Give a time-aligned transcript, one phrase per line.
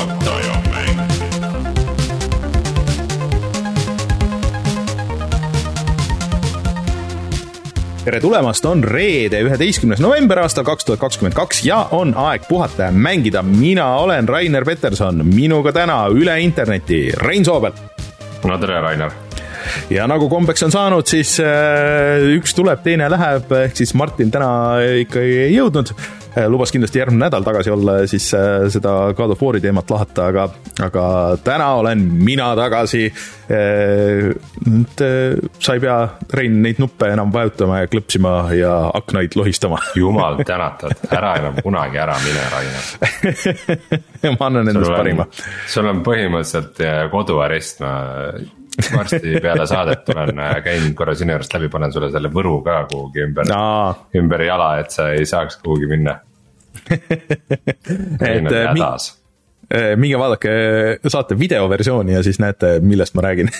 [0.00, 1.00] puhataja mäng.
[8.04, 12.88] tere tulemast, on reede, üheteistkümnes november aastal kaks tuhat kakskümmend kaks ja on aeg puhata
[12.88, 13.42] ja mängida.
[13.42, 17.72] mina olen Rainer Peterson, minuga täna üle interneti Rein Soobel
[18.44, 19.12] no tere, Rainer.
[19.90, 24.80] ja nagu kombeks on saanud, siis äh, üks tuleb, teine läheb, ehk siis Martin täna
[25.04, 25.92] ikkagi ei jõudnud.
[26.48, 30.26] Lubas kindlasti järgmine nädal tagasi olla ja siis äh, seda God of War'i teemat lahata,
[30.30, 30.46] aga,
[30.82, 31.04] aga
[31.44, 33.08] täna olen mina tagasi.
[34.66, 35.96] nüüd äh, sa ei pea,
[36.34, 39.80] Rein, neid nuppe enam vajutama ja klõpsima ja aknaid lohistama.
[39.98, 42.86] jumal tänatud, ära enam kunagi ära mine, Rainer.
[44.38, 45.26] ma annan endast parima.
[45.66, 47.94] sul on põhimõtteliselt koduarest, ma
[48.96, 53.24] varsti peale saadet tulen, käin korra sinu juurest läbi, panen sulle selle võru ka kuhugi
[53.26, 53.94] ümber Aa.
[54.18, 56.18] ümber jala, et sa ei saaks kuhugi minna.
[56.90, 59.10] On äh, hädas.
[59.96, 60.52] minge vaadake
[61.06, 63.50] saate videoversiooni ja siis näete, millest ma räägin.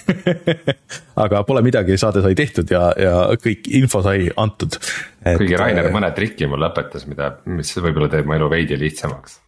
[1.24, 4.80] aga pole midagi, saade sai tehtud ja, ja kõik info sai antud.
[5.24, 9.38] kuigi Rainer mõne triki mulle õpetas, mida, mis võib-olla teeb mu elu veidi lihtsamaks.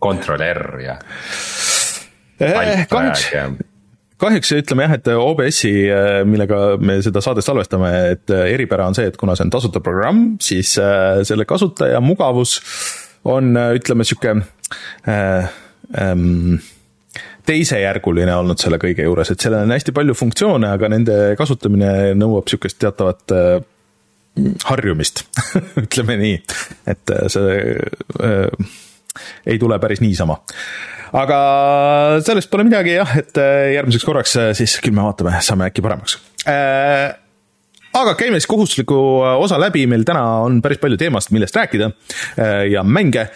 [0.00, 0.94] Ctrl R ja
[2.40, 3.26] kahjuks,
[4.20, 5.72] kahjuks ütleme jah, et OBS-i,
[6.28, 9.82] millega me seda saadet salvestame, et äh, eripära on see, et kuna see on tasuta
[9.84, 12.58] programm, siis äh, selle kasutaja mugavus
[13.28, 14.36] on, ütleme sihuke
[15.08, 15.50] äh,
[16.00, 16.60] ähm,
[17.50, 22.50] teisejärguline olnud selle kõige juures, et sellel on hästi palju funktsioone, aga nende kasutamine nõuab
[22.50, 23.50] sihukest teatavat äh,
[24.68, 25.24] harjumist,
[25.84, 26.38] ütleme nii,
[26.90, 27.58] et äh, see
[28.22, 28.74] äh,
[29.46, 30.38] ei tule päris niisama.
[31.16, 31.40] Aga
[32.26, 35.84] sellest pole midagi jah, et äh, järgmiseks korraks äh, siis küll me vaatame, saame äkki
[35.84, 36.18] paremaks.
[36.48, 37.16] Äh,
[37.98, 38.98] aga siis kohustusliku
[39.42, 43.28] osa läbi, meil täna on päris palju teemast, millest rääkida äh, ja mänge.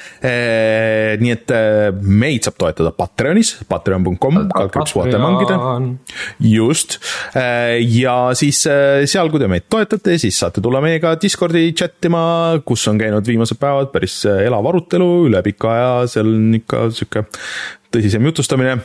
[1.21, 5.59] nii et äh, meid saab toetada Patreonis, patreon.com, kaldkriips mängida.
[6.41, 6.99] just,
[7.35, 12.25] ja siis äh, seal, kui te meid toetate, siis saate tulla meiega Discordi chat ima,
[12.67, 16.87] kus on käinud viimased päevad päris äh, elav arutelu üle pika aja, seal on ikka
[16.95, 17.27] sihuke
[17.95, 18.79] tõsisem jutustamine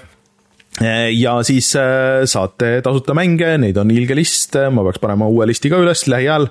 [1.12, 5.72] ja siis äh, saate tasuta mänge, neid on ilge list, ma peaks panema uue listi
[5.72, 6.48] ka üles lähiajal.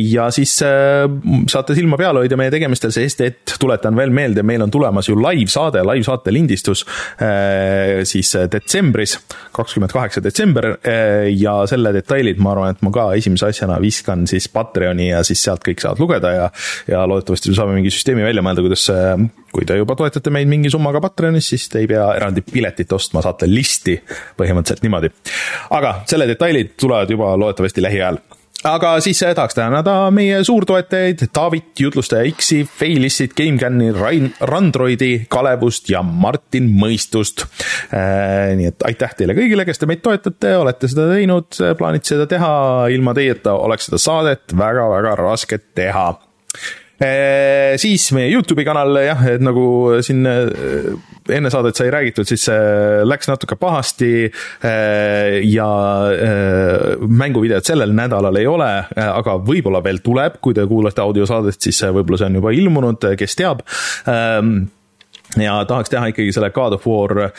[0.00, 4.72] ja siis saate silma peal hoida meie tegemistel, sest et tuletan veel meelde, meil on
[4.72, 6.84] tulemas ju live-saade, live-saate lindistus
[8.08, 9.16] siis detsembris,
[9.56, 10.70] kakskümmend kaheksa detsember
[11.34, 15.42] ja selle detailid, ma arvan, et ma ka esimese asjana viskan siis Patreoni ja siis
[15.44, 16.48] sealt kõik saavad lugeda ja
[16.88, 18.86] ja loodetavasti saame mingi süsteemi välja mõelda, kuidas
[19.52, 23.22] kui te juba toetate meid mingi summaga Patreonis, siis te ei pea eraldi piletit ostma,
[23.24, 23.96] saate listi
[24.38, 25.12] põhimõtteliselt niimoodi.
[25.76, 28.20] aga selle detailid tulevad juba loodetavasti lähiajal
[28.68, 35.88] aga siis eh, tahaks tänada meie suurtoetajaid Taavit, jutlustaja X-i, Failissit, GameCami, Rain, Randroidi, Kalevust
[35.90, 37.46] ja Martin Mõistust.
[38.56, 42.52] nii et aitäh teile kõigile, kes te meid toetate, olete seda teinud, plaanite seda teha,
[42.92, 46.10] ilma teieta oleks seda saadet väga-väga raske teha
[47.80, 49.62] siis meie Youtube'i kanal jah, et nagu
[50.04, 50.90] siin äh,
[51.32, 52.44] enne saadet sai räägitud, siis
[53.08, 55.68] läks natuke pahasti äh, ja
[57.00, 58.72] mänguvideot sellel nädalal ei ole,
[59.06, 63.38] aga võib-olla veel tuleb, kui te kuulate audiosaadet, siis võib-olla see on juba ilmunud, kes
[63.38, 63.64] teab
[64.10, 64.68] ähm,
[65.38, 67.32] ja tahaks teha ikkagi selle God of War äh,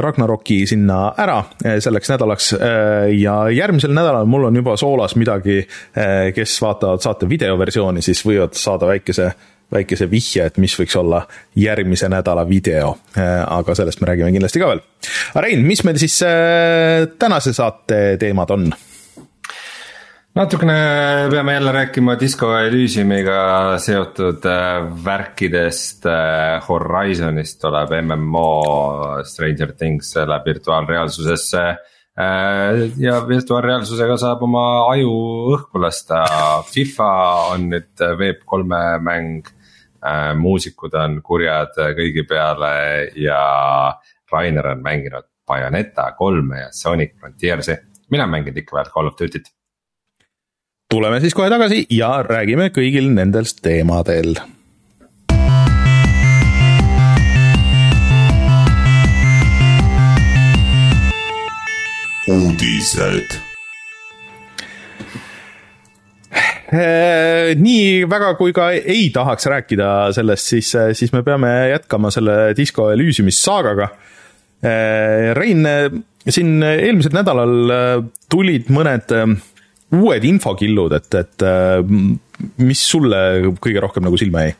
[0.00, 5.60] Ragnaroki sinna ära äh, selleks nädalaks äh, ja järgmisel nädalal mul on juba soolas midagi
[5.60, 9.32] äh,, kes vaatavad saate videoversiooni, siis võivad saada väikese
[9.74, 11.24] väikese vihje, et mis võiks olla
[11.58, 14.82] järgmise nädala video, aga sellest me räägime kindlasti ka veel.
[15.40, 18.68] Rein, mis meil siis äh, tänase saate teemad on?
[20.34, 20.74] Natukene
[21.30, 26.04] peame jälle rääkima Disco Elysiumiga seotud äh, värkidest.
[26.68, 31.64] Horizonist tuleb MMO Stranger Things läheb virtuaalreaalsusesse.
[32.96, 35.14] ja virtuaalreaalsusega saab oma aju
[35.54, 36.20] õhku lasta,
[36.70, 37.08] FIFA
[37.54, 39.50] on nüüd Web3 mäng.
[40.36, 43.40] muusikud on kurjad kõigi peale ja
[44.32, 47.76] Rainer on mänginud Bayoneta kolme ja Sonic Frontiersi,
[48.10, 49.48] mina olen mänginud ikka veel Call of Duty't
[50.94, 54.36] tuleme siis kohe tagasi ja räägime kõigil nendest teemadel
[62.30, 63.34] uudised.
[66.74, 72.36] Äh, nii väga kui ka ei tahaks rääkida sellest, siis, siis me peame jätkama selle
[72.56, 73.90] Disco Elysiumi saagaga.
[75.36, 75.66] Rein,
[76.24, 77.74] siin eelmisel nädalal
[78.32, 79.10] tulid mõned
[79.94, 81.44] uued infokillud, et, et
[82.62, 83.20] mis sulle
[83.62, 84.56] kõige rohkem nagu silma jäi?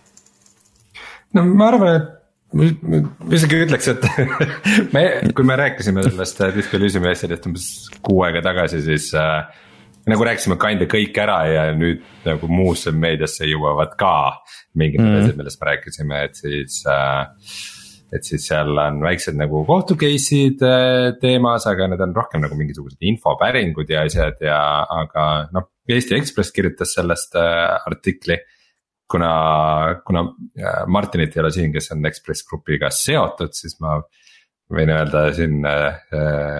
[1.34, 2.14] no ma arvan, et
[2.54, 4.04] ma isegi ütleks, et
[4.94, 5.04] me,
[5.34, 7.68] kui me rääkisime sellest Disco Elysiumi asjadest umbes
[8.04, 9.42] kuu aega tagasi, siis äh,
[10.10, 14.14] nagu rääkisime kinda kõik ära ja nüüd nagu muusse meediasse jõuavad ka
[14.78, 15.22] mingid mm -hmm.
[15.24, 17.26] asjad, millest me rääkisime, et siis äh,
[18.14, 22.58] et siis seal on väiksed nagu kohtu case'id äh, teemas, aga need on rohkem nagu
[22.58, 24.58] mingisugused infopäringud ja asjad ja,
[25.02, 25.70] aga noh.
[25.84, 28.38] Eesti Ekspress kirjutas sellest äh, artikli
[29.10, 30.20] kuna, kuna
[30.58, 33.98] äh, Martinit ei ole siin, kes on Ekspress Grupiga seotud, siis ma
[34.74, 35.98] võin öelda siin äh,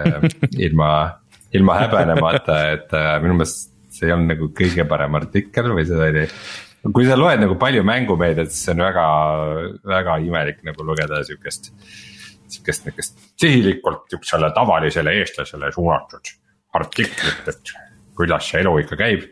[0.67, 0.91] ilma,
[1.57, 6.09] ilma häbenemata, et äh, minu meelest see ei olnud nagu kõige parem artikkel või seda
[6.11, 6.25] oli.
[6.93, 9.07] Kui sa loed nagu palju mängumeediat, siis see on väga,
[9.89, 11.73] väga imelik nagu lugeda sihukest,
[12.53, 16.35] sihukest nihukest sihilikult sihukesele tavalisele eestlasele suunatud
[16.75, 17.75] artiklit, et
[18.19, 19.29] kuidas see elu ikka käib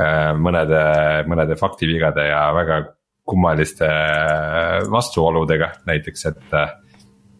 [0.00, 0.80] Äh, mõnede,
[1.28, 2.76] mõnede faktivigade ja väga
[3.28, 6.54] kummaliste äh, vastuoludega, näiteks et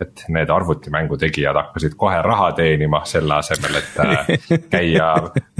[0.00, 4.30] et need arvutimängu tegijad hakkasid kohe raha teenima selle asemel, et äh,
[4.74, 5.10] käia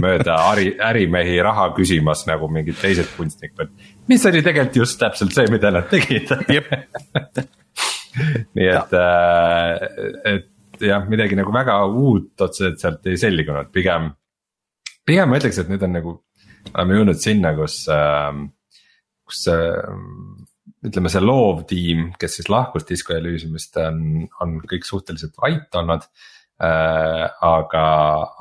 [0.01, 3.69] mööda äri, ärimehi raha küsimas nagu mingid teised kunstnikud.
[4.11, 6.31] Mis oli tegelikult just täpselt see, mida nad tegid
[8.57, 8.95] nii et,
[10.27, 14.11] et jah, midagi nagu väga uut otseselt sealt ei selgunud, pigem.
[15.07, 16.17] pigem ma ütleks, et nüüd on nagu
[16.75, 18.45] oleme jõudnud sinna, kus, ähm,
[19.27, 20.43] kus ähm,
[20.87, 26.07] ütleme, see loovtiim, kes siis lahkus Disco Elysiumist on, on kõik suhteliselt vait olnud
[26.61, 27.25] äh,.
[27.47, 27.87] aga,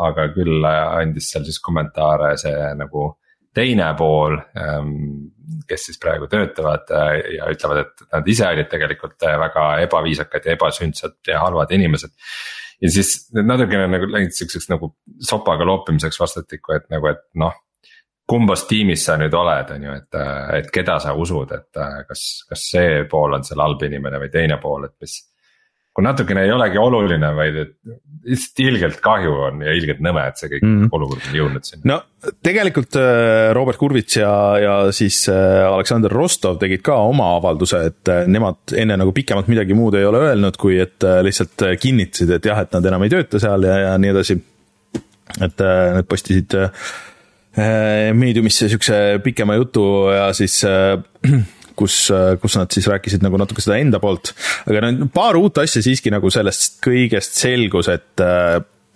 [0.10, 3.13] aga küll andis seal siis kommentaare see nagu
[3.59, 4.95] teine pool ähm,,
[5.69, 10.47] kes siis praegu töötavad äh, ja ütlevad, et nad ise olid tegelikult äh, väga ebaviisakad
[10.47, 12.15] ja ebasündsad ja halvad inimesed
[12.81, 14.94] ja siis natukene nagu läinud siukseks nagu
[15.25, 17.57] sopaga loopimiseks vastastikku, et nagu, et noh
[18.29, 20.17] kumbas tiimis sa nüüd oled, on ju, et,
[20.59, 24.59] et keda sa usud, et kas, kas see pool on seal halb inimene või teine
[24.61, 25.17] pool, et mis.
[25.99, 27.73] Kui natukene ei olegi oluline, vaid et
[28.29, 30.87] lihtsalt ilgelt kahju on ja ilgelt nõme, et see kõik mm.
[30.95, 31.83] olukord on jõudnud sinna.
[31.91, 37.81] no tegelikult äh, Robert Kurvits ja, ja siis äh, Aleksander Rostov tegid ka oma avalduse,
[37.91, 42.35] et äh, nemad enne nagu pikemalt midagi muud ei ole öelnud, kui et lihtsalt kinnitasid,
[42.37, 44.39] et jah, et nad enam ei tööta seal ja, ja nii edasi.
[45.45, 45.61] et
[45.95, 46.55] need postisid
[48.15, 50.99] meediumisse siukse pikema jutu ja siis äh,
[51.79, 54.33] kus, äh, kus nad siis rääkisid nagu natuke seda enda poolt.
[54.67, 58.27] aga no paar uut asja siiski nagu sellest kõigest selgus, et,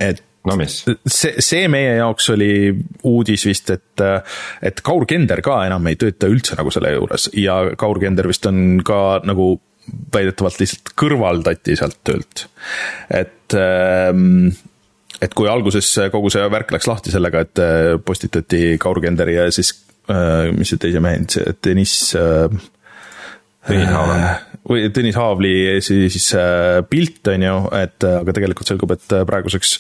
[0.04, 0.80] et no mis?
[1.08, 2.54] see, see meie jaoks oli
[3.10, 4.04] uudis vist, et,
[4.64, 8.48] et Kaur Kender ka enam ei tööta üldse nagu selle juures ja Kaur Kender vist
[8.50, 9.56] on ka nagu
[10.14, 12.46] väidetavalt lihtsalt kõrvaldati sealt töölt.
[13.12, 14.54] et ähm,
[15.24, 19.48] et kui alguses kogu see värk läks lahti sellega, et äh, postitati Kaur Kenderi ja
[19.54, 22.14] siis, äh, mis see teise mehe, see Deniss.
[22.20, 22.50] Äh,
[23.64, 24.53] Tõnis Haavli.
[24.70, 26.30] Või Tõnis Haavli siis
[26.90, 29.76] pilt, on ju, et aga tegelikult selgub, et praeguseks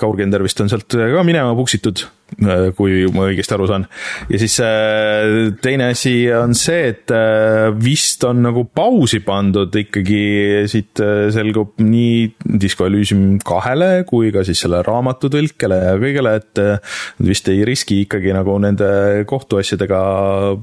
[0.00, 2.04] Kaur Kender vist on sealt ka minema puksitud
[2.34, 3.84] Äh, kui ma õigesti aru saan.
[4.32, 10.64] ja siis äh, teine asi on see, et äh, vist on nagu pausi pandud ikkagi,
[10.70, 11.02] siit
[11.34, 17.28] selgub nii Disco Elysium kahele kui ka siis selle raamatu tõlkele ja kõigele, et nad
[17.28, 18.88] vist ei riski ikkagi nagu nende
[19.30, 20.00] kohtuasjadega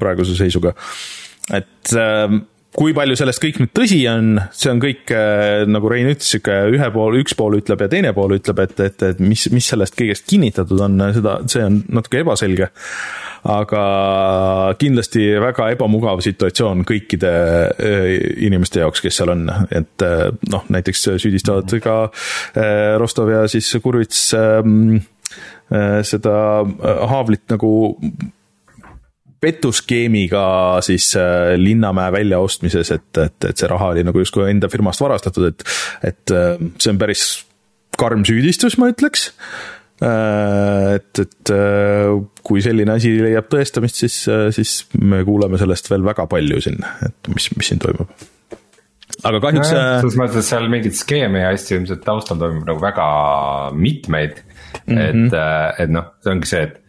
[0.01, 0.75] praeguse seisuga.
[1.55, 1.95] et
[2.75, 6.55] kui palju sellest kõik nüüd tõsi on, see on kõik, äh, nagu Rein ütles, sihuke
[6.71, 9.97] ühe pool, üks pool ütleb ja teine pool ütleb, et, et, et mis, mis sellest
[9.99, 12.71] kõigest kinnitatud on, seda, see on natuke ebaselge.
[13.51, 13.83] aga
[14.77, 17.31] kindlasti väga ebamugav situatsioon kõikide
[17.73, 18.11] äh,
[18.45, 21.95] inimeste jaoks, kes seal on, et äh, noh, näiteks süüdistavad ka
[23.01, 25.01] Rostov ja siis Kurvits ähm,
[26.05, 26.35] seda
[27.09, 27.71] Haavlit nagu
[29.41, 30.45] petuskeemiga
[30.85, 35.49] siis äh, Linnamäe väljaostmises, et, et, et see raha oli nagu justkui enda firmast varastatud,
[35.49, 35.65] et,
[36.05, 37.27] et äh, see on päris
[37.99, 39.31] karm süüdistus, ma ütleks.
[40.01, 41.53] Äh, et, et
[42.45, 44.19] kui selline asi leiab tõestamist, siis,
[44.55, 48.13] siis me kuuleme sellest veel väga palju siin, et mis, mis siin toimub
[49.27, 49.81] aga kahjuks no,.
[50.01, 53.07] selles mõttes, seal mingeid skeeme ja asju ilmselt taustal toimub nagu väga
[53.77, 54.95] mitmeid mm.
[54.95, 55.27] -hmm.
[55.27, 56.80] et, et noh, see ongi see, et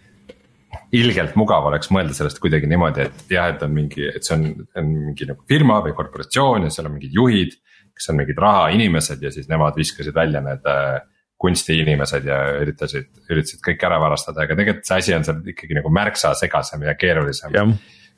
[0.93, 4.45] ilgelt mugav oleks mõelda sellest kuidagi niimoodi, et jah, et on mingi, et see on,
[4.77, 7.57] on mingi nagu firma või korporatsioon ja seal on mingid juhid.
[7.93, 11.01] kes on mingid rahainimesed ja siis nemad viskasid välja need äh,
[11.43, 15.93] kunstiinimesed ja üritasid, üritasid kõik ära varastada, aga tegelikult see asi on seal ikkagi nagu
[15.93, 17.53] märksa segasem ja keerulisem.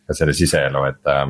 [0.04, 1.26] ka selle siseelu, et äh,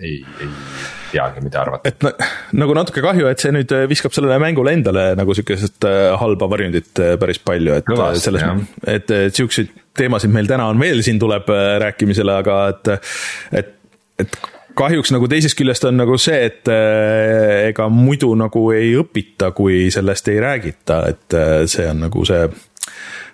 [0.00, 1.90] ei, ei teagi, mida arvata.
[1.90, 6.48] et nagu natuke kahju, et see nüüd viskab sellele mängule endale nagu sihukest äh, halba
[6.50, 8.46] varjundit äh, päris palju, et Kõvasti, selles,
[8.86, 13.12] et, siukseid teemasid meil täna on veel siin tuleb äh, rääkimisele, aga et,
[13.60, 13.76] et,
[14.24, 14.40] et
[14.78, 19.88] kahjuks nagu teisest küljest on nagu see, et äh, ega muidu nagu ei õpita, kui
[19.92, 22.48] sellest ei räägita, et äh, see on nagu see,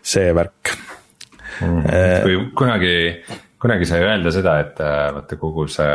[0.02, 0.76] see värk.
[1.56, 1.84] Mm..
[2.20, 2.96] kui kunagi,
[3.62, 5.88] kunagi sai öelda seda, et äh, vaata kogu see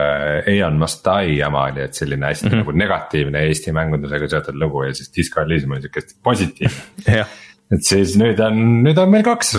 [0.56, 2.64] Aeon Must Die jama oli, et selline hästi mm -hmm.
[2.64, 7.26] nagu negatiivne Eesti mängundusega seotud lugu ja siis Disco Elysium oli sihuke hästi positiivne
[7.76, 9.56] et siis nüüd on, nüüd on meil kaks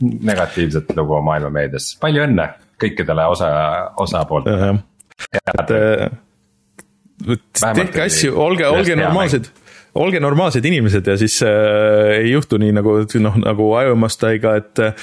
[0.00, 2.48] negatiivset lugu maailma meedias, palju õnne
[2.82, 3.48] kõikidele osa,
[4.02, 4.74] osapooltele.
[5.52, 5.74] Et
[7.60, 9.50] tehke asju, olge, olge normaalsed.
[9.94, 14.94] Olge normaalsed inimesed ja siis äh, ei juhtu nii nagu noh, nagu Iomastiga, et äh,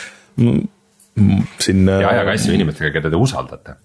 [1.60, 1.88] siin.
[1.88, 3.78] ja ajage asju inimestega, keda te usaldate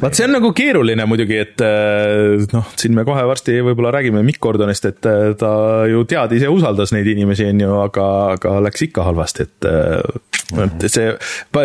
[0.00, 4.22] vaat see on nagu keeruline muidugi, et äh, noh, siin me kohe varsti võib-olla räägime
[4.26, 5.50] Mikk Gordonist, et äh, ta
[5.90, 10.24] ju teadis ja usaldas neid inimesi, on ju, aga, aga läks ikka halvasti, et äh,
[10.62, 11.10] et see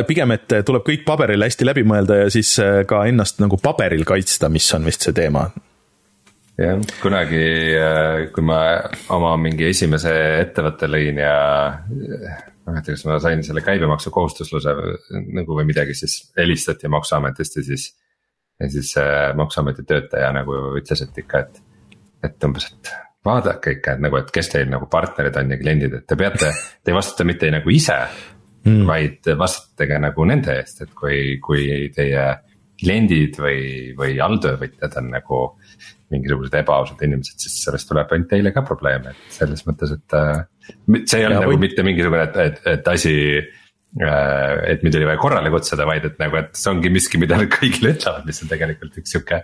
[0.09, 2.55] pigem, et tuleb kõik paberile hästi läbi mõelda ja siis
[2.89, 5.43] ka ennast nagu paberil kaitsta, mis on vist see teema
[6.57, 7.43] jah, kunagi,
[8.33, 8.57] kui ma
[9.13, 11.35] oma mingi esimese ettevõtte lõin ja
[12.61, 14.73] ma ei mäleta, kas ma sain selle käibemaksukohustusluse
[15.37, 17.91] nagu või midagi, siis helistati maksuametist ja siis.
[18.61, 18.93] ja siis
[19.35, 21.63] maksuameti töötaja nagu ütles, et ikka, et,
[22.27, 22.91] et umbes, et
[23.25, 26.51] vaadake ikka, et nagu, et kes teil nagu partnerid on ja kliendid, et te peate,
[26.83, 27.97] te ei vastuta mitte nagu ise
[28.65, 28.85] mm..
[28.87, 32.27] vaid vastutage nagu nende eest, et kui, kui teie
[32.81, 33.61] kliendid või,
[33.97, 35.41] või alltöövõtjad on nagu
[36.11, 40.41] mingisugused ebaausad inimesed, siis sellest tuleb ainult teile ka probleeme, et selles mõttes, et äh,
[41.05, 41.63] see ei ole nagu või...
[41.65, 46.19] mitte mingisugune, et, et, et asi äh, et mind oli vaja korrale kutsuda, vaid et
[46.21, 49.43] nagu, et see ongi miski, mida nad kõigile ütlevad, mis on tegelikult üks sihuke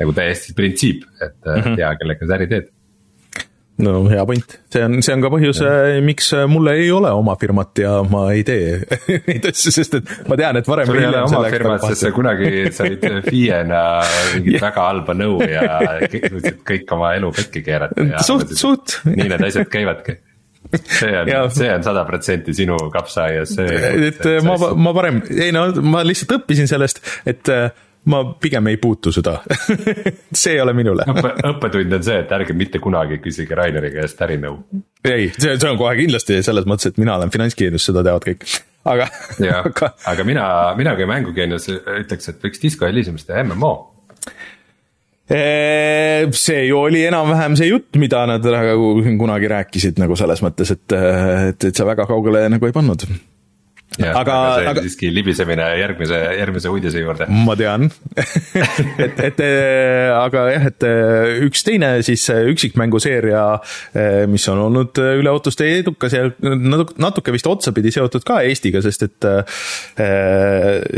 [0.00, 1.76] nagu täiesti printsiip, et mm -hmm.
[1.78, 2.72] tea, kellega sa äri teed.
[3.74, 5.58] No hea point, see on, see on ka põhjus,
[6.06, 8.76] miks mulle ei ole oma firmat ja ma ei tee
[9.26, 12.12] neid asju, sest et ma tean, et varem sul ei ole oma firmat, sest sa
[12.14, 13.80] kunagi said FIE-na
[14.36, 15.80] mingit väga halba nõu ja
[16.70, 19.00] kõik oma elu pekki keerata suht, suht.
[19.10, 20.20] nii need asjad käivadki
[20.82, 23.80] see on, see on sada protsenti sinu kapsaaias, see.
[24.10, 27.50] et ma, ma parem, ei no ma lihtsalt õppisin sellest, et
[28.10, 29.38] ma pigem ei puutu seda
[30.42, 34.20] see ei ole minule Õppe, õppetund on see, et ärge mitte kunagi küsige Raineri käest
[34.26, 34.58] ärinõu.
[35.04, 38.44] ei, see, see on kohe kindlasti selles mõttes, et mina olen finantsgeenius, seda teavad kõik,
[38.92, 39.08] aga.
[39.40, 39.70] jah,
[40.12, 40.46] aga mina,
[40.78, 43.74] mina kui mängugeenius ütleks, et võiks Disco Elysiumist teha MMO
[45.28, 48.90] see ju oli enam-vähem see jutt, mida nad nagu
[49.20, 53.06] kunagi rääkisid nagu selles mõttes, et, et, et sa väga kaugele nagu ei pannud
[54.02, 54.82] aga, aga see aga...
[54.86, 57.28] siiski libisemine järgmise, järgmise uudise juurde.
[57.30, 57.86] ma tean
[59.04, 59.42] et, et
[60.14, 60.86] aga jah, et
[61.46, 62.24] üks teine siis
[62.54, 63.44] üksikmänguseeria,
[64.30, 69.28] mis on olnud üle ootuste edukas ja natuke, vist otsapidi seotud ka Eestiga, sest et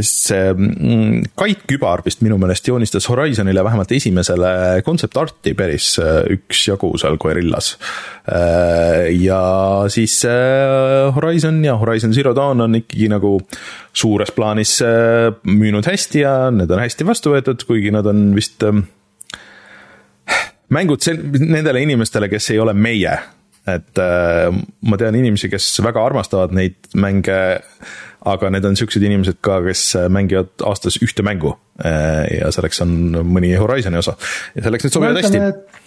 [0.07, 6.95] see mm, Kait Kübar vist minu meelest joonistas Horizonile vähemalt esimesele concept art'i päris üksjagu
[7.01, 7.75] seal Guerillas.
[9.21, 9.43] ja
[9.93, 10.19] siis
[11.17, 13.37] Horizon ja Horizon Zero Dawn on ikka ikkagi nagu
[13.97, 18.63] suures plaanis äh, müünud hästi ja need on hästi vastu võetud, kuigi nad on vist
[18.67, 18.87] ähm,
[20.73, 23.19] mängud sel-, nendele inimestele, kes ei ole meie.
[23.67, 24.47] et äh,
[24.87, 27.39] ma tean inimesi, kes väga armastavad neid mänge,
[28.27, 31.57] aga need on siuksed inimesed ka, kes mängivad aastas ühte mängu.
[31.83, 32.95] Äh, ja selleks on
[33.27, 34.15] mõni Horizon'i osa
[34.55, 35.83] ja selleks need sobivad hästi et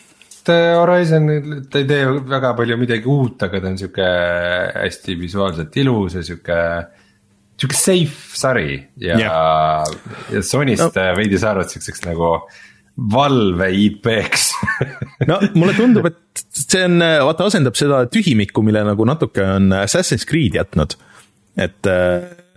[0.53, 1.27] Horizon,
[1.72, 4.08] ta ei tee väga palju midagi uut, aga ta on sihuke
[4.75, 6.58] hästi visuaalselt ilus ja sihuke.
[7.60, 9.96] sihuke safe sari ja yeah.,
[10.32, 11.06] ja Sonyst no.
[11.18, 12.38] veidi saanud siukseks nagu
[13.12, 14.50] valve IP-ks
[15.29, 20.27] no mulle tundub, et see on, vaata asendab seda tühimikku, mille nagu natuke on Assassin's
[20.27, 20.96] Creed jätnud.
[21.60, 21.91] et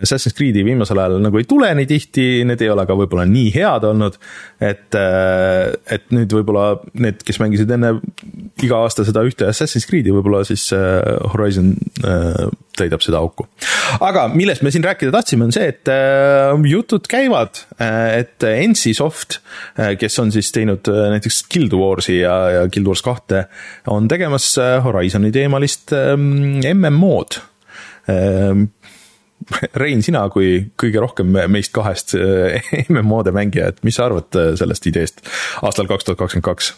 [0.02, 3.52] Assassin's Creed'i viimasel ajal nagu ei tule nii tihti, need ei ole ka võib-olla nii
[3.54, 4.18] head olnud.
[4.62, 7.94] et, äh, et nüüd võib-olla need, kes mängisid enne
[8.62, 11.00] iga aasta seda ühte Assassin's Creed'i, võib-olla siis äh,
[11.32, 11.72] Horizon
[12.06, 12.46] äh,
[12.78, 13.46] täidab seda auku.
[14.00, 15.90] aga millest me siin rääkida tahtsime, on see, et
[16.70, 19.40] jutud käivad, et NC-Soft,
[20.00, 23.44] kes on siis teinud näiteks Guild Warsi ja, ja Guild Wars kahte,
[23.92, 24.54] on tegemas
[24.86, 25.92] Horizoni teemalist
[26.72, 27.42] MMO-d
[29.82, 34.52] Rein, sina kui kõige rohkem meist kahest eh, MMO-de mängija, et mis sa arvad eh,
[34.60, 35.22] sellest ideest
[35.62, 36.72] aastal kaks tuhat kakskümmend kaks?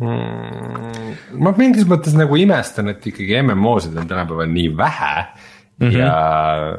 [0.00, 5.88] Mm, ma mingis mõttes nagu imestan, et ikkagi MMO-sid on tänapäeval nii vähe mm.
[5.88, 5.98] -hmm.
[5.98, 6.78] ja,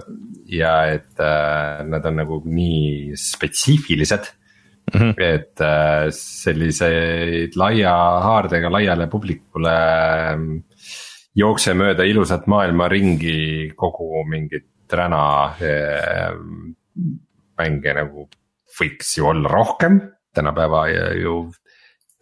[0.50, 4.32] ja et äh, nad on nagu nii spetsiifilised
[4.94, 5.00] mm.
[5.00, 5.14] -hmm.
[5.18, 7.94] et äh, selliseid laia
[8.26, 10.40] haardega laiale publikule äh,
[11.36, 15.24] jookse mööda ilusat maailma ringi kogu mingit räna
[15.64, 16.32] eh,
[17.60, 18.28] mänge nagu
[18.74, 20.00] võiks ju olla rohkem,
[20.34, 20.88] tänapäeva
[21.20, 21.36] ju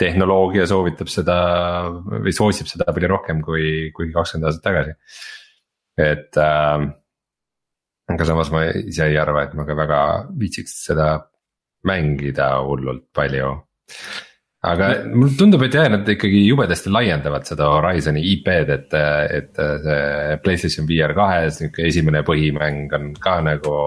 [0.02, 1.38] tehnoloogia soovitab seda
[1.92, 4.96] või soosib seda palju rohkem kui, kui kakskümmend aastat tagasi.
[6.02, 6.88] et äh,
[8.12, 10.02] aga samas ma ise ei arva, et ma ka väga
[10.40, 11.14] viitsiks seda
[11.88, 13.54] mängida hullult palju.
[14.62, 18.98] Aga mulle tundub, et jah, nad ikkagi jubedasti laiendavad seda Horizon'i IP-d, et,
[19.40, 23.78] et see Playstation VR kahes nihuke esimene põhimäng on ka nagu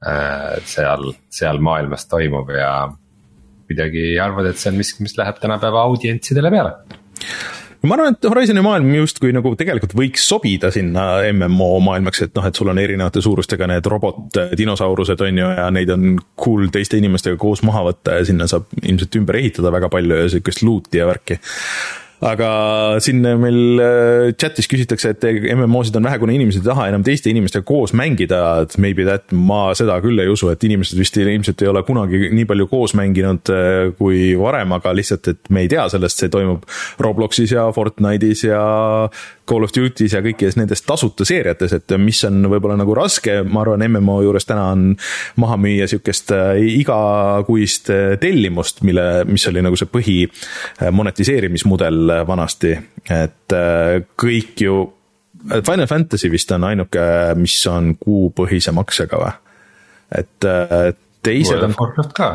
[0.00, 0.56] äh,.
[0.64, 2.72] seal, seal maailmas toimub ja
[3.68, 6.72] kuidagi arvad, et see on miski, mis läheb tänapäeva audientsidele peale
[7.86, 12.46] ma arvan, et Horizon'i maailm justkui nagu tegelikult võiks sobida sinna MMO maailmaks, et noh,
[12.48, 17.38] et sul on erinevate suurustega need robot-dinosaurused on ju ja neid on cool teiste inimestega
[17.40, 21.06] koos maha võtta ja sinna saab ilmselt ümber ehitada väga palju ja sihukest loot'i ja
[21.08, 21.38] värki
[22.24, 22.48] aga
[23.02, 27.30] siin meil äh, chat'is küsitakse, et MMO-sid on vähe, kuna inimesed ei taha enam teiste
[27.30, 31.62] inimestega koos mängida, et maybe that, ma seda küll ei usu, et inimesed vist ilmselt
[31.62, 35.70] ei ole kunagi nii palju koos mänginud äh, kui varem, aga lihtsalt, et me ei
[35.70, 36.66] tea sellest, see toimub
[37.02, 38.62] Robloxis ja Fortnite'is ja
[39.48, 43.62] Call of Duty's ja kõikides nendes tasuta seeriates, et mis on võib-olla nagu raske, ma
[43.64, 44.84] arvan, MMO juures täna on
[45.40, 47.90] maha müüa sihukest äh, igakuist
[48.20, 50.20] tellimust, mille, mis oli nagu see põhi
[50.92, 52.76] monetiseerimismudel vanasti,
[53.08, 54.78] et äh, kõik ju,
[55.48, 57.02] Final Fantasy vist on ainuke,
[57.38, 59.36] mis on kuupõhise maksega või?
[60.18, 61.60] et äh, teised on.
[61.60, 62.30] World of Warcraft ka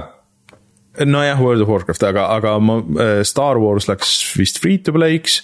[1.10, 5.42] nojah, World of Warcraft, aga, aga ma, äh, Star Wars läks vist free to play'ks.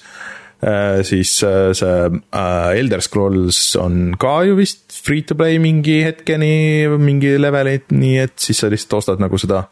[1.07, 1.99] Siis see
[2.35, 6.51] Elder Scrolls on ka ju vist free to play mingi hetkeni,
[6.99, 9.63] mingi leveli, nii et siis sa lihtsalt ostad nagu seda,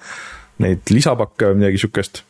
[0.63, 2.23] neid lisapakke või midagi sihukest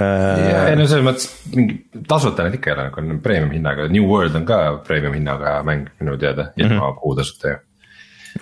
[0.00, 3.88] ja ei no selles mõttes mingi tasuta need ikka ei ole, nagu on premium hinnaga,
[3.92, 7.00] New World on ka premium hinnaga mäng minu teada, ilma mm -hmm.
[7.02, 7.60] kuutasuta ju.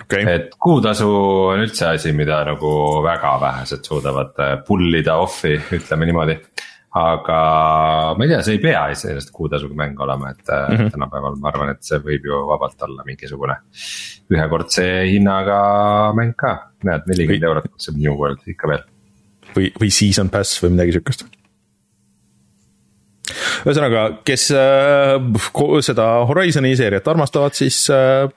[0.01, 0.23] Okay.
[0.23, 1.07] et kuutasu
[1.51, 6.39] on üldse asi, mida nagu väga vähesed suudavad äh, pull ida off'i, ütleme niimoodi.
[6.91, 7.39] Aga
[8.17, 10.91] ma ei tea, see ei pea iseenesest kuutasuga mäng olema, et mm -hmm.
[10.91, 13.55] tänapäeval ma arvan, et see võib ju vabalt olla mingisugune.
[14.31, 15.59] ühekordse hinnaga
[16.15, 18.83] mäng ka, näed nelikümmend eurot maksab New World ikka veel.
[19.55, 21.25] või, või season pass või midagi sihukest
[23.65, 25.17] ühesõnaga, kes äh,
[25.85, 28.27] seda Horizon'i seeriat armastavad, siis äh,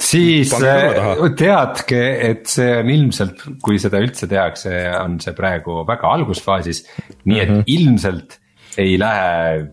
[0.00, 2.00] siis äh, teadke,
[2.30, 6.84] et see on ilmselt, kui seda üldse tehakse, on see praegu väga algusfaasis.
[7.24, 7.64] nii et mm -hmm.
[7.66, 8.38] ilmselt
[8.78, 9.66] ei lähe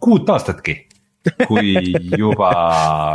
[0.00, 0.86] kuut aastatki,
[1.46, 1.74] kui
[2.18, 2.52] juba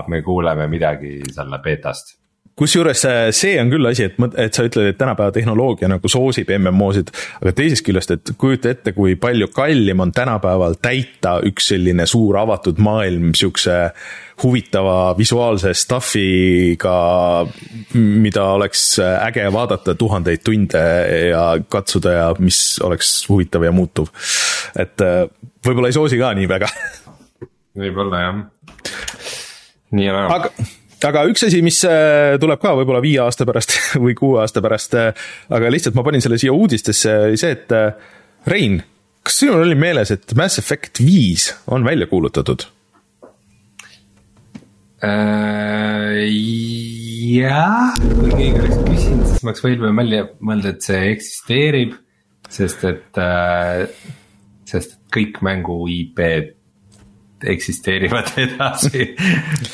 [0.07, 2.21] me kuuleme midagi selle beetast
[2.61, 6.51] kusjuures äh, see on küll asi, et, et sa ütled, et tänapäeva tehnoloogia nagu soosib
[6.57, 7.11] MMO-sid,
[7.41, 12.37] aga teisest küljest, et kujuta ette, kui palju kallim on tänapäeval täita üks selline suur
[12.41, 13.79] avatud maailm sihukese
[14.43, 16.95] huvitava visuaalse stuff'iga,
[17.93, 20.83] mida oleks äge vaadata tuhandeid tunde
[21.29, 24.11] ja katsuda ja mis oleks huvitav ja muutuv.
[24.79, 25.25] et äh,
[25.65, 26.69] võib-olla ei soosi ka nii väga
[27.81, 28.43] võib-olla jah,
[29.97, 30.37] nii ja naa.
[30.37, 30.51] aga
[31.11, 34.97] aga üks asi, mis äh, tuleb ka võib-olla viie aasta pärast või kuue aasta pärast,
[34.97, 37.77] äh, aga lihtsalt ma panin selle siia uudistesse, oli see, et
[38.49, 38.79] Rein,
[39.21, 42.65] kas sinul oli meeles, et Mass Effect viis on välja kuulutatud
[45.03, 46.61] äh,?
[47.31, 51.93] jah, kui keegi oleks küsinud, siis ma oleks mõelda, mõelda, et see eksisteerib,
[52.51, 53.85] sest et äh,,
[54.67, 56.57] sest kõik mängu IP-d
[57.51, 59.07] eksisteerivad edasi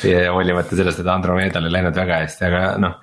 [0.08, 2.94] ja hoolimata sellest, et Andromedal ei läinud väga hästi, aga noh.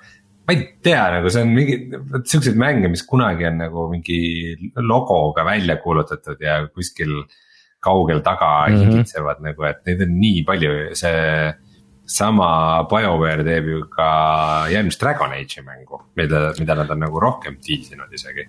[0.46, 1.76] ma ei tea, nagu see on mingi,
[2.10, 4.18] vot siukseid mänge, mis kunagi on nagu mingi
[4.82, 7.20] logoga välja kuulutatud ja kuskil
[7.86, 8.90] kaugel taga mm -hmm.
[8.90, 11.22] hingitsevad nagu, et neid on nii palju, see
[12.06, 12.48] sama
[12.90, 14.08] BioWare teeb ju ka
[14.70, 18.46] järgmist Dragon Age'i mängu, mida, mida nad on nagu rohkem tiisinud isegi.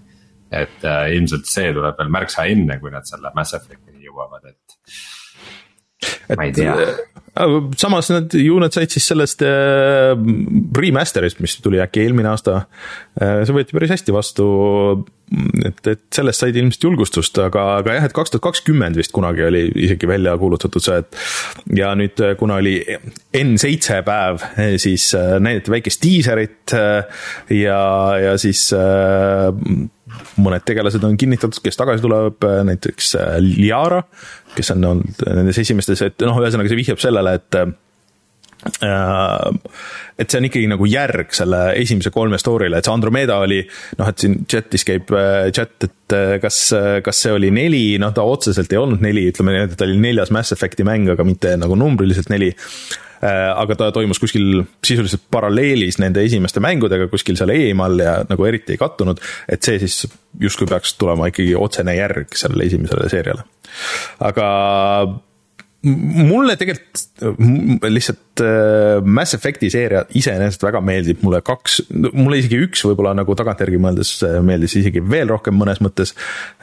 [0.47, 6.37] et äh, ilmselt see tuleb veel märksa enne, kui nad selle Mass Effect'ini jõuavad, et
[6.37, 7.01] ma ei tea äh,
[7.77, 10.13] samas nad, ju nad said siis sellest äh,
[10.77, 12.63] remaster'ist, mis tuli äkki eelmine aasta
[13.19, 13.43] äh,.
[13.45, 14.47] see võeti päris hästi vastu.
[15.67, 19.43] et, et sellest said ilmselt julgustust, aga, aga jah, et kaks tuhat kakskümmend vist kunagi
[19.43, 21.19] oli isegi välja kuulutatud see, et.
[21.75, 22.77] ja nüüd, äh, kuna oli
[23.35, 24.47] N7 päev,
[24.79, 27.83] siis äh, näidati väikest diiserit äh, ja,
[28.23, 29.51] ja siis äh,
[30.43, 34.03] mõned tegelased on kinnitatud, kes tagasi tuleb, näiteks Liara,
[34.55, 37.75] kes on olnud nendes esimestes, et noh, ühesõnaga see vihjab sellele, et äh,
[40.17, 43.59] et see on ikkagi nagu järg selle esimese kolme story'le, et see Andromeda oli
[43.99, 46.61] noh, et siin chat'is käib äh, chat, et äh, kas,
[47.05, 49.99] kas see oli neli, noh ta otseselt ei olnud neli, ütleme niimoodi, et ta oli
[50.01, 52.53] neljas Mass Effect'i mäng, aga mitte nagu numbriliselt neli.
[53.21, 58.75] Aga ta toimus kuskil sisuliselt paralleelis nende esimeste mängudega kuskil seal eemal ja nagu eriti
[58.75, 59.21] ei kattunud.
[59.49, 60.07] et see siis
[60.39, 63.47] justkui peaks tulema ikkagi otsene järg sellele esimesele seeriale.
[64.19, 64.47] aga
[65.85, 67.21] mulle tegelikult
[67.91, 73.35] lihtsalt äh, Mass Effect'i seeria iseenesest väga meeldib, mulle kaks, mulle isegi üks võib-olla nagu
[73.37, 76.15] tagantjärgi mõeldes äh, meeldis isegi veel rohkem mõnes mõttes.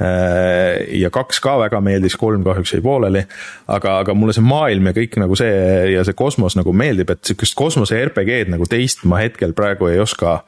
[0.03, 3.25] Äh, ja kaks ka väga meeldis, kolm kahjuks jäi pooleli.
[3.71, 5.55] aga, aga mulle see maailm ja kõik nagu see
[5.95, 10.03] ja see kosmos nagu meeldib, et sihukest kosmose RPG-d nagu teist ma hetkel praegu ei
[10.03, 10.41] oska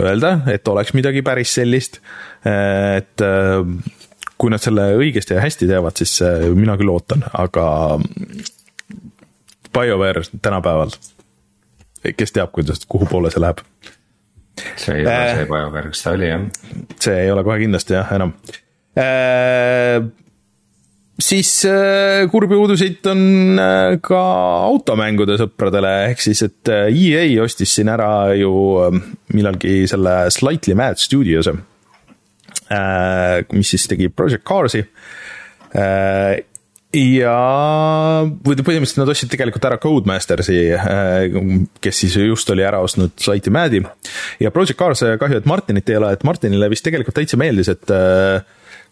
[0.00, 2.00] öelda, et oleks midagi päris sellist.
[2.48, 3.20] et
[4.42, 7.66] kui nad selle õigesti ja hästi teevad, siis äh, mina küll ootan, aga
[9.72, 10.90] BioWare tänapäeval,
[12.16, 13.62] kes teab, kuidas, kuhu poole see läheb.
[14.76, 16.48] see ei ole äh, see BioWare, kes ta oli jah.
[17.00, 18.34] see ei ole kohe kindlasti jah, enam
[18.98, 20.02] äh,
[21.22, 23.24] siis äh, kurbi uudiseid on
[23.62, 24.22] äh, ka
[24.66, 28.52] automängude sõpradele, ehk siis, et äh, EA ostis siin ära ju
[28.82, 29.02] äh,
[29.36, 31.54] millalgi selle Slightly Mad Studios'e
[33.52, 36.40] mis siis tegi Project Cars'i äh,
[36.92, 37.36] ja,
[38.44, 41.26] või põhimõtteliselt nad ostsid tegelikult ära Codemastersi, äh,
[41.84, 43.82] kes siis just oli ära ostnud Slightly Mad'i.
[44.40, 47.94] ja Project Cars, kahju, et Martinit ei ole, et Martinile vist tegelikult täitsa meeldis, et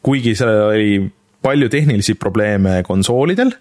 [0.04, 0.94] kuigi seal oli
[1.40, 3.52] palju tehnilisi probleeme konsoolidel,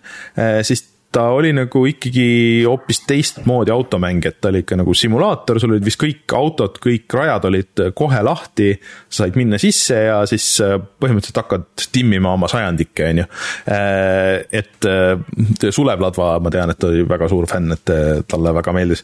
[0.67, 5.73] siis ta oli nagu ikkagi hoopis teistmoodi automäng, et ta oli ikka nagu simulaator, sul
[5.73, 8.69] olid vist kõik autod, kõik rajad olid kohe lahti.
[9.09, 13.25] sa said minna sisse ja siis äh, põhimõtteliselt hakkad timmima oma sajandikke, on ju.
[13.73, 17.93] Äh, et äh, Sulev Ladva, ma tean, et ta oli väga suur fänn, et
[18.29, 19.03] talle väga meeldis.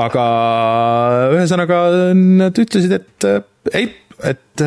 [0.00, 0.24] aga
[1.36, 3.28] ühesõnaga nad ütlesid, et
[3.76, 3.90] ei,
[4.24, 4.64] et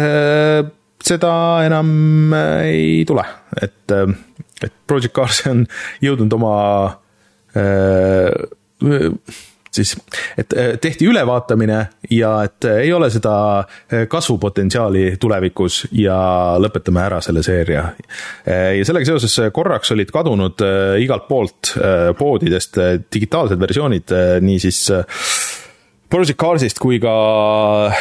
[1.07, 1.33] seda
[1.65, 3.25] enam ei tule,
[3.61, 3.97] et
[4.63, 5.65] et Project Cars on
[6.03, 6.55] jõudnud oma
[7.57, 8.31] äh,
[9.71, 9.93] siis,
[10.37, 11.79] et äh, tehti ülevaatamine
[12.13, 16.17] ja et ei ole seda äh, kasvupotentsiaali tulevikus ja
[16.61, 17.85] lõpetame ära selle seeria.
[18.47, 20.63] ja sellega seoses korraks olid kadunud
[21.01, 21.73] igalt poolt
[22.17, 22.79] poodidest
[23.13, 24.85] digitaalsed versioonid, niisiis
[26.07, 27.13] Project Carsist kui ka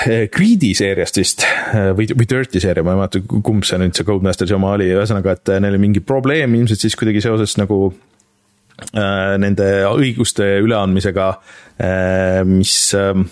[0.06, 3.96] eh, Greedy seeriast vist eh, või, või Dirty seeria, ma ei mäleta, kumb see nüüd
[3.98, 7.80] see Codemasters oma oli, ühesõnaga, et neil oli mingi probleem ilmselt siis kuidagi seoses nagu
[7.90, 13.26] äh, nende õiguste üleandmisega äh,, mis äh,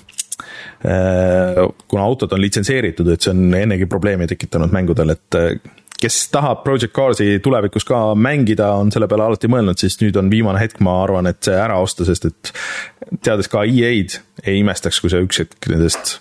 [0.83, 5.39] kuna autod on litsenseeritud, et see on ennegi probleemi tekitanud mängudel, et
[6.01, 10.31] kes tahab Project Cars'i tulevikus ka mängida, on selle peale alati mõelnud, siis nüüd on
[10.33, 12.53] viimane hetk, ma arvan, et see ära osta, sest et
[13.25, 16.19] teades ka EA-d, ei imestaks, kui see üks hetk nendest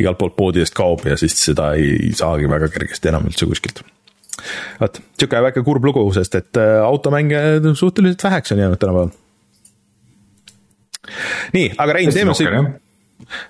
[0.00, 3.82] igalt poolt poodidest kaob ja siis seda ei saagi väga kergesti enam üldse kuskilt.
[4.80, 7.42] vot, sihuke väike kurb lugu, sest et äh, automänge
[7.74, 9.14] suhteliselt väheks on jäänud tänapäeval.
[11.56, 12.58] nii, aga Rein, teeme siin,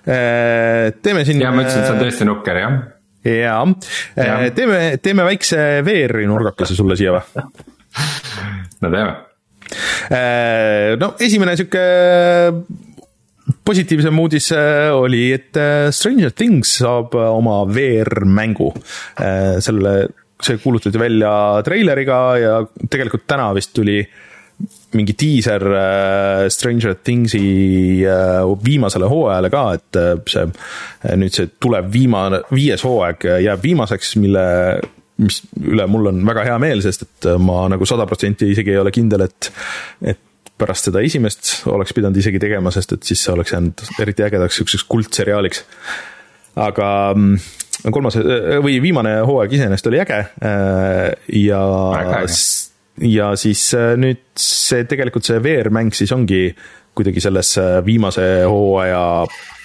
[0.09, 1.41] äh, teeme siin.
[1.41, 2.79] ja ma ütlesin, et see on tõesti nukker, jah
[3.27, 3.61] jaa
[4.15, 7.45] ja., äh, teeme, teeme väikse VR-i nurgakese sulle siia või?
[8.83, 9.15] no teeme.
[10.13, 11.83] Äh, no esimene sihuke
[13.67, 15.59] positiivsem uudis äh, oli, et
[15.95, 18.71] Stranger Things saab oma VR-mängu.
[19.63, 19.97] selle,
[20.43, 21.31] see kuulutati välja
[21.65, 22.55] treileriga ja
[22.89, 24.25] tegelikult täna vist tuli äh,
[24.95, 30.45] mingi diiser äh, Stranger Thingsi äh, viimasele hooajale ka, et äh, see,
[31.19, 34.45] nüüd see tulev viimane, viies hooaeg jääb viimaseks, mille,
[35.23, 38.79] mis üle mul on väga hea meel, sest et ma nagu sada protsenti isegi ei
[38.79, 39.51] ole kindel, et,
[40.13, 40.23] et
[40.57, 44.61] pärast seda esimest oleks pidanud isegi tegema, sest et siis see oleks jäänud eriti ägedaks
[44.61, 45.65] siukseks kuldseriaaliks.
[46.57, 48.17] aga mm, kolmas
[48.63, 50.23] või viimane hooaeg iseenesest oli äge
[51.43, 51.61] ja
[53.01, 56.49] ja siis äh, nüüd see tegelikult see VR-mäng siis ongi
[56.97, 59.03] kuidagi selles äh, viimase hooaja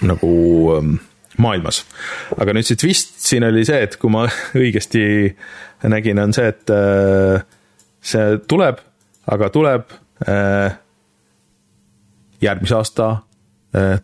[0.08, 0.32] nagu
[0.76, 0.94] ähm,
[1.40, 1.82] maailmas.
[2.36, 4.26] aga nüüd see twist siin oli see, et kui ma
[4.62, 5.04] õigesti
[5.88, 7.44] nägin, on see, et äh,
[8.02, 8.80] see tuleb,
[9.32, 9.98] aga tuleb
[12.42, 13.06] järgmise aasta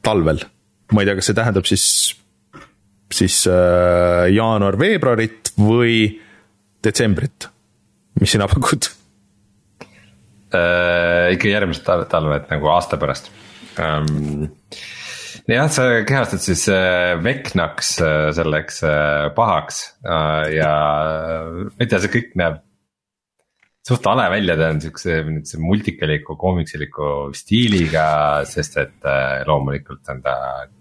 [0.03, 0.41] talvel.
[0.91, 1.85] ma ei tea, kas see tähendab siis,
[3.14, 6.19] siis jaanuar-veebruarit või
[6.83, 7.47] detsembrit,
[8.19, 8.91] mis sina pakud?
[10.55, 13.33] Äh, ikka järgmised talve, et nagu aasta pärast
[13.83, 14.49] ähm,.
[15.49, 20.73] jah, sa kehastad siis äh, Veknaks äh, selleks äh, pahaks äh, ja
[21.65, 22.65] ma ei tea, see kõik näeb
[23.89, 28.07] suht hale välja, ta on siukse, niisuguse multikaliku, koomiksiliku stiiliga,
[28.49, 30.35] sest et äh, loomulikult on ta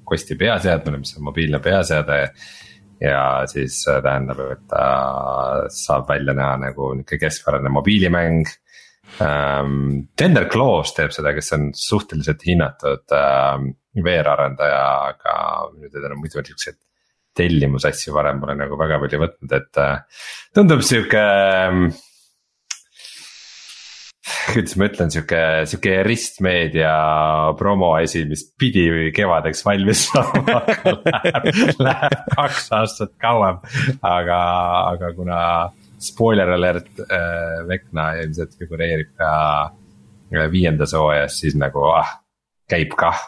[0.08, 2.22] Questi peaseadmine, mis on mobiilne peaseade.
[3.02, 4.86] ja siis äh, tähendab, et ta
[5.70, 8.64] saab välja näha nagu nihuke keskpärane mobiilimäng ähm,.
[9.18, 15.38] Tender Claws teeb seda, kes on suhteliselt hinnatud ähm, VR-arendaja, aga
[15.74, 16.78] nüüd ta on muidu siukseid
[17.38, 20.22] tellimusasju varem pole nagu väga palju võtnud, et äh,
[20.58, 21.88] tundub sihuke ähm,
[24.52, 26.94] kuidas ma ütlen, sihuke, sihuke ristmeedia
[27.60, 31.50] promo asi, mis pidi kevadeks valmis saama läheb,
[31.82, 33.62] läheb kaks aastat kauem.
[34.02, 34.40] aga,
[34.94, 35.42] aga kuna
[36.00, 39.32] spoiler alert äh,, Vecna ilmselt figureerib ka
[40.34, 42.18] äh, viiendas hooajas, siis nagu ah,
[42.70, 43.20] käib kah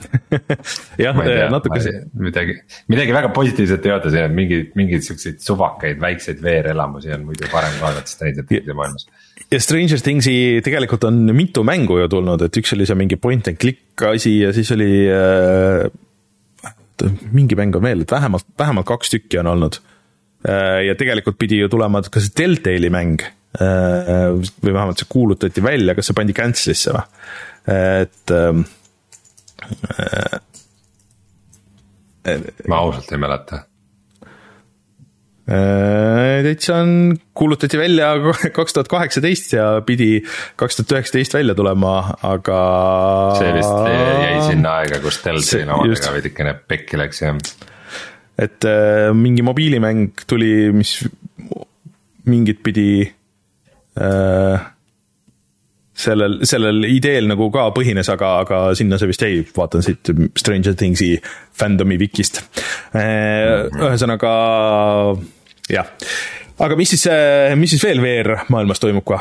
[1.00, 1.16] jah,
[1.52, 1.80] natuke.
[2.18, 2.56] midagi,
[2.90, 7.48] midagi väga positiivset ei oota, siin on mingeid, mingeid siukseid suvakaid väikseid veerelamusi on muidu
[7.52, 9.06] varem vaadata Stranger Thingsi maailmas.
[9.50, 13.52] ja Stranger Thingsi tegelikult on mitu mängu ju tulnud, et üks oli see mingi point
[13.52, 15.90] and click asi ja siis oli äh,.
[17.32, 19.80] mingi mäng on veel, et vähemalt, vähemalt kaks tükki on olnud.
[20.40, 23.20] Ja tegelikult pidi ju tulema ka see Deltali mäng
[23.60, 24.30] äh,
[24.64, 27.04] või vähemalt see kuulutati välja, kas see pandi cancel'isse või,
[28.04, 28.52] et äh,
[32.68, 33.64] ma ausalt ei mäleta.
[35.50, 38.12] Äh, täitsa on, kuulutati välja
[38.54, 40.20] kaks tuhat kaheksateist ja pidi
[40.60, 42.60] kaks tuhat üheksateist välja tulema, aga.
[43.40, 47.40] see vist jäi sinna aega, kus Deltali omadega veidikene pekki läks jah.
[48.40, 50.98] Et äh, mingi mobiilimäng tuli, mis
[52.30, 54.66] mingit pidi äh,
[56.00, 60.76] sellel, sellel ideel nagu ka põhines, aga, aga sinna see vist jäi, vaatan siit Stranger
[60.78, 61.14] Thingsi
[61.60, 62.42] fandom'i wikist.
[62.90, 63.78] Mhm.
[63.84, 64.34] ühesõnaga
[65.70, 65.94] jah,
[66.58, 67.06] aga mis siis,
[67.60, 69.20] mis siis veel VR maailmas toimub ka?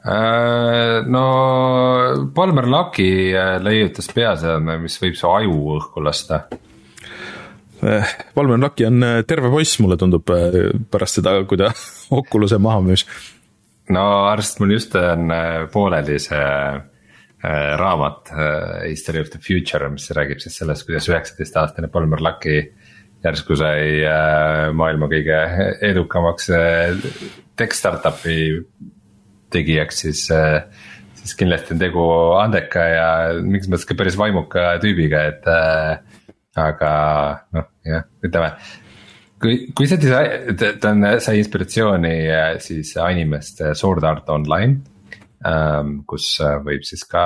[0.00, 6.46] Äh, no Palmer Lucky äh, leiutas peaseadme, mis võib su aju õhku lasta.
[7.80, 10.28] Palmer Lucky on terve poiss, mulle tundub
[10.90, 11.70] pärast seda, kui ta
[12.20, 13.06] Oculus'e maha müüs.
[13.90, 15.32] No arst, mul just on
[15.72, 16.44] pooleli see
[17.80, 18.30] raamat
[18.84, 22.66] History of the Future, mis räägib siis sellest, kuidas üheksateistaastane Palmer Lucky
[23.24, 24.00] järsku sai
[24.76, 25.40] maailma kõige
[25.84, 26.48] edukamaks
[27.58, 28.60] tech startup'i
[29.52, 30.22] tegijaks, siis,
[31.20, 32.06] siis kindlasti on tegu
[32.40, 33.08] andeka ja
[33.42, 35.50] mingis mõttes ka päris vaimuka tüübiga, et
[36.58, 36.92] aga
[37.54, 38.54] noh, jah, ütleme
[39.40, 44.80] kui, kui see disain, ta on, sai inspiratsiooni äh, siis animest äh, Sword Art Online
[45.46, 46.00] ähm,.
[46.08, 47.24] kus äh, võib siis ka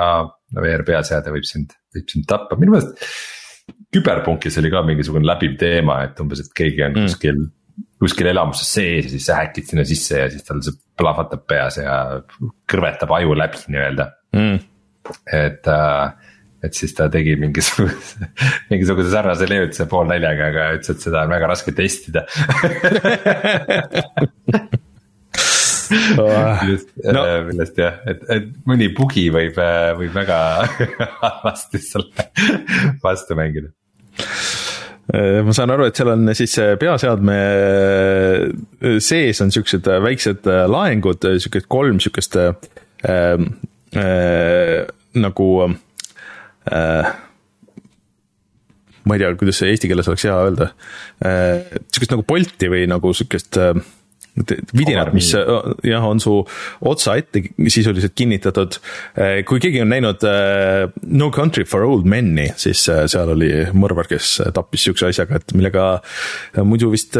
[0.55, 3.01] VR peaseade võib sind, võib sind tappa, minu meelest.
[3.95, 7.09] küberpunkis oli ka mingisugune läbiv teema, et umbes, et keegi on mm.
[7.09, 7.41] kuskil,
[8.01, 11.81] kuskil elamuses sees ja siis sa häkid sinna sisse ja siis tal see plahvatab peas
[11.81, 11.97] ja
[12.71, 14.07] kõrvetab aju läbi nii-öelda
[14.37, 14.63] mm..
[15.35, 16.24] et äh,
[16.65, 18.29] et siis ta tegi mingisuguse,
[18.71, 22.25] mingisuguse sarnase leiutise poolnäljaga, aga ütles, et seda on väga raske testida
[25.85, 30.39] millest no., äh, millest jah, et, et mõni bugi võib, äh, võib väga
[31.21, 32.29] halvasti sulle
[33.03, 33.71] vastu mängida
[35.13, 37.39] äh, ma saan aru, et seal on siis peaseadme
[39.03, 42.53] sees on siuksed väiksed laengud, siukesed kolm siukest äh,
[43.95, 45.75] äh, nagu äh,
[49.05, 50.71] ma ei tea, kuidas see eesti keeles oleks hea öelda.
[51.21, 53.77] Äh,, sihukest nagu Bolti või nagu sihukest äh,
[54.75, 56.33] vidinat, mis jah, on su
[56.85, 58.79] otsa ette sisuliselt kinnitatud.
[59.17, 63.51] Äh, kui keegi on näinud äh, No Country for Old Men'i, siis äh, seal oli
[63.75, 65.87] mõrvar, kes tappis sihukese asjaga, et millega
[66.67, 67.15] muidu vist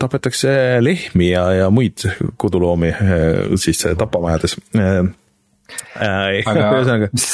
[0.00, 0.52] tapetakse
[0.84, 2.04] lehmi ja, ja muid
[2.40, 2.92] koduloomi
[3.60, 5.04] siis tapamajades Äh,
[5.94, 7.28] aga mis,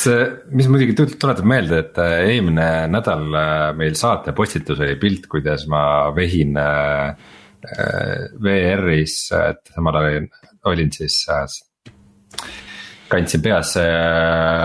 [0.53, 5.67] mis muidugi tuletab meelde, et äh, eelmine nädal äh, meil saate postitus oli pilt, kuidas
[5.71, 5.83] ma
[6.17, 6.59] vehin
[8.41, 10.29] VR-is, et samal ajal
[10.71, 11.27] olin siis.
[13.11, 13.75] kandsin peas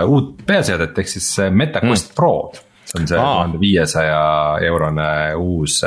[0.06, 2.16] uut peaseadet ehk siis MetaQuest mm.
[2.16, 4.22] Prod, see on see tuhande viiesaja
[4.68, 5.80] eurone uus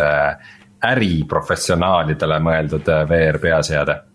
[0.89, 4.08] äriprofessionaalidele mõeldud VR peaseade Äh,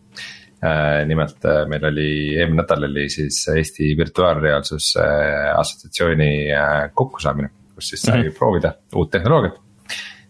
[1.06, 6.30] nimelt äh, meil oli, eelmine nädal oli siis Eesti Virtuaalreaalsuse äh, Assotsiatsiooni
[6.94, 8.38] kokkusaamine, kus siis sai mm -hmm.
[8.38, 9.60] proovida uut tehnoloogiat.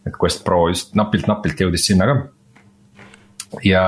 [0.07, 2.16] et Quest Pro just napilt-napilt jõudis sinna ka.
[3.64, 3.85] ja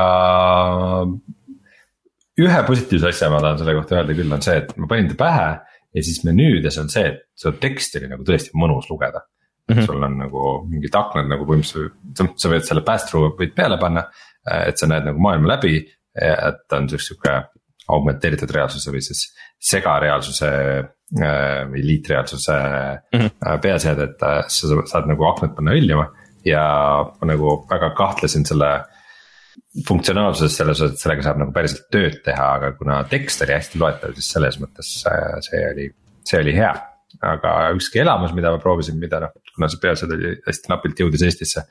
[2.39, 5.15] ühe positiivse asja ma tahan selle kohta öelda küll, on see, et ma panin ta
[5.15, 5.49] pähe
[5.95, 9.75] ja siis menüüdes on see, et seda teksti oli nagu tõesti mõnus lugeda mm.
[9.75, 9.87] -hmm.
[9.87, 14.05] sul on nagu mingid aknad nagu põhimõtteliselt, sa võid selle pass-through võid peale panna,
[14.67, 15.79] et sa näed nagu maailma läbi
[16.23, 17.37] et ta on sihuke
[17.93, 19.29] augmenteeritud reaalsuse või siis
[19.71, 23.61] segareaalsuse äh, või liitreaalsuse mm -hmm.
[23.63, 26.11] peaseade, et sa saad nagu aknad panna hõljuma.
[26.47, 26.63] ja
[27.21, 28.71] ma nagu väga kahtlesin selle
[29.87, 33.81] funktsionaalsuses selles osas, et sellega saab nagu päriselt tööd teha, aga kuna tekst oli hästi
[33.83, 35.89] loetav, siis selles mõttes äh, see oli,
[36.25, 36.75] see oli hea.
[37.23, 41.23] aga ükski elamus, mida ma proovisin, mida noh, kuna see peaasjad oli hästi napilt jõudis
[41.25, 41.63] Eestisse.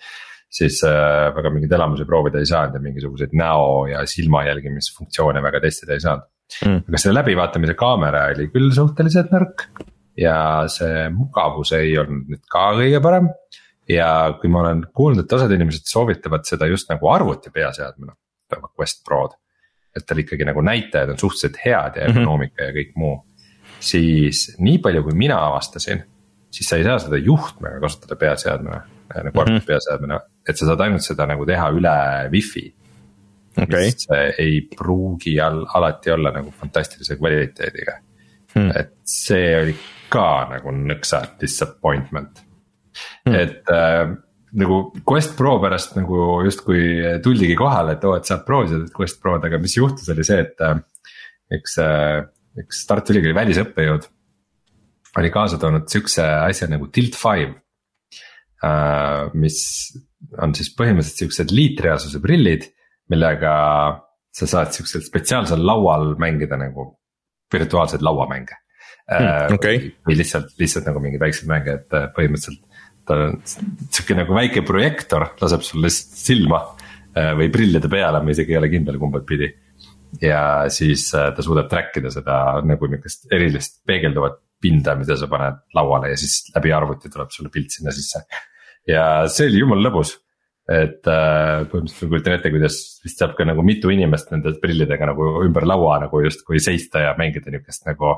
[0.51, 5.61] Siis äh, väga mingeid elamusi proovida ei saanud ja mingisuguseid näo ja silma jälgimisfunktsioone väga
[5.65, 6.27] testida ei saanud
[6.65, 6.85] mm..
[6.87, 9.67] aga selle läbivaatamise kaamera oli küll suhteliselt nõrk
[10.19, 10.37] ja
[10.71, 13.29] see mugavus ei olnud nüüd ka kõige parem
[13.89, 14.09] ja
[14.41, 18.15] kui ma olen kuulnud, et osad inimesed soovitavad seda just nagu arvuti peaseadmena,
[18.73, 19.35] Quest Prod.
[19.95, 22.67] et tal ikkagi nagu näitajad on suhteliselt head ja ergonoomika mm -hmm.
[22.67, 23.25] ja kõik muu.
[23.79, 26.03] siis nii palju, kui mina avastasin,
[26.51, 28.81] siis sa ei saa seda juhtmega kasutada peaseadmena
[29.23, 29.67] nagu arvuti mm -hmm.
[29.67, 31.95] peaseadmena, et sa saad ainult seda nagu teha üle
[32.33, 32.65] wifi.
[33.55, 33.87] Okay.
[33.87, 34.09] mis
[34.43, 37.93] ei pruugi al alati olla nagu fantastilise kvaliteediga
[38.51, 39.75] hmm., et see oli
[40.11, 42.41] ka nagu nõksa disappointment
[43.23, 43.31] mm..
[43.31, 44.11] et äh,
[44.59, 46.81] nagu Quest Pro pärast nagu justkui
[47.23, 50.63] tuldigi kohale, et oo et saab proovida Quest Prod, aga mis juhtus, oli see, et
[50.63, 50.79] äh,
[51.55, 52.23] üks äh,,
[52.59, 54.09] üks Tartu Ülikooli välisõppejõud
[55.19, 57.53] oli kaasa toonud siukse asja nagu Tilt Five
[58.63, 59.31] äh,.
[59.35, 59.59] mis
[60.41, 62.67] on siis põhimõtteliselt siuksed liitreaalsuse prillid,
[63.11, 63.55] millega
[64.35, 66.89] sa saad siuksel spetsiaalsel laual mängida nagu
[67.53, 69.55] virtuaalseid lauamänge mm,.
[69.55, 69.91] Okay.
[70.07, 72.63] või lihtsalt, lihtsalt nagu mingeid väikseid mänge, et äh, põhimõtteliselt
[73.05, 76.61] ta on sihuke nagu väike projektor laseb sul lihtsalt silma
[77.13, 79.51] äh, või prillide peale, ma isegi ei ole kindel, kumba pidi.
[80.21, 85.29] ja siis äh, ta suudab track ida seda nagu niukest erilist peegelduvat pinda, mida sa
[85.29, 88.23] paned lauale ja siis läbi arvuti tuleb sulle pilt sinna sisse.
[88.89, 90.15] Ja see oli jumala lõbus,
[90.71, 95.11] et äh, põhimõtteliselt ma kujutan ette, kuidas vist saab ka nagu mitu inimest nende prillidega
[95.11, 98.17] nagu ümber laua nagu justkui seista ja mängida niukest nagu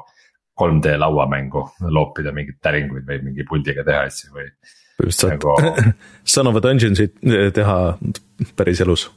[0.58, 4.50] 3D lauamängu, loopida mingeid täringuid või mingi puldiga teha asju või.
[4.98, 5.94] põhimõtteliselt saad nagu...
[6.34, 7.20] Son of a Dungeonsit
[7.54, 7.78] teha
[8.58, 9.08] päris elus.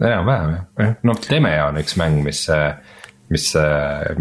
[0.00, 2.46] enam-vähem jah, noh Temea on üks mäng, mis,
[3.34, 3.50] mis,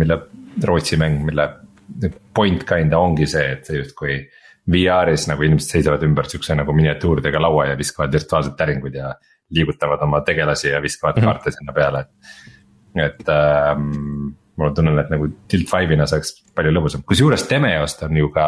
[0.01, 0.19] mille
[0.63, 1.47] Rootsi mäng, mille
[2.35, 4.17] point kinda ongi see, et see justkui.
[4.71, 9.11] VR-is nagu inimesed seisavad ümber siukse nagu miniatuuridega laua ja viskavad virtuaalseid täringuid ja
[9.53, 11.33] liigutavad oma tegelasi ja viskavad mm -hmm.
[11.33, 12.09] kaarte sinna peale, et.
[12.95, 18.29] et ähm, ma tunnen, et nagu Tilt Five'ina saaks palju lõbusam, kusjuures Demeost on ju
[18.29, 18.47] ka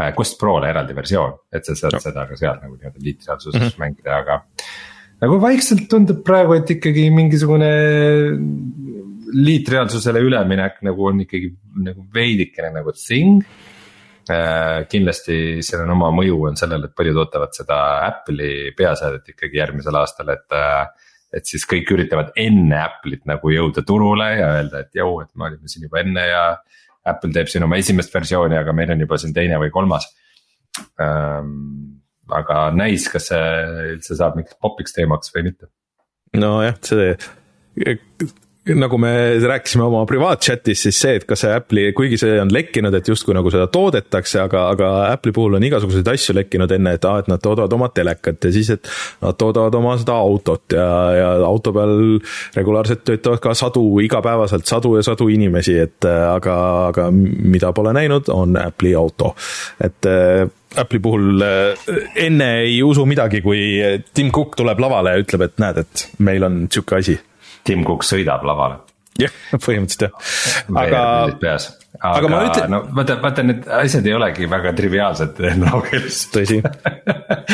[0.00, 2.00] äh, Quest Pro'le eraldi versioon, et sa saad no.
[2.02, 3.78] seda ka seal nagu nii-öelda liitreaalsuses mm -hmm.
[3.78, 4.42] mängida, aga.
[5.20, 7.70] nagu vaikselt tundub praegu, et ikkagi mingisugune
[9.32, 11.52] liitreaalsusele üleminek nagu on ikkagi
[11.84, 13.44] nagu veidikene nagu thing.
[14.92, 19.96] Kindlasti seal on oma mõju on sellel, et paljud ootavad seda Apple'i peaseadet ikkagi järgmisel
[20.00, 20.88] aastal, et äh,
[21.34, 25.48] et siis kõik üritavad enne Apple'it nagu jõuda turule ja öelda, et jõu, et me
[25.50, 26.44] olime siin juba enne ja.
[27.08, 30.04] Apple teeb siin oma esimest versiooni, aga meil on juba siin teine või kolmas
[31.00, 31.94] ähm,.
[32.28, 33.44] aga näis, kas see
[33.94, 35.70] üldse saab mingiks popiks teemaks või mitte.
[36.36, 37.14] nojah, see
[38.76, 42.94] nagu me rääkisime oma privaatchatis, siis see, et kas see Apple'i, kuigi see on lekkinud,
[42.94, 47.06] et justkui nagu seda toodetakse, aga, aga Apple'i puhul on igasuguseid asju lekkinud enne, et
[47.08, 48.90] aa, et nad toodavad oma telekat ja siis, et
[49.24, 51.96] nad toodavad oma seda autot ja, ja auto peal
[52.56, 56.58] regulaarselt töötavad ka sadu, igapäevaselt sadu ja sadu inimesi, et aga,
[56.92, 59.34] aga mida pole näinud, on Apple'i auto.
[59.84, 60.10] et
[60.78, 61.40] Apple'i puhul
[62.20, 63.80] enne ei usu midagi, kui
[64.14, 67.16] Tim Cook tuleb lavale ja ütleb, et näed, et meil on sihuke asi
[67.66, 68.80] Tim Cook sõidab lavale.
[69.18, 71.02] jah, põhimõtteliselt jah, aga.
[71.40, 72.70] peas, aga, aga ma ütlen.
[72.74, 76.24] no vaata, vaata need asjad ei olegi väga triviaalsed tehnoloogias.
[76.34, 76.60] tõsi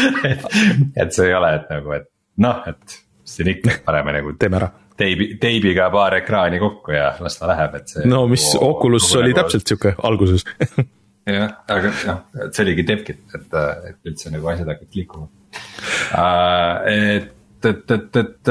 [1.01, 2.11] et see ei ole, et nagu, et
[2.45, 4.35] noh, et siin ikka paneme nagu.
[4.43, 8.09] teeme ära teibi, teibiga paar ekraani kokku ja las ta läheb, et see.
[8.11, 9.41] no mis oo, Oculus oli nagu...
[9.43, 10.45] täpselt sihuke alguses
[11.37, 13.57] jah, aga noh, et see oligi devkit, et,
[13.91, 16.85] et üldse nagu asjad hakkasid liikuma uh,.
[16.91, 17.33] et
[17.69, 18.51] et, et, et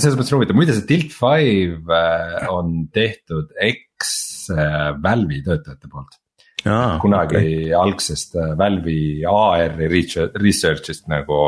[0.00, 4.12] selles mõttes on huvitav, muide see Tilt Five äh, on tehtud eks
[4.54, 6.18] äh, Valve'i töötajate poolt.
[6.68, 7.70] Ah, kunagi okay.
[7.76, 9.88] algsest äh, Valve'i AR-i
[10.36, 11.40] research'ist nagu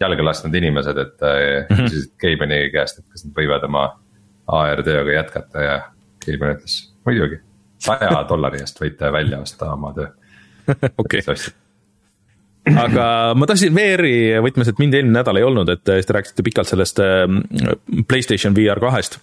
[0.00, 1.28] jalga lasknud inimesed, et mm
[1.68, 1.84] -hmm.
[1.84, 3.86] küsisid Keibani käest, et kas nad võivad oma
[4.46, 5.76] AR tööga jätkata ja
[6.24, 7.40] Keiban ütles muidugi.
[7.78, 10.08] saja dollari eest võite välja osta oma töö
[11.02, 11.65] okei okay
[12.74, 13.08] aga
[13.38, 17.02] ma tahtsin VR-i võtmes, et mind eelmine nädal ei olnud, et te rääkisite pikalt sellest
[17.04, 17.42] ähm,
[18.08, 19.20] Playstation VR kahest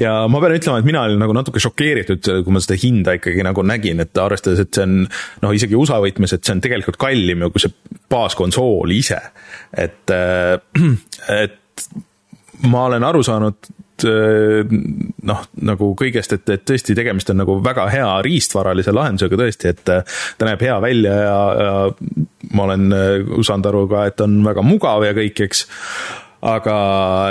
[0.00, 3.44] ja ma pean ütlema, et mina olin nagu natuke šokeeritud, kui ma seda hinda ikkagi
[3.46, 4.98] nagu nägin, et arvestades, et see on
[5.44, 9.20] noh, isegi USA võtmes, et see on tegelikult kallim ju kui see baaskonsool ise.
[9.72, 10.58] et, äh,
[11.42, 11.88] et
[12.66, 17.86] ma olen aru saanud Äh, noh, nagu kõigest, et, et tõesti tegemist on nagu väga
[17.92, 23.32] hea riistvaralise lahendusega tõesti, et äh, ta näeb hea välja ja, ja ma olen äh,
[23.46, 25.64] saanud aru ka, et on väga mugav ja kõik, eks.
[26.46, 26.76] aga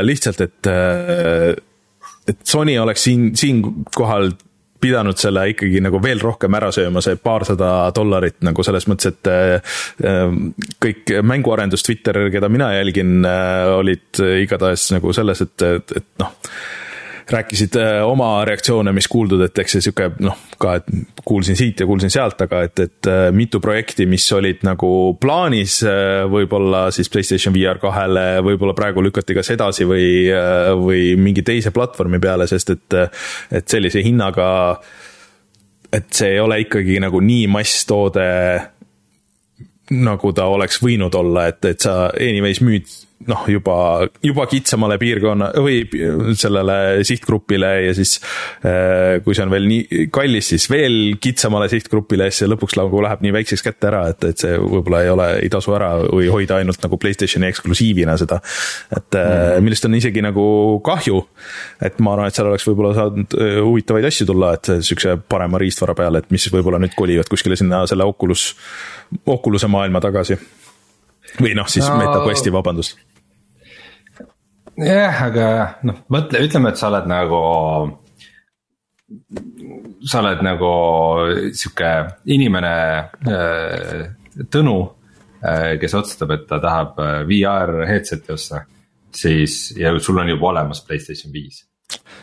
[0.04, 0.72] lihtsalt, et,
[2.28, 4.34] et Sony oleks siin, siinkohal
[4.82, 9.32] pidanud selle ikkagi nagu veel rohkem ära sööma, see paarsada dollarit nagu selles mõttes, et
[9.32, 10.32] äh,
[10.84, 16.34] kõik mänguarendus Twitter, keda mina jälgin, äh, olid igatahes nagu selles, et, et, et noh
[17.32, 21.82] rääkisid äh, oma reaktsioone, mis kuuldud, et eks see sihuke noh, ka, et kuulsin siit
[21.82, 24.90] ja kuulsin sealt, aga et, et äh, mitu projekti, mis olid nagu
[25.22, 30.06] plaanis äh, võib-olla siis Playstation VR kahele, võib-olla praegu lükati kas edasi või,
[30.82, 33.00] või mingi teise platvormi peale, sest et,
[33.58, 34.48] et sellise hinnaga,
[35.94, 38.30] et see ei ole ikkagi nagu nii masstoode
[39.96, 42.90] nagu ta oleks võinud olla, et, et sa anyways müüd
[43.24, 43.76] noh, juba,
[44.24, 45.80] juba kitsamale piirkonna või
[46.38, 48.18] sellele sihtgrupile ja siis
[48.66, 53.02] äh, kui see on veel nii kallis, siis veel kitsamale sihtgrupile, siis see lõpuks nagu
[53.06, 56.28] läheb nii väikseks kätte ära, et, et see võib-olla ei ole, ei tasu ära või
[56.32, 58.42] hoida ainult nagu Playstationi eksklusiivina seda.
[58.92, 59.64] et mm.
[59.64, 60.46] millest on isegi nagu
[60.86, 61.24] kahju,
[61.88, 65.62] et ma arvan, et seal oleks võib-olla saanud äh, huvitavaid asju tulla, et sihukese parema
[65.62, 68.52] riistvara peale, et mis võib-olla nüüd kolivad kuskile sinna selle Oculus,
[69.32, 70.38] Oculus'e maailma tagasi
[71.40, 73.00] või noh, siis no, MetaQuesti, vabandust
[74.82, 75.48] jah, aga
[75.88, 77.40] noh, mõtle, ütleme, et sa oled nagu.
[80.10, 80.70] sa oled nagu
[81.54, 81.92] sihuke
[82.34, 82.76] inimene
[83.30, 84.06] äh,,
[84.52, 84.76] Tõnu
[85.46, 88.66] äh,, kes otsustab, et ta tahab äh, VR headset'i osta.
[89.16, 91.66] siis ja sul on juba olemas Playstation viis.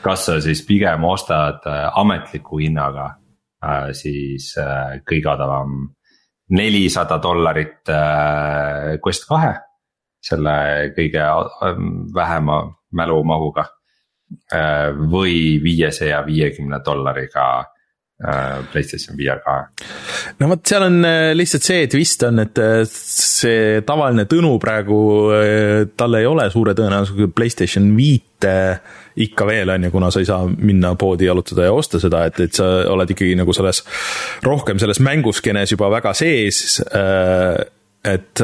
[0.02, 1.62] kas sa siis pigem ostad
[1.94, 3.14] ametliku hinnaga
[3.94, 4.56] siis
[5.06, 5.94] kõige odavam
[6.52, 9.54] nelisada dollarit äh, Quest kahe
[10.22, 11.22] selle kõige
[11.66, 12.62] ähm, vähema
[12.94, 13.66] mälumahuga.
[14.52, 17.81] Äh, või viiesaja viiekümne dollariga äh,
[18.72, 19.86] PlayStation VR kahe.
[20.40, 22.60] no vot, seal on äh, lihtsalt see twist on, et
[22.90, 24.98] see tavaline Tõnu praegu,
[25.98, 28.54] tal ei ole suure tõenäosusega PlayStation viite
[29.22, 32.38] ikka veel, on ju, kuna sa ei saa minna poodi jalutada ja osta seda, et,
[32.46, 33.82] et sa oled ikkagi nagu selles,
[34.46, 36.80] rohkem selles mänguskenes juba väga sees.
[38.02, 38.42] et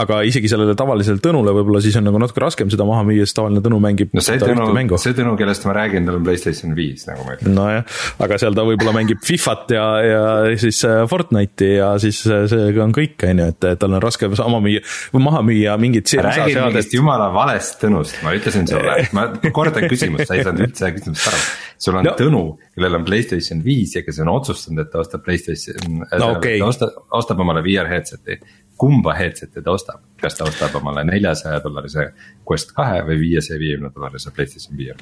[0.00, 3.36] aga isegi sellele tavalisele Tõnule võib-olla siis on nagu natuke raskem seda maha müüa, sest
[3.38, 4.12] tavaline Tõnu mängib.
[4.16, 7.54] no see Tõnu, see Tõnu, kellest ma räägin, tal on Playstation viis, nagu ma ütlen.
[7.56, 10.24] nojah, aga seal ta võib-olla mängib Fifat ja, ja
[10.60, 14.30] siis äh, Fortnite'i ja siis äh, see on kõik, on ju, et tal on raske
[14.38, 14.82] sama müüa,
[15.18, 16.10] maha müüa mingit.
[16.14, 20.90] räägid mingist jumala valest Tõnust, ma ütlesin sulle, ma kordan küsimust, sa ei saanud üldse
[20.96, 21.44] küsimusest aru.
[21.84, 22.16] sul on no.
[22.18, 22.42] Tõnu,
[22.74, 26.58] kellel on Playstation viis ja kes on otsustanud, et ta ostab Playstation no,, okay.
[26.62, 28.38] ta ostab, ostab omale VR headset'i
[28.78, 32.10] kumba headset'i ta ostab, kas ta ostab omale neljasaja dollarise
[32.48, 35.00] Quest kahe või viiesaja viiekümne dollarise PlayStation VR?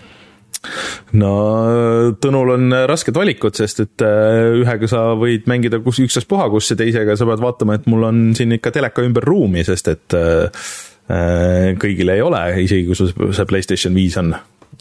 [1.19, 1.33] no
[2.23, 6.79] Tõnul on rasked valikud, sest et äh, ühega sa võid mängida kus ükstaspuha kus ja
[6.79, 10.71] teisega sa pead vaatama, et mul on siin ikka teleka ümber ruumi, sest et äh,
[11.11, 14.35] äh kõigil ei ole, isegi kui sul see PlayStation viis on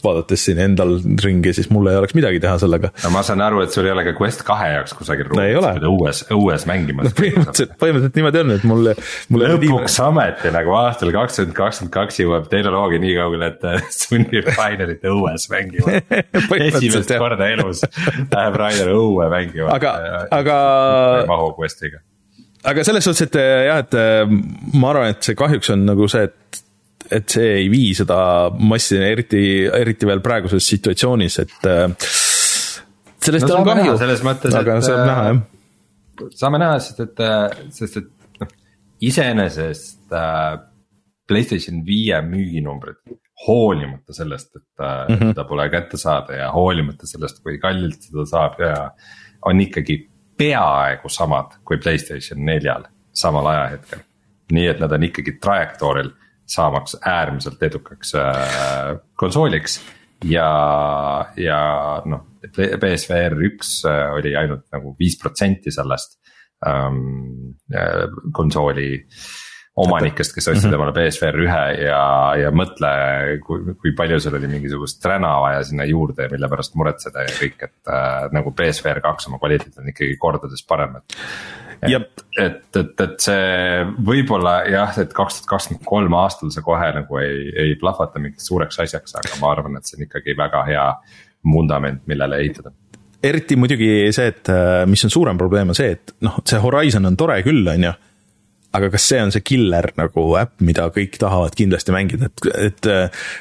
[0.04, 2.92] vaadates siin endal ringi, siis mul ei oleks midagi teha sellega.
[3.04, 5.92] no ma saan aru, et sul ei ole ka Quest kahe jaoks kusagil ruumis no,
[5.92, 7.14] õues, õues mängimas no,.
[7.18, 8.92] põhimõtteliselt, põhimõtteliselt niimoodi on, et mul,
[9.32, 9.46] mul.
[9.54, 13.66] lõpuks ometi nagu aastal kakskümmend kakskümmend kaks jõuab tehnoloogia nii kaugele, et
[14.02, 15.98] sunnib Rainerit õues mängima
[16.68, 19.70] esimest korda elus läheb Rainer õue mängima.
[19.74, 19.96] aga,
[20.30, 20.56] aga.
[21.30, 22.02] mahu Questiga
[22.68, 26.61] aga selles suhtes, et jah, et ma arvan, et see kahjuks on nagu see, et
[27.12, 28.18] et see ei vii seda
[28.58, 31.86] massi, eriti, eriti veel praeguses situatsioonis, et äh,
[33.22, 35.40] sellest no, on kahju, aga et, saab näha jah.
[36.42, 38.10] saame näha, sest et, äh, sest et
[38.42, 38.54] noh,
[39.10, 40.54] iseenesest äh,
[41.28, 43.02] PlayStation viie müüginumbrid,
[43.46, 45.34] hoolimata sellest, et äh, mm -hmm.
[45.34, 48.90] ta pole kätte saada ja hoolimata sellest, kui kallilt seda saab ja
[49.46, 50.08] on ikkagi
[50.38, 53.98] peaaegu samad kui Playstation neljal samal ajahetkel.
[54.52, 56.10] nii et nad on ikkagi trajektooril
[56.48, 59.80] saamaks äärmiselt edukaks äh, konsooliks.
[60.24, 60.48] ja,
[61.36, 61.60] ja
[62.06, 62.26] noh,
[62.80, 66.18] BSVR üks äh, oli ainult nagu viis protsenti sellest
[66.66, 68.92] ähm, äh, konsooli
[69.76, 70.74] omanikest, kes ostsid -hmm.
[70.74, 72.02] omale BSVR ühe ja,
[72.36, 72.90] ja mõtle,
[73.46, 77.56] kui, kui palju sul oli mingisugust träna vaja sinna juurde, mille pärast muretseda ja kõik,
[77.64, 81.16] et äh, nagu BSVR kaks oma kvaliteet on ikkagi kordades parem, et
[81.82, 86.92] et, et, et, et see võib-olla jah, et kaks tuhat kakskümmend kolm aastal see kohe
[86.98, 90.62] nagu ei, ei plahvata mingiks suureks asjaks, aga ma arvan, et see on ikkagi väga
[90.68, 90.86] hea
[91.52, 92.74] vundament, millele ehitada
[93.22, 94.50] eriti muidugi see, et
[94.90, 97.92] mis on suurem probleem, on see, et noh, see Horizon on tore küll, on ju.
[98.72, 102.88] Aga kas see on see killer nagu äpp, mida kõik tahavad kindlasti mängida, et, et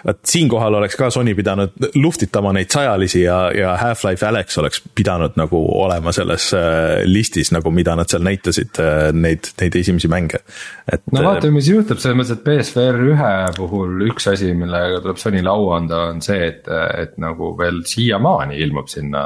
[0.06, 5.38] vot siinkohal oleks ka Sony pidanud luhtitama neid sajalisi ja, ja Half-Life Alex oleks pidanud
[5.40, 10.44] nagu olema selles äh, listis nagu, mida nad seal näitasid, äh, neid, neid esimesi mänge.
[10.92, 11.06] et.
[11.12, 15.52] no vaatame, mis juhtub, selles mõttes, et BSVR ühe puhul üks asi, millega tuleb Sonyle
[15.52, 19.24] au anda, on see, et, et nagu veel siiamaani ilmub sinna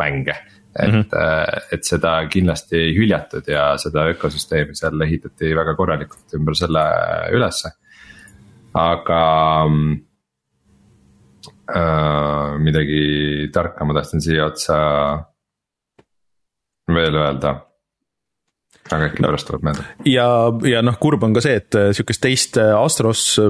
[0.00, 0.34] mänge
[0.78, 1.66] et mm, -hmm.
[1.72, 6.84] et seda kindlasti ei hüljatud ja seda ökosüsteemi seal ehitati väga korralikult ümber selle
[7.32, 7.70] ülesse.
[8.74, 9.22] aga
[11.76, 14.76] äh, midagi tarka ma tahtsin siia otsa
[16.92, 17.54] veel öelda
[18.92, 19.84] aga äkki pärast tuleb meelde.
[20.04, 20.26] ja,
[20.68, 23.40] ja noh, kurb on ka see, et äh, sihukest teist äh, Astros,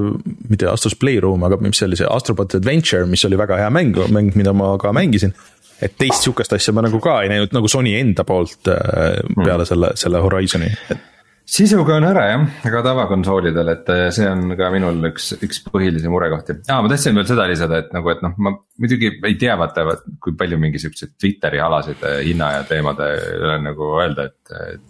[0.49, 3.99] mitte Astros Playroom, aga mis see oli, see Astrobot Adventure, mis oli väga hea mäng,
[4.15, 5.35] mäng, mida ma ka mängisin
[5.83, 9.63] et teist sihukest asja ma nagu ka ei näinud nagu Sony enda poolt äh, peale
[9.63, 9.69] mm.
[9.69, 11.13] selle, selle Horizon'i et
[11.47, 16.11] sisuga on ära jah, aga tavakonsoolidel, et äh, see on ka minul üks, üks põhilisi
[16.11, 16.59] murekohti.
[16.67, 18.53] aa, ma tahtsin veel seda lisada, et nagu, et noh, ma
[18.83, 19.87] muidugi ei tea, vaata,
[20.23, 23.09] kui palju mingi siukseid Twitteri alasid äh, hinna ja teemade
[23.39, 24.85] üle nagu öelda, et.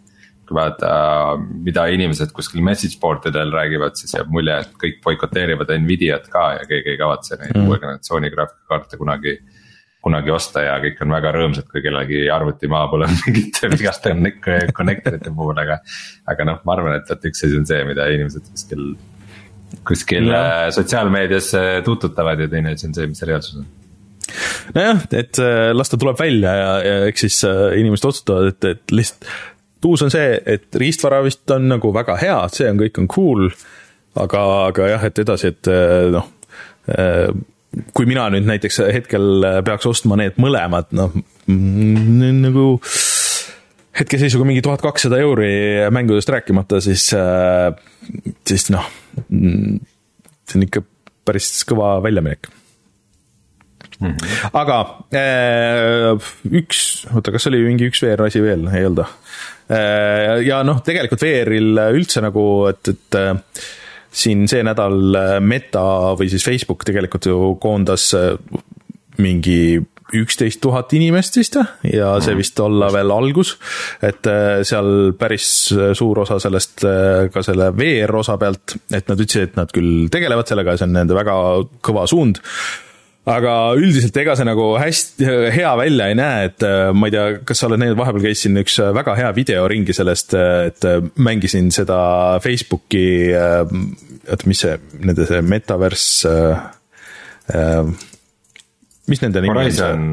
[0.46, 0.88] kui vaadata,
[1.66, 6.44] mida inimesed kuskil message board idel räägivad, siis jääb mulje, et kõik boikoteerivad Nvidiat ka
[6.60, 7.64] ja keegi ei kavatse neid mm.
[7.66, 9.32] uue generatsiooni graafikakaarte kunagi
[10.06, 14.12] kunagi osta ja kõik on väga rõõmsad, kui kellelgi arvuti maha põleb mingite vigaste
[14.76, 15.80] connector ite puhul, aga.
[16.30, 18.84] aga noh, ma arvan, et vot üks asi on see, mida inimesed kuskil,
[19.88, 20.44] kuskil ja.
[20.44, 21.50] Äh, sotsiaalmeedias
[21.86, 23.66] tuututavad ja teine asi on see, mis reaalsus on
[24.76, 28.70] nojah, et äh, las ta tuleb välja ja, ja eks siis äh, inimesed otsustavad, et,
[28.76, 29.28] et lihtsalt.
[29.86, 33.44] uus on see, et riistvara vist on nagu väga hea, see on, kõik on cool.
[34.18, 35.70] aga, aga jah, et edasi, et
[36.14, 36.32] noh
[37.96, 41.14] kui mina nüüd näiteks hetkel peaks ostma need mõlemad, noh
[41.46, 42.66] nagu
[43.96, 45.50] hetkeseisuga mingi tuhat kakssada euri
[45.94, 47.08] mängudest rääkimata, siis,
[48.48, 48.88] siis noh,
[49.30, 50.82] see on ikka
[51.26, 52.50] päris kõva väljaminek
[54.00, 54.10] mm.
[54.10, 54.50] -hmm.
[54.52, 54.78] aga
[55.16, 56.28] äh,
[56.60, 60.44] üks, oota, kas oli mingi üks VR asi veel, ei olnud äh,?
[60.46, 63.20] ja noh, tegelikult VR-il üldse nagu, et, et
[64.16, 68.34] siin see nädal äh, Meta või siis Facebook tegelikult ju koondas äh,
[69.22, 69.82] mingi
[70.16, 72.38] üksteist tuhat inimest vist ja see mhm.
[72.38, 73.56] vist olla veel algus.
[74.06, 75.48] et äh, seal päris
[75.98, 76.86] suur osa sellest
[77.32, 80.88] ka selle VR osa pealt, et nad ütlesid, et nad küll tegelevad sellega ja see
[80.88, 81.36] on nende väga
[81.84, 82.40] kõva suund
[83.26, 87.24] aga üldiselt ega see nagu hästi hea välja ei näe, et äh, ma ei tea,
[87.48, 90.68] kas sa oled näinud, vahepeal käis siin üks äh, väga hea video ringi sellest, äh,
[90.70, 90.86] et
[91.18, 91.98] mängisin seda
[92.44, 96.34] Facebooki, oota, mis see, nende see metaverse
[97.50, 97.90] äh,,
[99.10, 100.06] mis nende nimi on?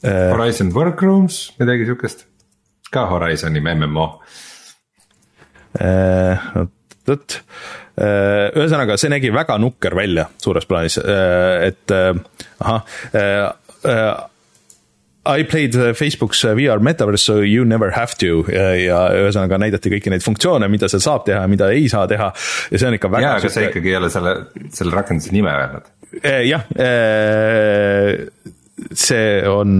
[0.00, 2.24] Horizon Workrooms, midagi sihukest,
[2.90, 4.06] ka Horizoni MMO.
[5.76, 6.72] oot,
[7.06, 12.14] oot Äh, ühesõnaga, see nägi väga nukker välja suures plaanis, äh, et äh,
[12.60, 12.84] ahah.
[15.30, 20.24] I played Facebook's VR metaverse so you never have to ja ühesõnaga näidati kõiki neid
[20.24, 23.26] funktsioone, mida seal saab teha, mida ei saa teha ja see on ikka väga.
[23.26, 24.32] jaa, aga sa ikkagi ei ole selle,
[24.72, 25.92] selle rakenduse nime öelnud.
[26.48, 26.64] jah,
[29.04, 29.76] see on,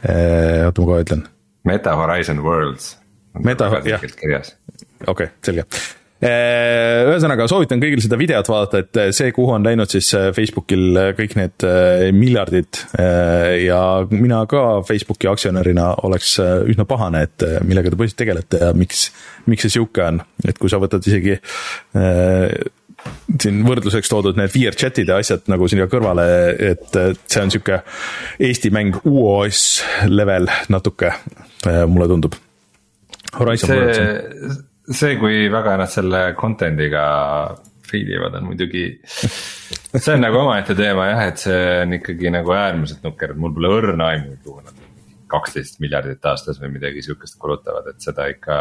[0.00, 1.28] oota ma kohe ütlen.
[1.68, 2.94] Meta Horizon Worlds.
[3.44, 4.48] Meta, jah, okei
[5.04, 9.88] okay,, selge Äh, ühesõnaga soovitan kõigil seda videot vaadata, et äh, see, kuhu on läinud
[9.88, 11.64] siis äh, Facebookil kõik need
[12.16, 12.82] miljardid
[13.64, 19.08] ja mina ka Facebooki aktsionärina oleks üsna pahane, et millega te põhiliselt tegelete ja miks,
[19.48, 21.38] miks see sihuke on, et kui sa võtad isegi
[23.40, 26.26] siin võrdluseks toodud need VRChatid ja asjad nagu sinna kõrvale,
[26.72, 27.80] et see on sihuke
[28.44, 29.62] Eesti mäng UOS
[30.12, 31.14] level natuke,
[31.64, 32.36] mulle tundub.
[33.38, 37.04] Horizon see see, kui väga nad selle content'iga
[37.90, 38.84] feed ivad, on muidugi,
[40.02, 43.54] see on nagu omaette teema jah, et see on ikkagi nagu äärmiselt nukker, et mul
[43.56, 44.76] pole õrna aimu, kuhu nad
[45.30, 48.56] kaksteist miljardit aastas või midagi sihukest kulutavad, et seda ikka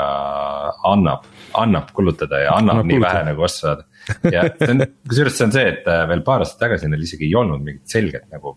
[0.86, 1.26] annab,
[1.58, 3.88] annab kulutada ja annab no, nii vähe nagu osta saada.
[4.30, 7.26] ja see on, kusjuures see on see, et äh, veel paar aastat tagasi neil isegi
[7.26, 8.54] ei olnud mingit selget nagu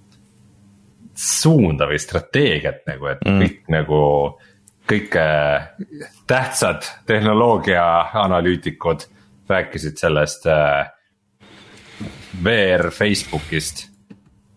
[1.23, 3.41] suunda või strateegiat nagu, et mm.
[3.43, 4.01] kõik nagu
[4.91, 5.69] kõik äh,
[6.27, 7.85] tähtsad tehnoloogia
[8.25, 9.07] analüütikud
[9.49, 10.91] rääkisid sellest äh,
[12.45, 13.89] VR Facebookist.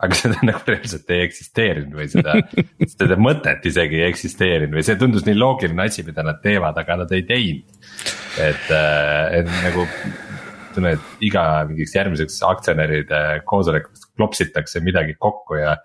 [0.06, 2.34] aga seda nagu reaalselt ei eksisteerinud või seda,
[2.98, 6.98] seda mõtet isegi ei eksisteerinud või see tundus nii loogiline asi, mida nad teevad, aga
[7.00, 7.78] nad ei teinud.
[8.44, 9.88] et, äh, et nagu
[10.76, 15.78] tunnen, et iga mingiks järgmiseks aktsionäride koosolekuks klopsitakse midagi kokku ja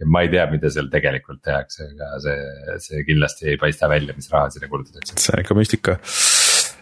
[0.00, 4.16] ja ma ei tea, mida seal tegelikult tehakse, aga see, see kindlasti ei paista välja,
[4.16, 5.16] mis raha sinna kulutatakse.
[5.16, 5.96] see on ikka müstika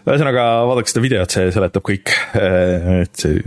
[0.05, 2.13] ühesõnaga vaadake seda videot, see seletab kõik,
[3.01, 3.39] et see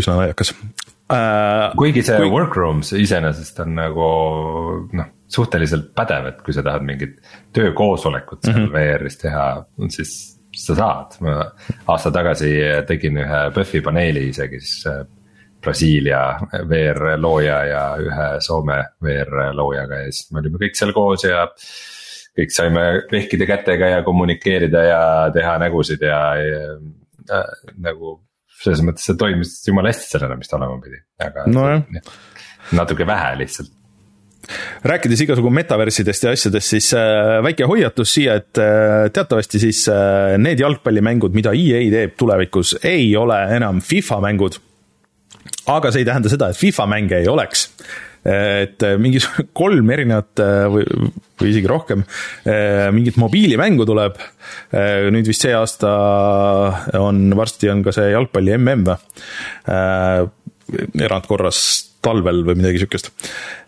[0.00, 1.70] üsna naljakas uh,.
[1.78, 2.32] kuigi see kui...
[2.32, 4.10] workrooms iseenesest on nagu
[4.98, 7.18] noh, suhteliselt pädev, et kui sa tahad mingit
[7.56, 8.74] töökoosolekut seal mm -hmm.
[8.74, 9.46] VR-is teha,
[9.94, 10.14] siis
[10.56, 11.38] sa saad, ma
[11.88, 12.50] aasta tagasi
[12.88, 15.04] tegin ühe PÖFFi paneeli isegi siis äh,
[15.62, 16.22] Brasiilia
[16.68, 21.46] VR looja ja ühe Soome VR loojaga ja siis me olime kõik seal koos ja.
[22.38, 25.02] kõik saime vehkida kätega ja kommunikeerida ja
[25.34, 26.74] teha nägusid ja, ja
[27.38, 28.18] äh, nagu
[28.62, 31.68] selles mõttes see toimis jumala hästi sellena, mis ta olema pidi, aga no,
[32.78, 33.78] natuke vähe lihtsalt
[34.84, 40.34] rääkides igasugu metaversidest ja asjadest, siis äh, väike hoiatus siia, et äh, teatavasti siis äh,
[40.42, 44.58] need jalgpallimängud, mida EA teeb tulevikus, ei ole enam FIFA mängud.
[45.70, 47.68] Aga see ei tähenda seda, et FIFA mänge ei oleks
[48.22, 50.38] et mingisugune kolm erinevat
[50.70, 50.84] või,
[51.42, 52.04] või isegi rohkem
[52.94, 54.20] mingit mobiilimängu tuleb.
[55.10, 55.90] nüüd vist see aasta
[57.02, 58.94] on, varsti on ka see jalgpalli mm või,
[61.02, 61.64] erandkorras
[62.02, 63.10] talvel või midagi sihukest.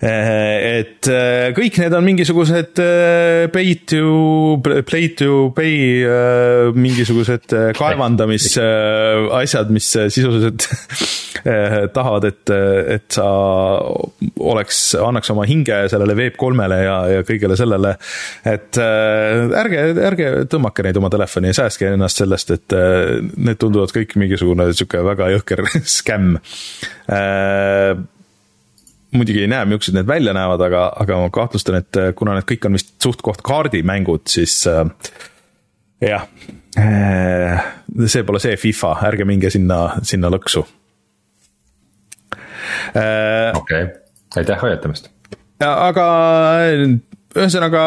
[0.04, 4.58] Eh, et eh, kõik need on mingisugused eh, pay to,
[4.88, 6.02] play to pay
[6.74, 10.66] mingisugused kaevandamisasjad, mis sisuliselt
[11.96, 12.50] tahavad, et,
[12.94, 13.26] et sa
[14.40, 17.94] oleks, annaks oma hinge sellele Web3-le ja, ja kõigele sellele.
[18.48, 22.76] et ärge, ärge tõmmake neid oma telefoni ja säästke ennast sellest, et
[23.36, 25.66] need tunduvad kõik mingisugune sihuke väga jõhker
[25.98, 26.38] skämm
[29.14, 32.48] muidugi ei näe, millised need välja näevad, aga, aga ma kahtlustan, et äh, kuna need
[32.48, 34.84] kõik on vist suht-koht kaardimängud, siis äh,
[36.04, 36.26] jah
[36.78, 37.66] äh,,
[38.10, 40.64] see pole see FIFA, ärge minge sinna, sinna lõksu
[42.94, 43.54] äh,.
[43.54, 43.90] okei okay.,
[44.42, 45.10] aitäh hoiatamast.
[45.62, 46.06] aga
[47.34, 47.82] ühesõnaga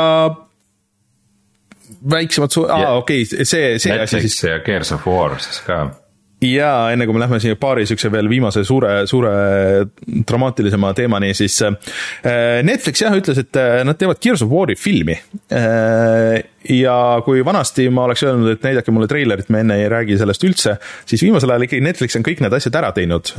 [2.12, 4.44] väiksemad su-, aa okei okay,, see, see asi siis.
[4.48, 5.86] ja Gears of War siis ka
[6.42, 9.32] ja enne kui me lähme siia paari siukse veel viimase suure, suure
[10.06, 11.74] dramaatilisema teemani, siis äh,
[12.66, 15.18] Netflix jah ütles, et äh, nad teevad Gears of War'i filmi.
[15.50, 16.44] Äh,
[16.78, 20.46] ja kui vanasti ma oleks öelnud, et näidake mulle treilerit, me enne ei räägi sellest
[20.46, 20.76] üldse,
[21.10, 23.32] siis viimasel ajal ikkagi Netflix on kõik need asjad ära teinud,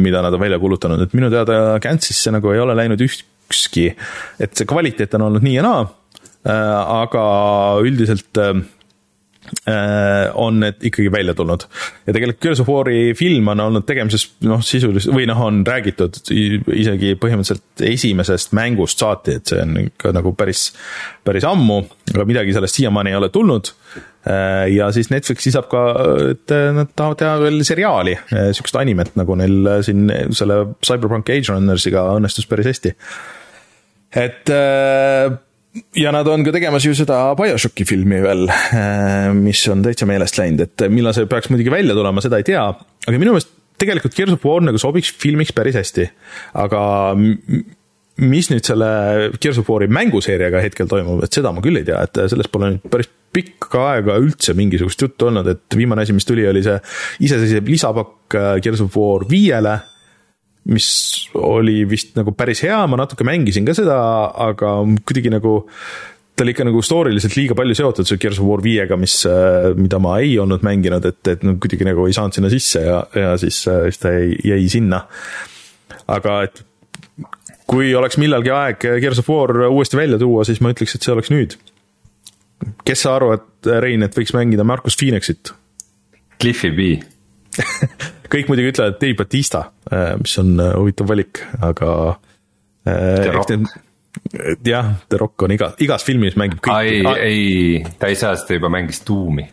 [0.00, 3.90] mida nad on välja kuulutanud, et minu teada Gantsisse nagu ei ole läinud ükski.
[4.40, 5.84] et see kvaliteet on olnud nii ja naa,
[7.04, 7.24] aga
[7.84, 8.40] üldiselt
[10.34, 11.64] on need ikkagi välja tulnud.
[12.06, 16.20] ja tegelikult Gears of War'i film on olnud tegemises noh, sisuliselt või noh, on räägitud
[16.30, 20.70] isegi põhimõtteliselt esimesest mängust saati, et see on ikka nagu päris,
[21.26, 21.82] päris ammu,
[22.14, 23.72] aga midagi sellest siiamaani ei ole tulnud.
[24.30, 25.84] Äh, ja siis Netflix lisab ka,
[26.32, 31.52] et nad tahavad teha veel seriaali, äh, sihukest animet, nagu neil siin selle Cyberpunk Age
[31.52, 32.96] Runnersiga õnnestus päris hästi.
[34.20, 34.50] et
[35.96, 40.38] ja nad on ka tegemas ju seda BioShocki filmi veel, äh, mis on täitsa meelest
[40.40, 42.64] läinud, et millal see peaks muidugi välja tulema, seda ei tea,
[43.06, 46.10] aga minu meelest tegelikult Gears of War nagu sobiks filmiks päris hästi.
[46.60, 46.82] aga
[48.20, 48.90] mis nüüd selle
[49.40, 52.74] Gears of War'i mänguseeriaga hetkel toimub, et seda ma küll ei tea, et sellest pole
[52.74, 56.76] nüüd päris pikka aega üldse mingisugust juttu olnud, et viimane asi, mis tuli, oli see
[57.28, 59.78] iseseisev lisapakk äh, Gears of War viiele
[60.68, 60.86] mis
[61.40, 63.98] oli vist nagu päris hea, ma natuke mängisin ka seda,
[64.50, 65.54] aga kuidagi nagu
[66.36, 69.18] ta oli ikka nagu story liselt liiga palju seotud see Gears of War viiega, mis,
[69.28, 72.84] äh, mida ma ei olnud mänginud, et, et no kuidagi nagu ei saanud sinna sisse
[72.84, 75.02] ja, ja siis, äh, siis ta jäi, jäi sinna.
[76.10, 76.62] aga et
[77.70, 81.12] kui oleks millalgi aeg Gears of War uuesti välja tuua, siis ma ütleks, et see
[81.14, 81.58] oleks nüüd.
[82.84, 83.48] kes sa arvad,
[83.84, 85.52] Rein, et võiks mängida Marcus Phoenixit?
[86.40, 86.88] Cliffi B
[88.30, 91.92] kõik muidugi ütlevad Dave Batista, äh, mis on äh, huvitav valik, aga.
[92.88, 93.56] Äh,
[94.66, 96.80] jah, The Rock on iga, igas filmis mängib kõik.
[96.82, 99.46] ei, ei, ta ei saa, sest ta juba mängis Doom'i.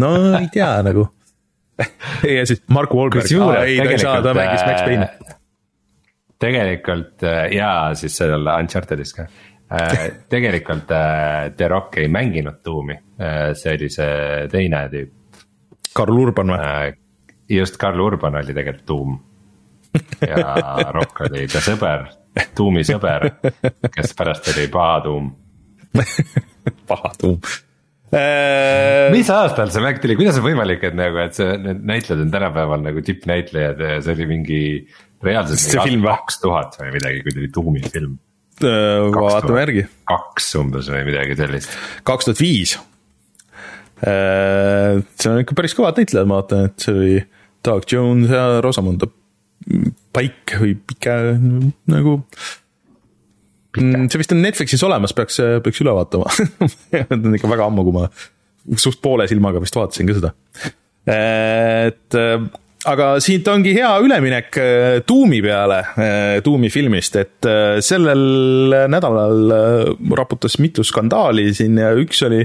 [0.00, 1.08] no ei tea nagu.
[2.36, 3.26] ja siis Mark Wahlberg,
[3.66, 5.34] ei ta ei saa, ta mängis Max Payne'i.
[6.44, 9.26] tegelikult jaa, siis seal Unchartedis ka
[10.30, 12.96] tegelikult The Rock ei mänginud Doom'i,
[13.58, 15.23] see oli see teine tüüp
[15.94, 16.58] Karl Urban või?
[16.58, 16.96] Äh,
[17.58, 19.16] just, Karl Urban oli tegelikult tuum
[20.26, 20.56] ja
[20.96, 22.08] Rock oli ta sõber,
[22.56, 23.28] tuumi sõber,
[23.94, 25.30] kes pärast oli paha tuum
[26.90, 27.38] paha tuum
[28.10, 32.24] äh, mis aastal see mäng tuli, kuidas on võimalik, et nagu, et see, need näitlejad
[32.26, 34.62] on tänapäeval nagu tippnäitlejad ja see oli mingi
[35.24, 38.18] reaalselt kaks tuhat või midagi, kui tuli Doom'i film.
[38.62, 39.86] Äh, vaatame järgi.
[40.10, 41.78] kaks umbes või midagi sellist.
[42.06, 42.76] kaks tuhat viis
[44.02, 47.14] Äh, see on ikka päris kõvad näitlejad, ma vaatan, et see oli
[47.64, 49.06] Doug Jones ja Rosamund
[50.14, 51.16] paik või pika
[51.90, 52.18] nagu.
[53.74, 56.30] Mm, see vist on Netflixis olemas, peaks, peaks üle vaatama.
[57.14, 58.08] On ikka väga ammu, kui ma
[58.80, 60.34] suht poole silmaga vist vaatasin ka seda.
[61.14, 62.18] et
[62.90, 64.58] aga siit ongi hea üleminek
[65.08, 65.80] Doom'i peale,
[66.44, 67.48] Doom'i filmist, et
[67.84, 69.52] sellel nädalal
[70.18, 72.44] raputas mitu skandaali siin ja üks oli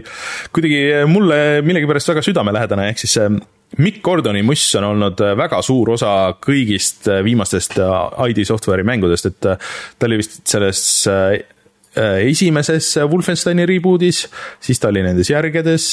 [0.56, 0.82] kuidagi
[1.12, 3.30] mulle millegipärast väga südamelähedane, ehk siis see
[3.78, 10.08] Mikk Gordoni muss on olnud väga suur osa kõigist viimastest ID Software'i mängudest, et ta
[10.08, 10.82] oli vist selles
[12.00, 14.24] esimeses Wolfensteini reboot'is,
[14.64, 15.92] siis ta oli nendes järgedes,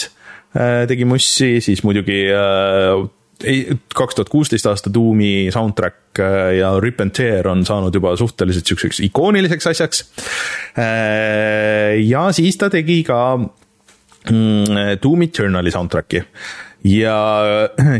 [0.89, 2.23] tegi mussi, siis muidugi
[3.37, 6.20] kaks tuhat kuusteist aasta Doom'i soundtrack
[6.57, 10.05] ja Rip and Tear on saanud juba suhteliselt niisuguseks ikooniliseks asjaks.
[12.07, 16.22] ja siis ta tegi ka mm, Doom Eternali soundtrack'i
[16.87, 17.18] ja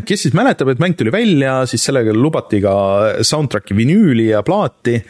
[0.09, 2.75] kes siis mäletab, et mäng tuli välja, siis sellega lubati ka
[3.21, 5.01] soundtrack'i vinüüli ja plaati.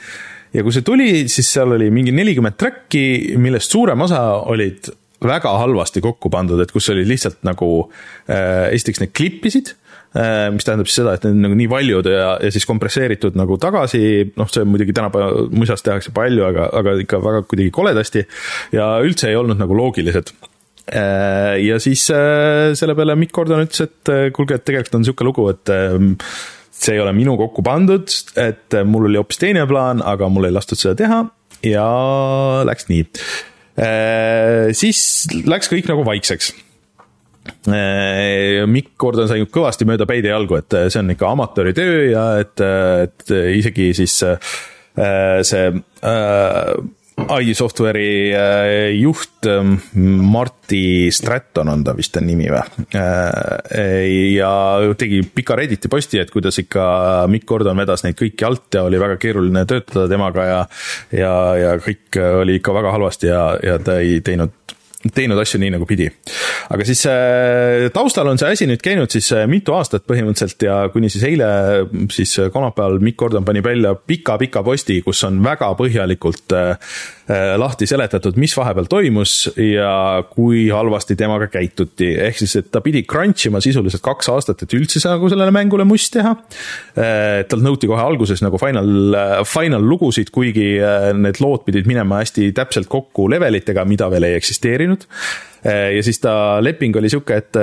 [0.54, 4.90] ja kui see tuli, siis seal oli mingi nelikümmend track'i, millest suurem osa olid
[5.22, 7.68] väga halvasti kokku pandud, et kus oli lihtsalt nagu
[8.28, 9.85] äh,, esiteks need klippisid äh,,
[10.16, 13.58] mis tähendab siis seda, et need on nagu nii valjud ja, ja siis kompresseeritud nagu
[13.60, 14.00] tagasi,
[14.40, 18.24] noh, see muidugi tänapäeva musas tehakse palju, aga, aga ikka väga kuidagi koledasti
[18.72, 20.32] ja üldse ei olnud nagu loogilised
[20.86, 25.02] Äh, ja siis äh, selle peale Mikk Gordon ütles, et äh, kuulge, et tegelikult on
[25.02, 25.72] niisugune lugu, et
[26.76, 30.54] see ei ole minu kokku pandud, et mul oli hoopis teine plaan, aga mul ei
[30.54, 31.24] lastud seda teha
[31.66, 31.86] ja
[32.68, 33.06] läks nii.
[34.76, 35.00] siis
[35.48, 36.52] läks kõik nagu vaikseks.
[38.70, 42.62] Mikk Gordon sai kõvasti mööda päid ja jalgu, et see on ikka amatööritöö ja et,
[42.62, 45.66] et isegi siis see
[47.16, 49.78] ID Software'i äh, juht ähm,
[50.20, 52.60] Marti Stratton on ta vist on nimi või?
[52.92, 54.50] Äh, ja
[55.00, 56.84] tegi pika Redditi posti, et kuidas ikka
[57.32, 60.60] Mikk Gordon vedas neid kõiki alt ja oli väga keeruline töötada temaga ja
[61.16, 64.75] ja, ja kõik oli ikka väga halvasti ja, ja ta ei teinud
[65.14, 66.06] teinud asju nii, nagu pidi.
[66.72, 70.78] aga siis äh, taustal on see asi nüüd käinud siis äh, mitu aastat põhimõtteliselt ja
[70.92, 71.48] kuni siis eile,
[72.12, 76.56] siis äh, kolmapäeval Mikk Gordon pani välja pika-pika posti, kus on väga põhjalikult
[77.58, 82.12] lahti seletatud, mis vahepeal toimus ja kui halvasti temaga käituti.
[82.28, 85.86] ehk siis, et ta pidi crunch ima sisuliselt kaks aastat, et üldse nagu sellele mängule
[85.88, 86.36] must teha.
[87.48, 89.18] talt nõuti kohe alguses nagu final,
[89.48, 90.76] final lugusid, kuigi
[91.18, 95.06] need lood pidid minema hästi täpselt kokku levelitega, mida veel ei eksisteerinud
[95.66, 97.58] ja siis ta leping oli sihuke, et,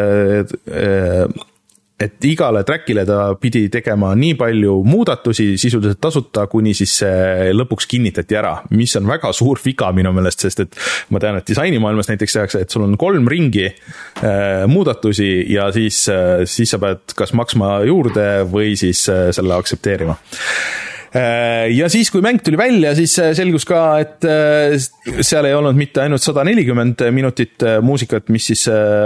[2.02, 7.88] et igale track'ile ta pidi tegema nii palju muudatusi sisuliselt tasuta, kuni siis see lõpuks
[7.90, 10.80] kinnitati ära, mis on väga suur viga minu meelest, sest et
[11.14, 16.06] ma tean, et disainimaailmas näiteks tehakse, et sul on kolm ringi äh, muudatusi ja siis
[16.12, 20.18] äh,, siis sa pead kas maksma juurde või siis äh, selle aktsepteerima
[21.14, 24.74] ja siis, kui mäng tuli välja, siis äh, selgus ka, et äh,
[25.22, 28.64] seal ei olnud mitte ainult sada nelikümmend minutit muusikat, mis siis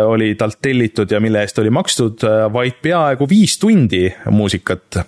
[0.07, 4.99] oli talt tellitud ja mille eest oli makstud, vaid peaaegu viis tundi muusikat,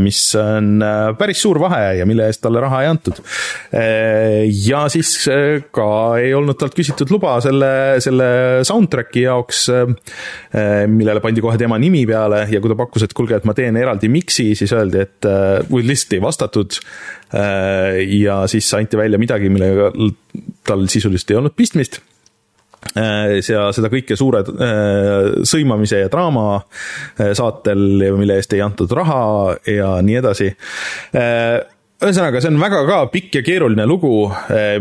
[0.00, 0.82] mis on
[1.18, 3.20] päris suur vahe ja mille eest talle raha ei antud.
[4.66, 5.12] ja siis
[5.74, 5.88] ka
[6.20, 7.70] ei olnud talt küsitud luba selle,
[8.02, 8.28] selle
[8.66, 9.66] soundtrack'i jaoks,
[10.90, 13.78] millele pandi kohe tema nimi peale ja kui ta pakkus, et kuulge, et ma teen
[13.78, 15.30] eraldi mix'i, siis öeldi, et
[15.70, 16.78] või lihtsalt ei vastatud.
[17.34, 19.92] Äh, ja siis anti välja midagi, millega
[20.66, 22.00] tal sisuliselt ei olnud pistmist
[22.94, 26.60] ja äh, seda kõike suure äh, sõimamise ja draama
[27.16, 27.82] saatel,
[28.16, 30.52] mille eest ei antud raha ja nii edasi
[31.96, 34.26] ühesõnaga, see on väga ka pikk ja keeruline lugu,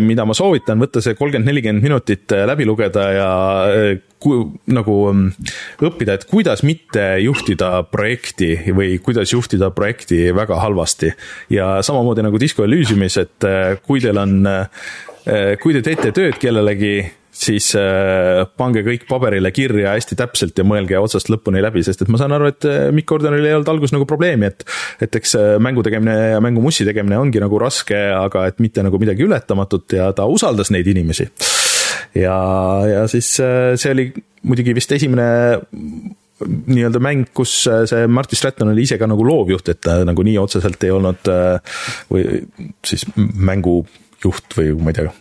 [0.03, 3.29] mida ma soovitan võtta see kolmkümmend, nelikümmend minutit läbi lugeda ja
[4.19, 4.37] ku,
[4.67, 5.51] nagu mm,
[5.87, 11.13] õppida, et kuidas mitte juhtida projekti või kuidas juhtida projekti väga halvasti.
[11.55, 13.47] ja samamoodi nagu Disco Elysiumis, et
[13.85, 14.41] kui teil on,
[15.61, 16.97] kui te teete tööd kellelegi,
[17.35, 22.11] siis äh, pange kõik paberile kirja hästi täpselt ja mõelge otsast lõpuni läbi, sest et
[22.11, 24.65] ma saan aru, et Mikk Gordonil ei olnud alguses nagu probleemi, et
[25.03, 29.27] et eks mängu tegemine ja mängumussi tegemine ongi nagu raske, aga et mitte nagu midagi
[29.27, 31.27] ületamatut ja ta usaldas neid inimesi.
[32.15, 32.37] Ja,
[32.87, 34.05] ja siis äh, see oli
[34.47, 35.25] muidugi vist esimene
[36.39, 40.23] nii-öelda mäng, kus äh, see Martin Stratton oli ise ka nagu loovjuht, et ta nagu
[40.23, 41.75] nii otseselt ei olnud äh,
[42.11, 42.41] või
[42.87, 45.11] siis mängujuht või ma ei tea,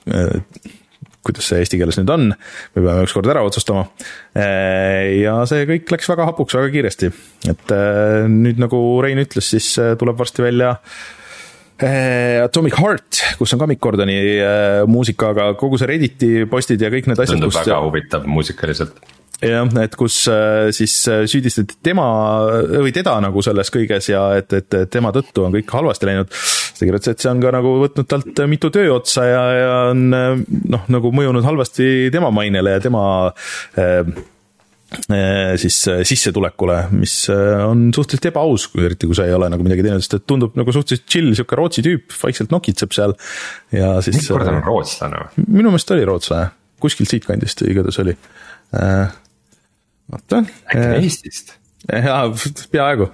[1.24, 3.86] kuidas see eesti keeles nüüd on, me peame ükskord ära otsustama.
[4.34, 7.12] ja see kõik läks väga hapuks väga kiiresti,
[7.50, 7.76] et
[8.30, 10.76] nüüd nagu Rein ütles, siis tuleb varsti välja
[12.44, 16.90] Atomic Heart, kus on ka Mikk Gordoni äh, muusika, aga kogu see Redditi postid ja
[16.92, 17.34] kõik need asjad.
[17.34, 19.00] tundub väga huvitav muusikaliselt.
[19.42, 22.06] jah, et kus äh, siis äh, süüdistati tema
[22.70, 26.30] või teda nagu selles kõiges ja et, et tema tõttu on kõik halvasti läinud.
[26.78, 30.86] Ta kirjutas, et see on ka nagu võtnud talt mitu tööotsa ja, ja on noh,
[30.92, 33.02] nagu mõjunud halvasti tema mainele ja tema
[33.78, 34.14] äh,
[35.58, 40.20] siis sissetulekule, mis on suhteliselt ebaaus, eriti kui sa ei ole nagu midagi teinud, sest
[40.20, 43.16] et tundub nagu suhteliselt chill sihuke Rootsi tüüp, vaikselt nokitseb seal
[43.74, 44.20] ja siis.
[44.20, 45.48] mis kord on rootslane või?
[45.58, 46.52] minu meelest oli rootslane,
[46.84, 48.14] kuskilt siitkandist igatahes oli
[50.12, 50.44] oota.
[50.66, 51.54] äkki äh, Eestist?
[51.88, 52.24] jaa,
[52.72, 53.08] peaaegu.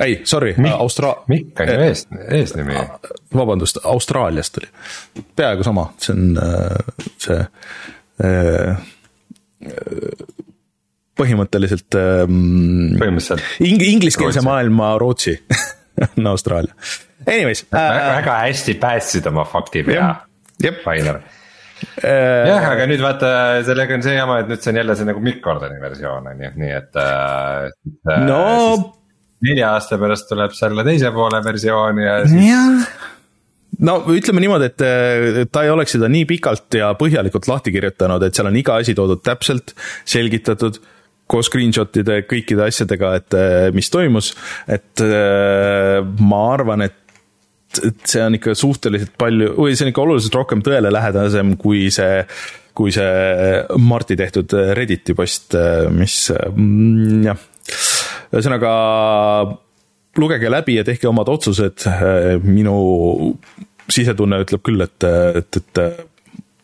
[0.00, 1.14] Ei, sorry, Austra-.
[1.28, 2.76] Mikk on ju ees, eesnimi.
[3.34, 4.70] vabandust, Austraaliast oli,
[5.36, 7.40] peaaegu sama, see on äh, see
[8.24, 8.86] äh,
[11.20, 12.96] põhimõtteliselt ähm,.
[13.00, 13.44] põhimõtteliselt.
[13.66, 15.36] Ing-, ingliskeelse maailma Rootsi
[16.16, 16.74] on Austraalia.
[17.26, 17.90] Anyways äh,.
[18.20, 20.14] väga hästi päästsid oma fakti pea,
[20.86, 21.20] Rainer
[22.04, 23.30] Äh, jah, aga nüüd vaata,
[23.64, 26.42] sellega on see jama, et nüüd see on jälle see nagu Mikk Gordoni versioon on
[26.44, 27.70] ju, nii et äh,.
[28.26, 28.40] no.
[29.46, 32.46] Nelja aasta pärast tuleb selle teise poole versioon ja siis.
[32.50, 33.08] jah
[33.86, 38.36] no ütleme niimoodi, et ta ei oleks seda nii pikalt ja põhjalikult lahti kirjutanud, et
[38.36, 39.74] seal on iga asi toodud täpselt,
[40.08, 40.80] selgitatud
[41.30, 43.36] koos screenshot'ide, kõikide asjadega, et
[43.76, 44.32] mis toimus,
[44.68, 45.04] et
[46.20, 46.98] ma arvan, et
[47.86, 51.84] et see on ikka suhteliselt palju, või see on ikka oluliselt rohkem tõele lähedasem kui
[51.94, 52.24] see,
[52.74, 55.54] kui see Marti tehtud Redditi post,
[55.94, 57.44] mis mm, jah,
[58.30, 58.72] ühesõnaga
[60.20, 61.86] lugege läbi ja tehke omad otsused,
[62.44, 62.76] minu
[63.90, 65.06] sisetunne ütleb küll, et,
[65.40, 65.80] et, et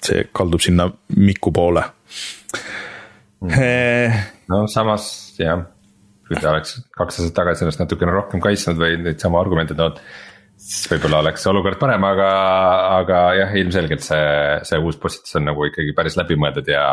[0.06, 1.82] see kaldub sinna Miku poole
[3.42, 4.20] mm..
[4.52, 5.08] no samas
[5.40, 5.64] jah,
[6.28, 10.00] kui ta oleks kaks aastat tagasi ennast natukene rohkem kaitsnud või neid samu argumente toonud
[10.56, 12.28] siis võib-olla oleks olukord parem, aga,
[13.00, 14.22] aga jah, ilmselgelt see,
[14.68, 16.86] see uus postitus on nagu ikkagi päris läbimõeldud ja.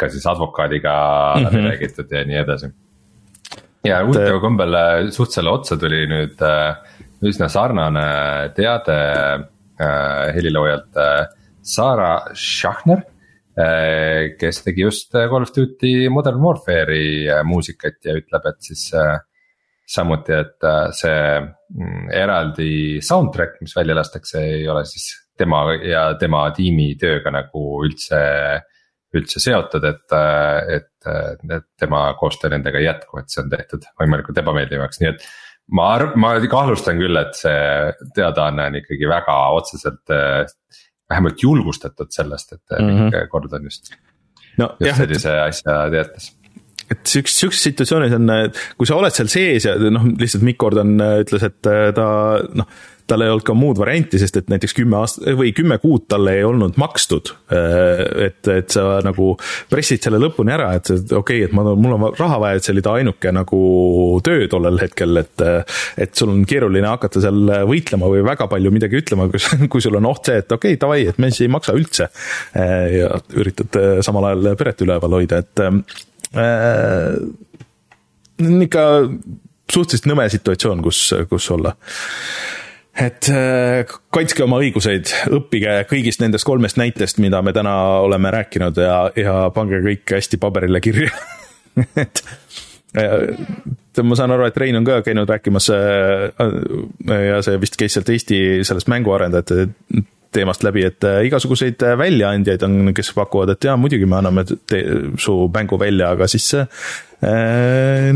[0.00, 1.46] ka siis advokaadiga mm -hmm.
[1.46, 2.72] läbi räägitud ja nii edasi.
[3.86, 6.76] Ja huvitaval kombel äh, suht selle otsa tuli nüüd äh,
[7.26, 8.06] üsna sarnane
[8.56, 8.96] teade
[9.78, 11.26] äh, heliloojalt äh,
[11.62, 13.04] Sara Schachner
[13.56, 14.36] äh,.
[14.38, 19.16] kes tegi just Call of Duty Modern Warfare'i muusikat ja ütleb, et siis äh,
[19.86, 20.66] samuti, et
[20.98, 22.72] see mm, eraldi
[23.02, 28.20] soundtrack, mis välja lastakse, ei ole siis tema ja tema tiimi tööga nagu üldse,
[29.16, 30.76] üldse seotud, et, äh,
[31.06, 35.28] et, et tema koostöö nendega ei jätku, et see on tehtud võimalikult ebameeldivaks, nii et.
[35.76, 37.60] ma arv-, ma kahtlustan küll, et see
[38.16, 40.42] teadaanne on ikkagi väga otseselt äh,
[41.10, 43.10] vähemalt julgustatud sellest, et mm -hmm.
[43.10, 43.94] Mikk Gordon just
[44.58, 45.46] no,, just sellise et...
[45.48, 46.32] asja teatas
[46.92, 48.34] et siukses, siukses situatsioonis on,
[48.78, 52.10] kui sa oled seal sees ja noh, lihtsalt Mikk Gordon äh, ütles, et äh, ta
[52.56, 52.68] noh,
[53.06, 56.32] tal ei olnud ka muud varianti, sest et näiteks kümme aast- või kümme kuud talle
[56.40, 57.30] ei olnud makstud.
[57.54, 59.28] Äh, et, et sa nagu
[59.70, 62.74] pressid selle lõpuni ära, et okei okay,, et ma, mul on raha vaja, et see
[62.74, 63.60] oli ta ainuke nagu
[64.26, 65.46] töö tollel hetkel, et.
[66.02, 70.10] et sul on keeruline hakata seal võitlema või väga palju midagi ütlema, kui, sul on
[70.10, 72.08] oht see, et okei okay,, davai, et me siis ei maksa üldse.
[72.56, 75.72] ja üritad samal ajal peret üleval hoida, et Äh,
[78.40, 78.82] on ikka
[79.72, 81.00] suhteliselt nõme situatsioon, kus,
[81.30, 81.74] kus olla.
[82.96, 87.74] et äh, kaitske oma õiguseid, õppige kõigist nendest kolmest näitest, mida me täna
[88.06, 91.10] oleme rääkinud ja, ja pange kõik hästi paberile kirja
[92.02, 92.22] et
[92.96, 98.08] äh, ma saan aru, et Rein on ka käinud rääkimas ja see vist käis sealt
[98.12, 99.66] Eesti sellest mänguarendajate
[100.34, 104.44] teemast läbi, et äh, igasuguseid äh, väljaandjaid on, kes pakuvad, et jaa, muidugi me anname
[105.22, 106.66] su mängu välja, aga siis äh,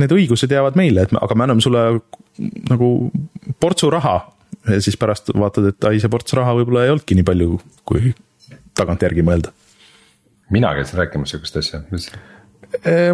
[0.00, 1.84] need õigused jäävad meile, et me, aga me anname sulle
[2.70, 2.90] nagu
[3.60, 4.18] portsu raha.
[4.68, 8.12] ja siis pärast vaatad, et ai, see ports raha võib-olla ei olnudki nii palju, kui
[8.78, 9.54] tagantjärgi mõelda.
[10.50, 12.39] mina käisin rääkimas sihukest asja, Äh,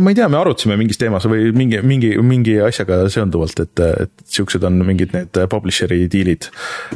[0.01, 4.25] ma ei tea, me arutasime mingis teemas või mingi, mingi, mingi asjaga seonduvalt, et, et
[4.37, 6.49] siuksed on mingid need publisher'i diilid,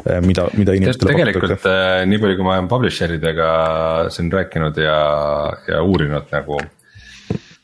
[0.05, 1.73] äh, mida, mida inimestele tegelikult pakutakse.
[1.73, 3.49] Äh, nii palju, kui ma olen publisher idega
[4.13, 5.01] siin rääkinud ja,
[5.71, 6.61] ja uurinud nagu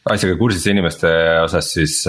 [0.07, 1.11] asjaga kursis inimeste
[1.42, 2.01] osas, siis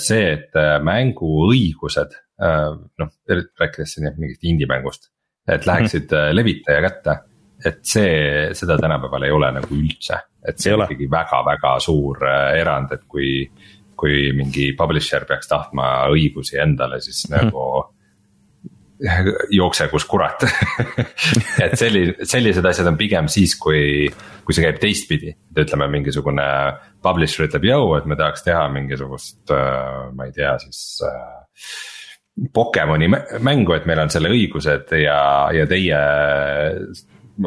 [0.00, 5.12] see, et mänguõigused, noh, rääkides siin mingist indie-mängust,
[5.46, 6.40] et läheksid mm -hmm.
[6.40, 7.20] levitaja kätte
[7.64, 12.26] et see, seda tänapäeval ei ole nagu üldse, et see ei on ikkagi väga-väga suur
[12.28, 13.50] äh, erand, et kui.
[14.02, 17.44] kui mingi publisher peaks tahtma õigusi endale, siis mm -hmm.
[17.44, 17.92] nagu
[19.50, 20.42] jookse kus kurat
[21.64, 24.08] et selli-, sellised asjad on pigem siis, kui,
[24.44, 26.46] kui see käib teistpidi, et ütleme, mingisugune
[27.02, 31.42] publisher ütleb, jõu, et me tahaks teha mingisugust, äh, ma ei tea, siis äh,
[32.52, 33.10] Pokemoni
[33.44, 35.18] mängu, et meil on selle õigused ja,
[35.52, 35.98] ja teie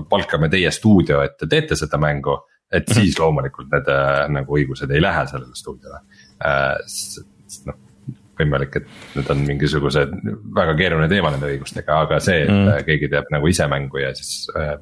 [0.10, 2.40] palkame teie stuudio, et te teete seda mängu.
[2.74, 6.00] et siis loomulikult need äh, nagu õigused ei lähe sellele stuudiole
[6.44, 6.74] äh,.
[7.70, 7.78] noh,
[8.40, 10.16] võimalik, et need on mingisugused
[10.56, 12.82] väga keeruline teema nende õigustega, aga see, et mm.
[12.90, 14.74] keegi teeb nagu ise mängu ja siis äh,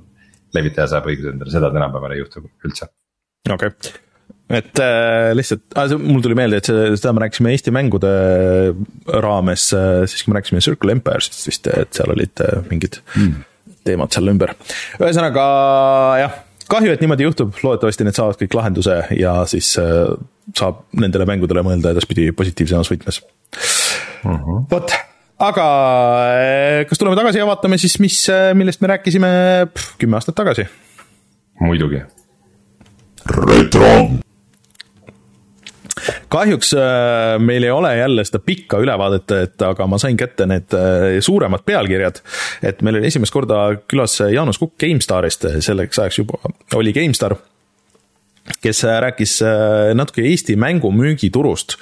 [0.56, 2.90] levitaja saab õiguse endale, seda tänapäeval ei juhtu üldse.
[3.52, 4.02] okei okay
[4.54, 8.12] et äh, lihtsalt mul tuli meelde, et seda, seda me rääkisime Eesti mängude
[9.24, 13.46] raames äh,, siis kui me rääkisime Circle Empire'ist vist, et seal olid äh, mingid mm.
[13.88, 14.56] Teemad seal ümber.
[15.00, 15.46] ühesõnaga
[16.22, 16.36] jah,
[16.72, 20.14] kahju, et niimoodi juhtub, loodetavasti need saavad kõik lahenduse ja siis äh,
[20.58, 24.66] saab nendele mängudele mõelda edaspidi positiivsemas võtmes uh -huh..
[24.72, 24.96] vot,
[25.50, 25.68] aga
[26.40, 29.32] äh, kas tuleme tagasi ja vaatame siis, mis, äh, millest me rääkisime
[29.74, 30.68] pff, kümme aastat tagasi?
[31.62, 32.04] muidugi.
[33.30, 33.90] retro
[36.34, 40.74] kahjuks äh, meil ei ole jälle seda pikka ülevaadet, et aga ma sain kätte need
[40.78, 42.22] äh, suuremad pealkirjad.
[42.64, 46.40] et meil oli esimest korda külas Jaanus Kukk GameStarist, selleks ajaks juba
[46.80, 47.38] oli GameStar,
[48.64, 51.78] kes rääkis äh, natuke Eesti mängumüügiturust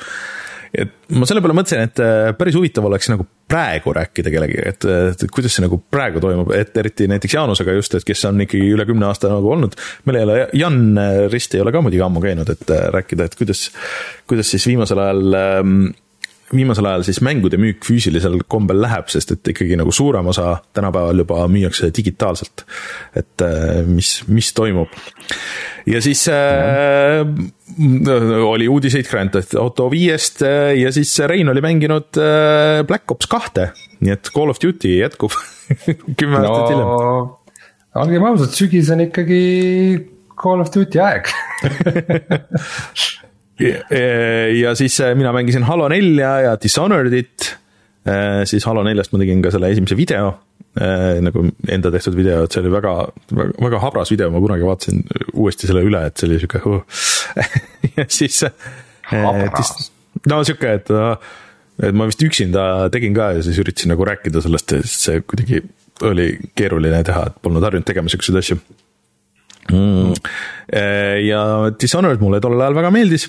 [0.71, 4.87] et ma selle peale mõtlesin, et äh, päris huvitav oleks nagu praegu rääkida kellegagi, et,
[5.11, 8.69] et kuidas see nagu praegu toimub, et eriti näiteks Jaanusega just, et kes on ikkagi
[8.75, 9.75] üle kümne aasta nagu olnud.
[10.07, 10.79] meil ei ole, Jan
[11.33, 13.67] Rist ei ole ka muidugi ammu käinud, et äh, rääkida, et kuidas,
[14.31, 15.75] kuidas siis viimasel ajal ähm,
[16.55, 21.23] viimasel ajal siis mängude müük füüsilisel kombel läheb, sest et ikkagi nagu suurem osa tänapäeval
[21.23, 22.65] juba müüakse digitaalselt.
[23.15, 24.91] et äh, mis, mis toimub
[25.85, 27.25] ja siis äh,
[28.45, 33.29] oli uudiseid Grand Theft Auto viiest äh, ja siis Rein oli mänginud äh, Black Ops
[33.31, 33.71] kahte,
[34.01, 35.35] nii et Call of Duty jätkub
[36.19, 36.91] kümme no, aastat hiljem.
[38.03, 39.41] olgem ausad, sügis on ikkagi
[40.41, 41.31] Call of Duty aeg
[44.61, 47.51] ja siis äh, mina mängisin Halo nelja ja Dishonored'it,
[48.07, 50.33] äh, siis Halo neljast ma tegin ka selle esimese video.
[50.71, 52.91] Nagu enda tehtud video, et see oli väga,
[53.35, 55.01] väga, väga habras video, ma kunagi vaatasin
[55.33, 57.01] uuesti selle üle, et see oli sihuke uh.
[57.97, 58.37] ja siis.
[60.31, 60.93] no sihuke, et,
[61.83, 65.59] et ma vist üksinda tegin ka ja siis üritasin nagu rääkida sellest siis see kuidagi
[66.07, 68.61] oli keeruline teha, et polnud harjunud tegema siukseid asju.
[69.71, 70.15] Mm..
[71.27, 71.43] Ja
[71.81, 73.27] Dishonored mulle tollel ajal väga meeldis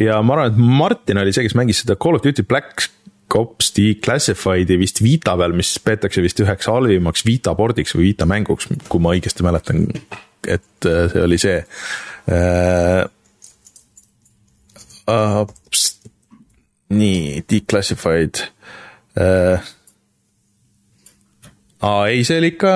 [0.00, 2.88] ja ma arvan, et Martin oli see, kes mängis seda Call of Duty Black
[3.34, 8.68] Ops Declassified'i vist Vita peal, mis peetakse vist üheks halvimaks Vita pordiks või Vita mänguks,
[8.88, 9.84] kui ma õigesti mäletan,
[10.46, 11.58] et äh, see oli see
[12.32, 13.04] uh,.
[16.96, 18.44] Nii, Declassified
[19.18, 19.58] uh,.
[21.82, 22.72] aa, ei, see oli ikka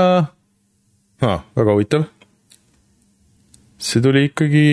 [1.23, 2.09] ah,, väga huvitav.
[3.79, 4.67] see tuli ikkagi.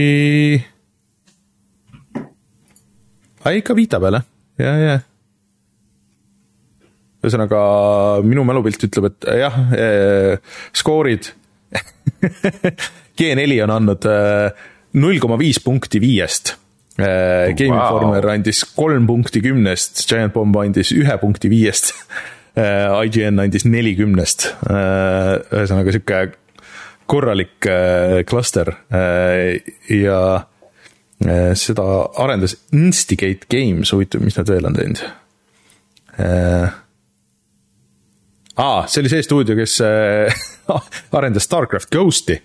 [3.47, 4.21] Aa, ikka Vita peale,
[4.59, 4.97] ja, ja
[7.23, 7.59] ühesõnaga
[8.27, 11.31] minu mälupilt ütleb, et jah eh,, skoorid
[13.17, 14.05] G4 on andnud
[15.01, 16.53] null koma viis punkti viiest
[16.99, 17.55] eh,.
[17.57, 17.97] Game wow.
[17.97, 21.91] Informer andis kolm punkti kümnest, Giant Bomb andis ühe punkti viiest
[22.61, 22.91] eh,.
[23.07, 25.33] IGN andis neli kümnest eh,.
[25.57, 26.21] ühesõnaga sihuke
[27.07, 29.63] korralik eh, klaster eh,
[29.95, 30.45] ja eh,
[31.57, 31.83] seda
[32.21, 34.99] arendas Instigate Games, huvitav, mis nad veel on teinud
[36.21, 36.75] eh,
[38.57, 40.45] aa, see oli see stuudio, kes äh,
[41.17, 42.37] arendas Starcraft Ghosti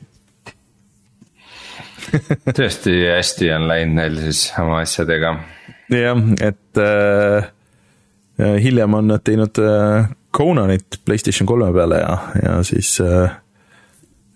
[2.59, 5.35] tõesti hästi on läinud neil siis oma asjadega.
[5.93, 7.49] jah, et äh,
[8.63, 13.37] hiljem on nad teinud äh, Conanit Playstation kolme peale ja, ja siis äh,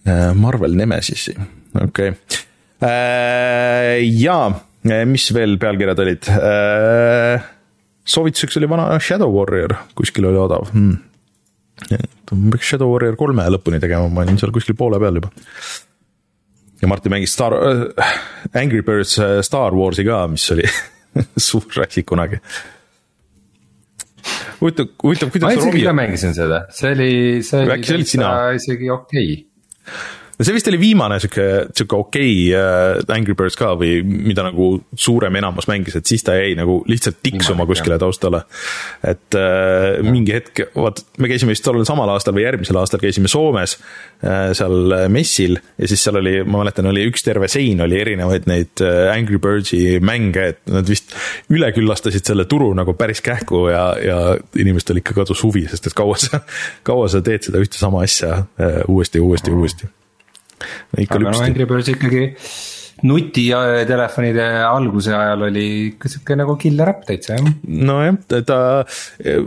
[0.07, 1.37] äh Marvel Nemesis'i,
[1.83, 2.45] okei okay.
[2.85, 4.05] Äh,.
[4.21, 4.51] jaa,
[5.09, 7.53] mis veel pealkirjad olid äh,?
[8.07, 11.03] soovituseks oli vana Shadow Warrior, kuskil oli odav hmm
[12.27, 15.31] peaks Shadow Warrior kolme lõpuni tegema, ma olin seal kuskil poole peal juba.
[16.81, 18.17] ja Martin mängis Star äh,,
[18.55, 20.67] Angry Birds äh, Star Warsi ka, mis oli
[21.49, 22.41] suur asi kunagi.
[24.61, 25.47] huvitav, huvitav, kuidas.
[25.47, 27.11] ma isegi ka mängisin seda, see oli,
[27.47, 29.45] see oli täitsa isegi okei okay
[30.45, 34.69] see vist oli viimane sihuke, sihuke okei okay, äh, Angry Birds ka või mida nagu
[34.93, 38.43] suurem enamus mängis, et siis ta jäi nagu lihtsalt tiksuma kuskile taustale.
[39.07, 43.33] et äh, mingi hetk, vaat me käisime vist tollel samal aastal või järgmisel aastal käisime
[43.33, 48.01] Soomes äh, seal messil ja siis seal oli, ma mäletan, oli üks terve sein oli
[48.01, 51.17] erinevaid neid äh, Angry Birdsi mänge, et nad vist
[51.53, 54.19] üleküllastasid selle turu nagu päris kähku ja, ja
[54.59, 56.45] inimestel ikka kadus huvi, sest et kaua sa,
[56.87, 59.97] kaua sa teed seda ühte sama asja äh, uuesti ja uuesti
[60.97, 62.25] uuesti aga no Angry Birds ikkagi
[63.05, 67.51] nutitelefonide alguse ajal oli ikka sihuke nagu killer äpp täitsa jah.
[67.67, 68.17] nojah,
[68.49, 68.61] ta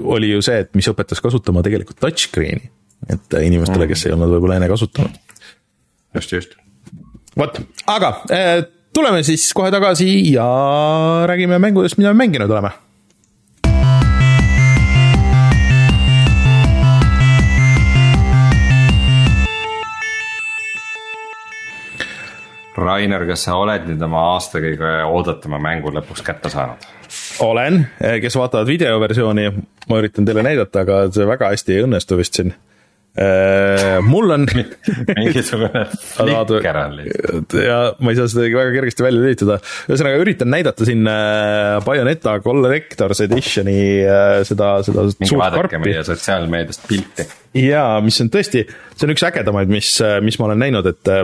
[0.05, 2.69] oli ju see, et mis õpetas kasutama tegelikult touchscreen'i,
[3.09, 5.17] et inimestele, kes ei olnud võib-olla enne kasutanud.
[6.19, 6.53] just, just.
[7.37, 7.57] vot,
[7.89, 8.59] aga äh,
[8.93, 10.45] tuleme siis kohe tagasi ja
[11.29, 12.75] räägime mängudest, mida me mänginud oleme
[22.79, 26.87] Rainer, kas sa oled nüüd oma aasta kõige oodatama mängu lõpuks kätte saanud?
[27.43, 27.83] olen,
[28.21, 29.51] kes vaatavad videoversiooni,
[29.89, 32.51] ma üritan teile näidata, aga see väga hästi ei õnnestu vist siin.
[33.19, 34.45] Äh, mul on
[35.17, 37.55] mingisugune flikker on lihtsalt.
[37.57, 39.57] ja ma ei saa seda väga kergesti välja lülitada,
[39.89, 43.81] ühesõnaga üritan näidata siin äh, Bayoneta Collector's Editioni
[44.47, 47.25] seda, seda minge suurt karpi meie sotsiaalmeediast pilti.
[47.65, 48.63] jaa, mis on tõesti,
[48.93, 51.15] see on üks ägedamaid, mis, mis ma olen näinud, et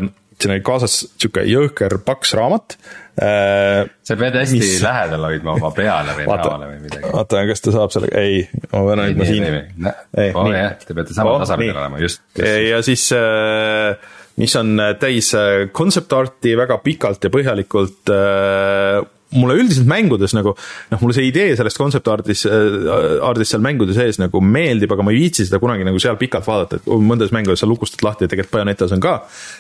[0.42, 2.76] siin oli kaasas sihuke jõhker paks raamat.
[3.22, 7.12] äh, sa pead hästi Mis- lähedal hoidma oma peale või näole või midagi.
[7.14, 8.42] vaata, kas ta saab sellega, ei,
[8.74, 9.46] ma pean hoidma siin.
[10.18, 10.66] Ei, oo nii.
[10.88, 11.72] te peate sama Oh, nii.
[11.72, 12.50] olema, just, just.
[12.70, 13.06] ja siis,
[14.38, 18.12] mis on täis äh, concept art'i väga pikalt ja põhjalikult.
[19.36, 24.20] Mulle üldiselt mängudes nagu noh, mulle see idee sellest concept art'is, art'ist seal mängude sees
[24.22, 27.64] nagu meeldib, aga ma ei viitsi seda kunagi nagu seal pikalt vaadata, et mõndas mängudes
[27.64, 29.18] sa lukustad lahti ja tegelikult Bayonetas on ka,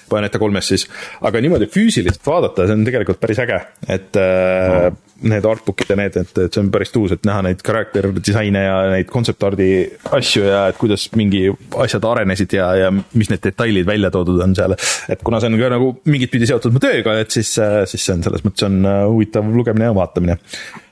[0.09, 0.87] Bayoneta kolmes siis,
[1.25, 3.59] aga niimoodi füüsiliselt vaadata, see on tegelikult päris äge,
[3.91, 4.91] et äh,
[5.23, 8.61] need artbook'id ja need, et, et see on päris tuus, et näha neid character disaine
[8.65, 9.69] ja neid concept art'i
[10.17, 11.45] asju ja et kuidas mingi
[11.81, 14.75] asjad arenesid ja, ja mis need detailid välja toodud on seal.
[15.09, 18.15] et kuna see on ka nagu mingit pidi seotud mu tööga, et siis, siis see
[18.17, 20.37] on selles mõttes on äh, huvitav lugemine ja vaatamine.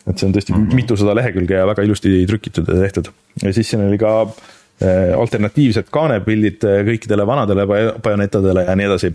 [0.07, 0.75] et see on tõesti mm -hmm.
[0.75, 3.07] mitusada lehekülge ja väga ilusti trükitud ja tehtud.
[3.43, 7.67] ja siis siin oli ka äh, alternatiivsed kaanepildid äh, kõikidele vanadele
[8.03, 9.13] Bayonetadele ja nii edasi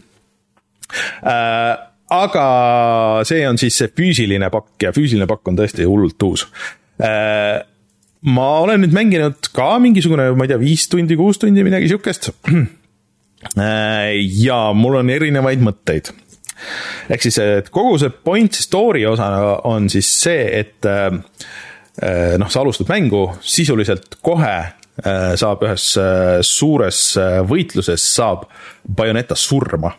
[1.27, 2.45] äh, aga
[3.29, 6.47] see on siis see füüsiline pakk ja füüsiline pakk on tõesti hullult uus
[7.03, 7.61] äh,.
[8.29, 12.33] ma olen nüüd mänginud ka mingisugune, ma ei tea, viis tundi, kuus tundi, midagi siukest
[12.49, 14.17] äh,.
[14.47, 16.13] ja mul on erinevaid mõtteid
[17.11, 19.29] ehk siis, et kogu see point story osa
[19.69, 21.13] on siis see, et äh,
[22.39, 27.03] noh, sa alustad mängu sisuliselt kohe äh, saab ühes äh, suures
[27.49, 28.49] võitluses saab
[28.89, 29.93] Bayoneta surma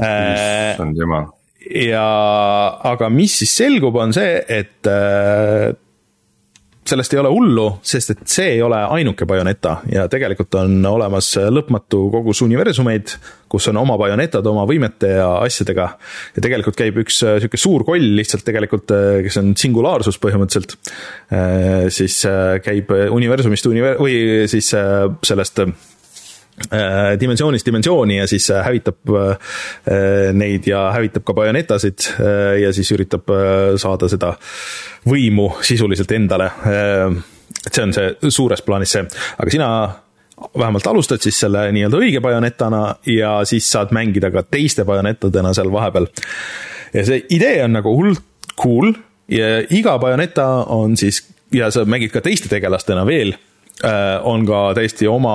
[0.00, 1.28] issand jumal.
[1.66, 2.06] ja,
[2.88, 4.88] aga mis siis selgub, on see, et
[6.86, 11.28] sellest ei ole hullu, sest et see ei ole ainuke Bayoneta ja tegelikult on olemas
[11.52, 13.12] lõpmatu kogus universumeid,
[13.50, 15.88] kus on oma Bayonetad oma võimete ja asjadega.
[16.36, 20.76] ja tegelikult käib üks äh, sihuke suur koll lihtsalt tegelikult, äh, kes on singulaarsus põhimõtteliselt.
[21.94, 25.64] siis äh, käib universumist univer- või siis sellest
[27.20, 32.92] dimensioonist dimensiooni ja siis äh, hävitab äh, neid ja hävitab ka bajonetasid äh, ja siis
[32.92, 34.34] üritab äh, saada seda
[35.08, 36.50] võimu sisuliselt endale.
[37.66, 39.06] et see on see suures plaanis see,
[39.38, 39.68] aga sina
[40.58, 45.72] vähemalt alustad siis selle nii-öelda õige bajonetana ja siis saad mängida ka teiste bajonetadena seal
[45.72, 46.08] vahepeal.
[46.92, 48.92] ja see idee on nagu hullult cool
[49.32, 53.32] ja iga bajoneta on siis ja sa mängid ka teiste tegelastena veel,
[54.28, 55.32] on ka täiesti oma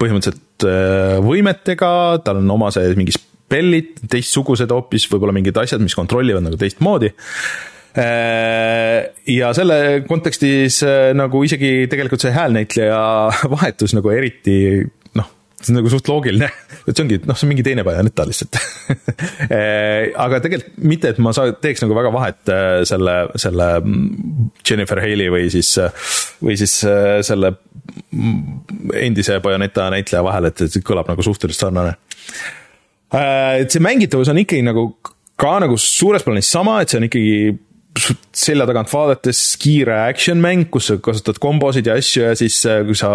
[0.00, 1.92] põhimõtteliselt äh, võimetega,
[2.24, 7.12] tal on oma see mingi spellid, teistsugused hoopis, võib-olla mingid asjad, mis kontrollivad nagu teistmoodi.
[9.30, 9.76] ja selle
[10.08, 13.02] kontekstis äh, nagu isegi tegelikult see häälnäitleja
[13.54, 14.56] vahetus nagu eriti
[15.60, 16.48] see on nagu suht loogiline,
[16.84, 18.58] et see ongi, noh, see on mingi teine Bayoneta lihtsalt
[20.24, 23.68] aga tegelikult mitte, et ma saa-, teeks nagu väga vahet äh, selle, selle
[24.66, 25.74] Jennifer Haley või siis,
[26.44, 27.54] või siis äh, selle
[28.98, 31.96] endise Bayoneta näitleja vahel, et, et see kõlab nagu suhteliselt sarnane.
[33.60, 34.88] et see mängitavus on ikkagi nagu
[35.40, 37.54] ka nagu suures plaanis sama, et see on ikkagi
[38.34, 42.96] selja tagant vaadates kiire action mäng, kus sa kasutad kombosid ja asju ja siis kui
[42.98, 43.12] sa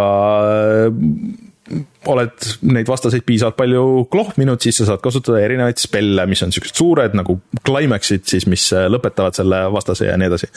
[2.09, 6.79] oled neid vastaseid piisavalt palju klohminud, siis sa saad kasutada erinevaid spelle, mis on siuksed
[6.79, 10.49] suured nagu climax'id siis, mis lõpetavad selle vastase ja nii edasi.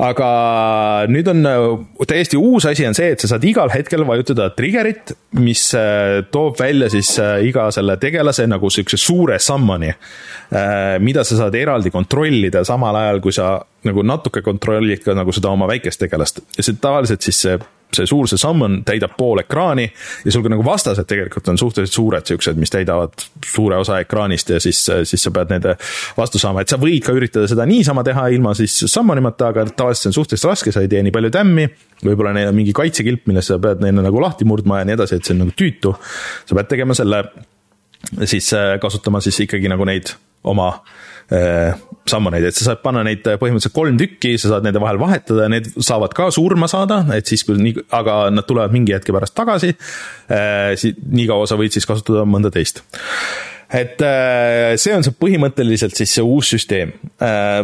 [0.00, 0.26] aga
[1.12, 1.44] nüüd on
[2.08, 5.12] täiesti uus asi on see, et sa saad igal hetkel vajutada trigger'it,
[5.44, 5.66] mis
[6.32, 7.12] toob välja siis
[7.44, 9.92] iga selle tegelase nagu siukse suure summon'i,
[11.04, 15.52] mida sa saad eraldi kontrollida samal ajal, kui sa nagu natuke kontrollid ka nagu seda
[15.52, 17.60] oma väikest tegelast ja see tavaliselt siis see
[17.96, 19.86] see suur see summon täidab pool ekraani
[20.24, 24.52] ja sul ka nagu vastased tegelikult on suhteliselt suured siuksed, mis täidavad suure osa ekraanist
[24.54, 25.76] ja siis, siis sa pead nende
[26.16, 29.66] vastu saama, et sa võid ka üritada seda niisama teha ilma siis summon imata, aga
[29.70, 31.68] tavaliselt see on suhteliselt raske, sa ei tee nii palju tämmi.
[32.04, 35.20] võib-olla neil on mingi kaitsekilp, millest sa pead neile nagu lahti murdma ja nii edasi,
[35.20, 35.94] et see on nagu tüütu.
[36.48, 37.24] sa pead tegema selle,
[38.24, 38.50] siis
[38.80, 40.14] kasutama siis ikkagi nagu neid
[40.44, 40.72] oma
[42.10, 45.68] sammoneid, et sa saad panna neid põhimõtteliselt kolm tükki, sa saad nende vahel vahetada, need
[45.76, 49.70] saavad ka surma saada, et siis kui nii, aga nad tulevad mingi hetke pärast tagasi.
[50.30, 52.82] nii kaua sa võid siis kasutada mõnda teist
[53.70, 56.90] et äh, see on see põhimõtteliselt siis see uus süsteem
[57.22, 57.62] äh,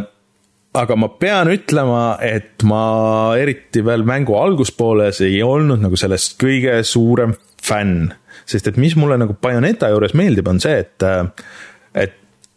[0.77, 6.79] aga ma pean ütlema, et ma eriti veel mängu alguspooles ei olnud nagu sellest kõige
[6.87, 8.13] suurem fänn.
[8.47, 11.07] sest et mis mulle nagu Bayoneta juures meeldib, on see, et,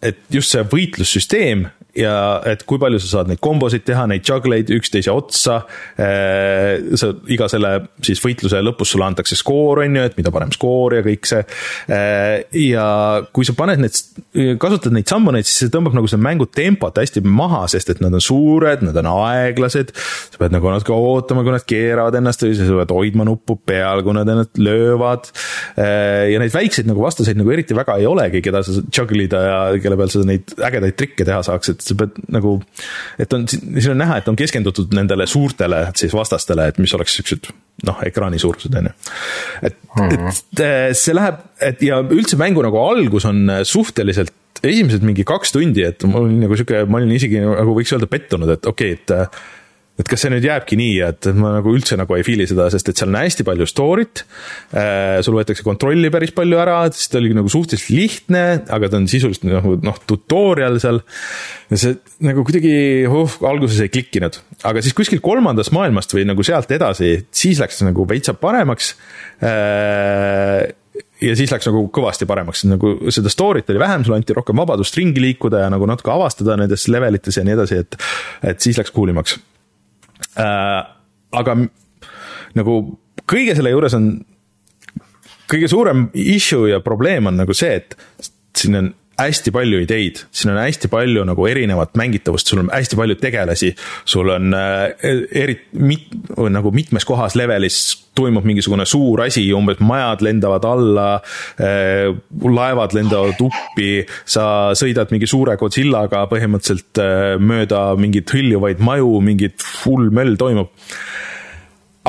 [0.02, 1.68] et, just see võitlussüsteem
[1.98, 5.62] ja et kui palju sa saad neid kombosid teha, neid juggleid üksteise otsa.
[6.00, 7.72] Eh, sa iga selle
[8.06, 11.42] siis võitluse lõpus sulle antakse skoor, on ju, et mida parem skoor ja kõik see.
[11.90, 12.86] Eh, ja
[13.34, 13.98] kui sa paned need,
[14.62, 18.14] kasutad neid sammuneid, siis see tõmbab nagu seda mängu tempot hästi maha, sest et nad
[18.14, 19.96] on suured, nad on aeglased.
[20.30, 24.04] sa pead nagu natuke ootama, kui nad keeravad ennast või sa pead hoidma nuppu peal,
[24.06, 25.32] kui nad ennast löövad.
[25.74, 29.44] Eh, ja neid väikseid nagu vastaseid nagu eriti väga ei olegi, keda sa juggle ida
[29.46, 32.58] ja kelle peal sa neid ägedaid trikke teha saaks, et sa pead nagu,
[33.20, 37.20] et on, siin on näha, et on keskendutud nendele suurtele siis vastastele, et mis oleks
[37.20, 37.52] siuksed
[37.88, 38.96] noh, ekraani suurused, on ju.
[39.70, 40.28] et mm, -hmm.
[40.30, 44.34] et äh, see läheb, et ja üldse mängu nagu algus on suhteliselt
[44.64, 48.10] esimesed mingi kaks tundi, et mul oli nagu sihuke, ma olin isegi nagu võiks öelda
[48.12, 49.42] pettunud, et okei okay,, et äh,
[50.00, 52.92] et kas see nüüd jääbki nii, et ma nagu üldse nagu ei feel'i seda, sest
[52.92, 54.24] et seal on hästi palju story't.
[54.72, 59.00] Äh, sul võetakse kontrolli päris palju ära, siis ta oli nagu suhteliselt lihtne, aga ta
[59.02, 61.02] on sisuliselt nagu noh, tutorial seal.
[61.70, 62.74] see nagu kuidagi
[63.06, 67.84] uh, alguses ei klikkinud, aga siis kuskil kolmandast maailmast või nagu sealt edasi, siis läks
[67.86, 68.96] nagu veitsa paremaks
[69.44, 70.72] äh,
[71.22, 74.98] ja siis läks nagu kõvasti paremaks, nagu seda story't oli vähem, sulle anti rohkem vabadust
[75.00, 78.00] ringi liikuda ja nagu natuke avastada nendes levelites ja nii edasi, et,
[78.54, 79.38] et siis läks cool imaks.
[80.38, 81.56] Aga
[82.58, 82.76] nagu
[83.30, 84.12] kõige selle juures on,
[85.50, 87.96] kõige suurem issue ja probleem on nagu see, et
[88.58, 93.00] siin on hästi palju ideid, siin on hästi palju nagu erinevat mängitavust, sul on hästi
[93.00, 93.74] palju tegelasi,
[94.08, 95.10] sul on äh,
[95.44, 96.08] eri, mit,
[96.52, 97.80] nagu mitmes kohas levelis
[98.18, 101.08] toimub mingisugune suur asi, umbes majad lendavad alla
[101.60, 102.10] äh,,
[102.44, 109.64] laevad lendavad uppi, sa sõidad mingi suure Godzillaga põhimõtteliselt äh, mööda mingeid hõljuvaid maju, mingit
[109.84, 110.72] hull möll toimub.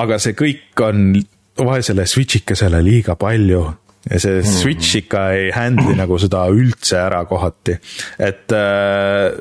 [0.00, 1.12] aga see kõik on
[1.60, 3.66] vaesele Switchikesele liiga palju
[4.08, 4.56] ja see -hmm.
[4.62, 7.76] Switch ikka ei handle'i nagu seda üldse ära kohati,
[8.18, 9.36] et äh,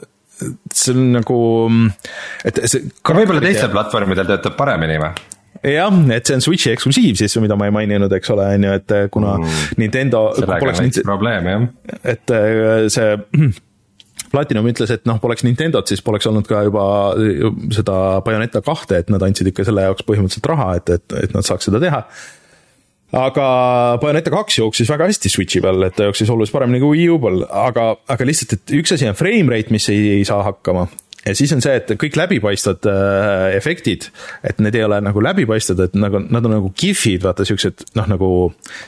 [0.74, 1.40] see on nagu,
[2.46, 2.90] et see.
[3.04, 5.14] võib-olla teistel platvormidel töötab paremini või?
[5.64, 8.76] jah, et see on Switchi eksklusiiv siis, mida ma ei maininud, eks ole, on ju,
[8.82, 9.66] et kuna mm.
[9.82, 10.30] Nintendo.
[10.38, 11.66] sellega on veits probleem jah.
[12.04, 13.18] et äh, see
[14.30, 16.84] Platinum ütles, et noh, poleks Nintendot, siis poleks olnud ka juba
[17.74, 21.48] seda Bayoneta kahte, et nad andsid ikka selle jaoks põhimõtteliselt raha, et, et, et nad
[21.48, 22.04] saaks seda teha
[23.16, 23.46] aga
[24.02, 27.20] Bayoneta kaks jooksis väga hästi Switchi peal, et ta jooksis oluliselt paremini kui Wii U
[27.24, 30.88] peal, aga, aga lihtsalt, et üks asi on frame rate, mis ei, ei saa hakkama.
[31.26, 34.10] ja siis on see, et kõik läbipaistvad äh, efektid,
[34.44, 38.14] et need ei ole nagu läbipaistvad, et nagu nad on nagu kihvid, vaata siuksed noh,
[38.14, 38.32] nagu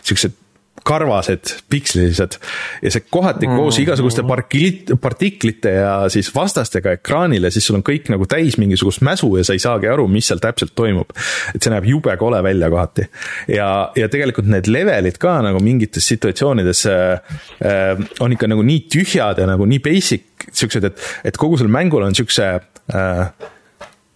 [0.05, 0.37] siuksed
[0.87, 2.37] karvased, pikslilised
[2.81, 3.59] ja see kohati mm.
[3.59, 9.03] koos igasuguste parkilit-, partiklite ja siis vastastega ekraanile, siis sul on kõik nagu täis mingisugust
[9.05, 11.13] mäsu ja sa ei saagi aru, mis seal täpselt toimub.
[11.55, 13.07] et see näeb jube kole välja kohati.
[13.51, 18.85] ja, ja tegelikult need levelid ka nagu mingites situatsioonides äh, äh, on ikka nagu nii
[18.91, 23.25] tühjad ja nagu nii basic siuksed, et, et kogu sellel mängul on siukse äh,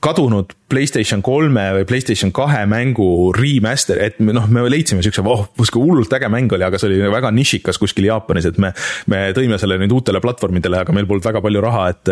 [0.05, 5.45] kadunud Playstation kolme või Playstation kahe mängu remaster, et me noh, me leidsime siukse, oh,
[5.59, 8.71] sihuke hullult äge mäng oli, aga see oli väga nišikas kuskil Jaapanis, et me,
[9.11, 12.11] me tõime selle nüüd uutele platvormidele, aga meil polnud väga palju raha, et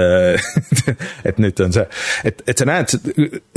[1.32, 1.86] et nüüd on see,
[2.30, 2.94] et, et sa näed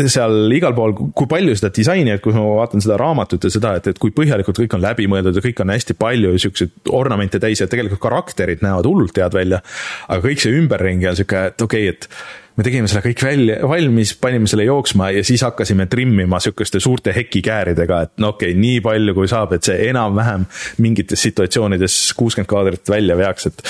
[0.08, 3.76] seal igal pool, kui palju seda disaini, et kui ma vaatan seda raamatut ja seda,
[3.80, 7.40] et, et kui põhjalikult kõik on läbi mõeldud ja kõik on hästi palju siukseid ornamente
[7.42, 9.60] täis ja tegelikult karakterid näevad hullult head välja.
[10.08, 13.58] aga kõik see ümberringi on sihuke, et okei okay,, et me tegime selle kõik välja,
[13.68, 18.60] valmis, panime selle jooksma ja siis hakkasime trimmima sihukeste suurte hekikääridega, et no okei okay,,
[18.60, 20.46] nii palju kui saab, et see enam-vähem
[20.84, 23.62] mingites situatsioonides kuuskümmend kaadrit välja veaks, et.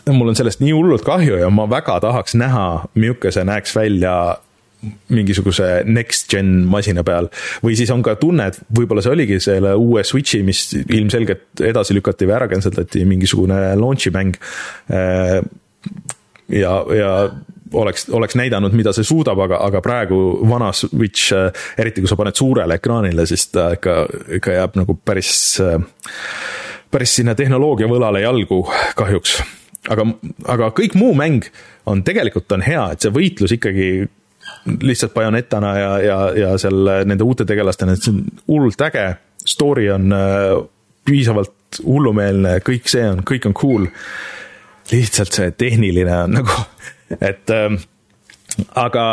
[0.00, 3.74] et mul on sellest nii hullult kahju ja ma väga tahaks näha, milline see näeks
[3.76, 4.14] välja
[5.10, 7.28] mingisuguse next gen masina peal.
[7.64, 11.96] või siis on ka tunne, et võib-olla see oligi selle uue Switch'i, mis ilmselgelt edasi
[11.96, 14.38] lükati või ära canceldati, mingisugune launch'i mäng.
[14.94, 15.40] Äh,
[16.54, 17.10] ja, ja
[17.72, 20.18] oleks, oleks näidanud, mida see suudab, aga, aga praegu
[20.48, 23.98] vana Switch, äh, eriti kui sa paned suurele ekraanile, siis ta ikka,
[24.38, 25.32] ikka jääb nagu päris,
[25.64, 25.78] äh,
[26.90, 28.64] päris sinna tehnoloogia võlale jalgu
[28.98, 29.38] kahjuks.
[29.88, 30.04] aga,
[30.54, 31.46] aga kõik muu mäng
[31.86, 34.08] on tegelikult on hea, et see võitlus ikkagi
[34.82, 39.06] lihtsalt Bayonetana ja, ja, ja seal nende uute tegelastena, et see on hullult äge,
[39.48, 40.56] story on äh,
[41.08, 43.86] piisavalt hullumeelne, kõik see on, kõik on cool.
[44.92, 46.54] lihtsalt see tehniline on nagu
[47.16, 47.78] et ähm,
[48.78, 49.04] aga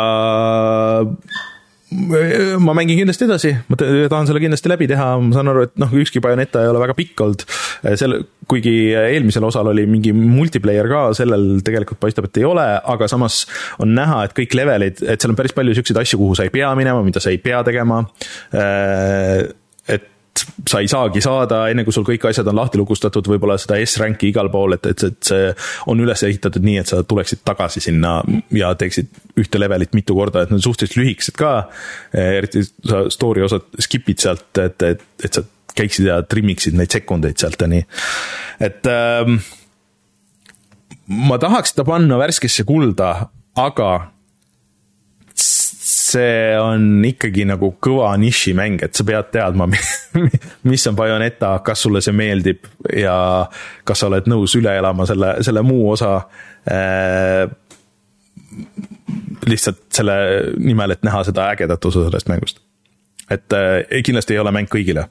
[1.06, 5.76] äh, ma mängin kindlasti edasi, ma tahan selle kindlasti läbi teha, ma saan aru, et
[5.80, 7.44] noh, ükski Bayoneta ei ole väga pikk olnud.
[7.86, 12.66] Äh, selle, kuigi eelmisel osal oli mingi multiplayer ka, sellel tegelikult paistab, et ei ole,
[12.94, 13.44] aga samas
[13.82, 16.54] on näha, et kõik levelid, et seal on päris palju siukseid asju, kuhu sa ei
[16.54, 18.04] pea minema, mida sa ei pea tegema.
[19.86, 20.12] et
[20.68, 24.30] sa ei saagi saada, enne kui sul kõik asjad on lahti lukustatud, võib-olla seda S-ranki
[24.30, 25.50] igal pool, et, et, et see
[25.92, 28.18] on üles ehitatud nii, et sa tuleksid tagasi sinna
[28.54, 31.52] ja teeksid ühte levelit mitu korda, et need on suhteliselt lühikesed ka.
[32.16, 35.44] eriti sa story osad skip'id sealt, et, et, et sa
[35.76, 37.84] käiksid ja trimmiksid neid sekundeid sealt ja nii,
[38.64, 39.40] et ähm,
[41.28, 43.12] ma tahaks seda panna värskesse kulda,
[43.56, 43.90] aga
[46.06, 49.68] see on ikkagi nagu kõva nišimäng, et sa pead teadma,
[50.70, 53.16] mis on Bayoneta, kas sulle see meeldib ja
[53.86, 56.18] kas sa oled nõus üle elama selle, selle muu osa
[56.70, 57.46] äh,.
[59.46, 60.14] lihtsalt selle
[60.58, 62.62] nimel, et näha seda ägedat osa sellest mängust.
[63.30, 65.08] et äh, kindlasti ei ole mäng kõigile,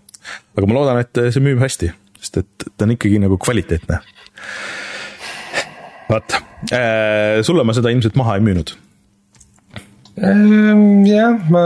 [0.56, 1.92] aga ma loodan, et see müüb hästi,
[2.22, 4.00] sest et ta on ikkagi nagu kvaliteetne.
[6.10, 6.42] vaata
[6.72, 8.78] äh,, sulle ma seda ilmselt maha ei müünud
[10.16, 11.64] jah, ma,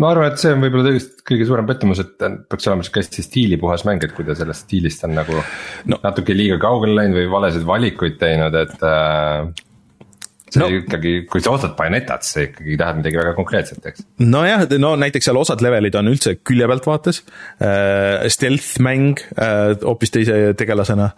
[0.00, 3.26] ma arvan, et see on võib-olla tõesti kõige suurem pettumus, et peaks olema sihuke hästi
[3.26, 5.36] stiilipuhas mäng, et kui ta sellest stiilist on nagu
[5.90, 6.00] no.
[6.00, 9.48] natuke liiga kaugele läinud või valesid valikuid teinud, et äh,
[10.54, 10.68] see no.
[10.80, 14.04] ikkagi, kui sa ostad Bayonetat, sa ikkagi tahad midagi väga konkreetset, eks.
[14.22, 17.22] nojah, no näiteks seal osad levelid on üldse külje pealt vaates
[17.58, 18.28] äh,.
[18.32, 21.10] Stealth mäng äh, hoopis teise tegelasena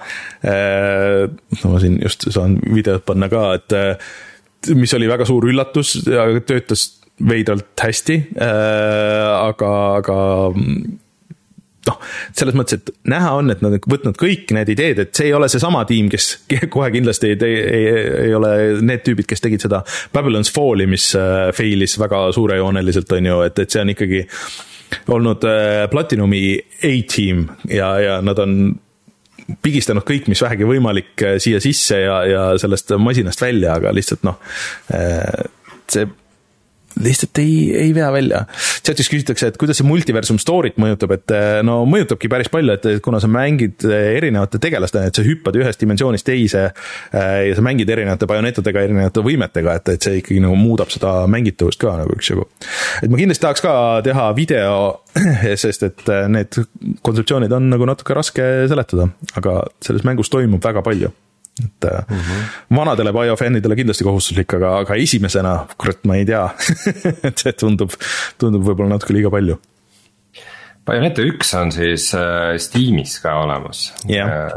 [0.42, 1.26] äh,.
[1.62, 4.14] no ma siin just saan videot panna ka, et äh,
[4.74, 9.72] mis oli väga suur üllatus ja töötas veidralt hästi äh,, aga,
[10.02, 10.16] aga
[11.86, 11.98] noh,
[12.36, 15.34] selles mõttes, et näha on, et nad on võtnud kõik need ideed, et see ei
[15.36, 16.28] ole seesama tiim, kes
[16.74, 17.84] kohe kindlasti ei, ei,
[18.26, 18.52] ei ole
[18.86, 19.82] need tüübid, kes tegid seda
[20.14, 24.24] Babylon's Falli, mis äh, fail'is väga suurejooneliselt, on ju, et, et see on ikkagi
[25.14, 26.42] olnud äh, Platinumi
[26.86, 28.58] A-tiim ja, ja nad on
[29.62, 34.26] pigistanud kõik, mis vähegi võimalik äh, siia sisse ja, ja sellest masinast välja, aga lihtsalt
[34.26, 34.40] noh,
[34.94, 35.46] äh,
[35.90, 36.06] see
[37.02, 38.44] lihtsalt ei, ei vea välja.
[38.86, 43.02] chatis küsitakse, et kuidas see multiversum story't mõjutab, et äh, no mõjutabki päris palju, et
[43.04, 48.28] kuna sa mängid erinevate tegelastena, et sa hüppad ühest dimensioonist teise ja sa mängid erinevate
[48.30, 52.48] bajonetadega, erinevate võimetega, et, et see ikkagi nagu muudab seda mängitavust ka nagu üksjagu.
[53.02, 54.76] et ma kindlasti tahaks ka teha video
[55.62, 56.60] sest et need
[57.06, 61.12] kontseptsioonid on nagu natuke raske seletada, aga selles mängus toimub väga palju
[61.64, 62.76] et mm -hmm.
[62.76, 66.44] vanadele biofännidele kindlasti kohustuslik, aga, aga esimesena, kurat, ma ei tea
[67.28, 67.94] et see tundub,
[68.38, 69.58] tundub võib-olla natuke liiga palju.
[70.86, 74.52] Bayoneta üks on siis äh, Steamis ka olemas yeah..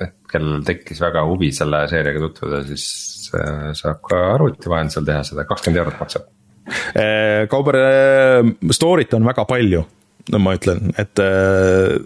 [0.00, 5.22] et kellel tekkis väga huvi selle seeriaga tutvuda, siis äh, saab ka arvuti vahendusel teha
[5.22, 6.26] seda, kakskümmend eurot maksab.
[7.48, 7.76] Kauber,
[8.76, 9.84] story't on väga palju
[10.36, 11.96] ma ütlen, et äh,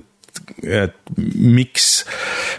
[0.62, 1.86] et miks,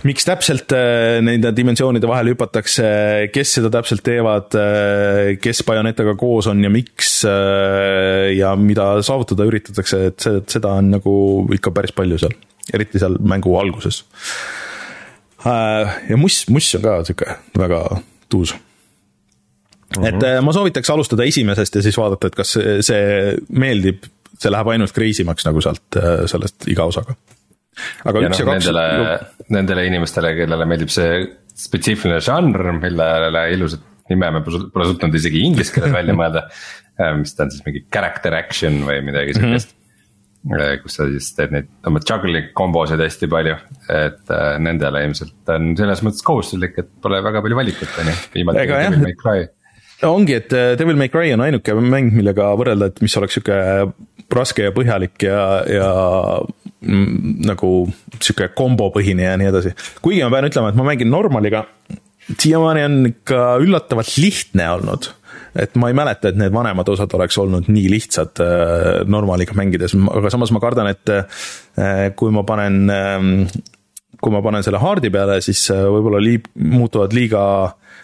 [0.07, 2.85] miks täpselt äh, nende dimensioonide vahel hüpatakse,
[3.33, 9.99] kes seda täpselt teevad, äh, kes Bayonetaga koos on ja miks ja mida saavutada üritatakse,
[10.09, 11.13] et seda on nagu
[11.55, 12.35] ikka päris palju seal,
[12.73, 14.03] eriti seal mängu alguses.
[15.43, 17.85] ja muss, muss on ka sihuke väga
[18.29, 18.55] tuus
[19.93, 20.07] Mm -hmm.
[20.25, 24.07] et ma soovitaks alustada esimesest ja siis vaadata, et kas see meeldib
[24.43, 27.15] see läheb ainult crazy maks nagu sealt, äh, sellest iga osaga.
[28.03, 28.67] Aga ja üks no, ja kaks.
[28.67, 29.17] Nendele,
[29.57, 31.23] nendele inimestele, kellele meeldib see
[31.63, 36.47] spetsiifiline žanr, millele ilusat nime me pole suutnud isegi inglise keeles välja mõelda.
[36.99, 39.39] Äh, mis ta on siis mingi character action või midagi mhm.
[39.39, 40.51] siukest mm.
[40.53, 40.83] -hmm.
[40.83, 43.57] kus sa siis teed neid oma juggling kombosid hästi palju,
[43.89, 48.17] et äh, nendele ilmselt on selles mõttes kohustuslik, et pole väga palju valikut, on ju,
[48.35, 49.47] viimati Devil May Cry
[50.03, 53.55] ongi, et Devil May Cry on ainuke mäng, millega võrrelda, et mis oleks sihuke
[54.33, 55.39] raske ja põhjalik ja,
[55.69, 55.89] ja
[56.83, 57.73] nagu
[58.19, 59.73] sihuke kombopõhine ja nii edasi.
[60.03, 61.65] kuigi ma pean ütlema, et ma mängin normaliga,
[62.31, 65.11] siiamaani on ikka üllatavalt lihtne olnud.
[65.55, 69.93] et ma ei mäleta, et need vanemad osad oleks olnud nii lihtsad äh, normaliga mängides,
[69.93, 73.29] aga samas ma kardan, et äh, kui ma panen äh,,
[74.23, 77.43] kui ma panen selle hard'i peale, siis äh, võib-olla liib-, muutuvad liiga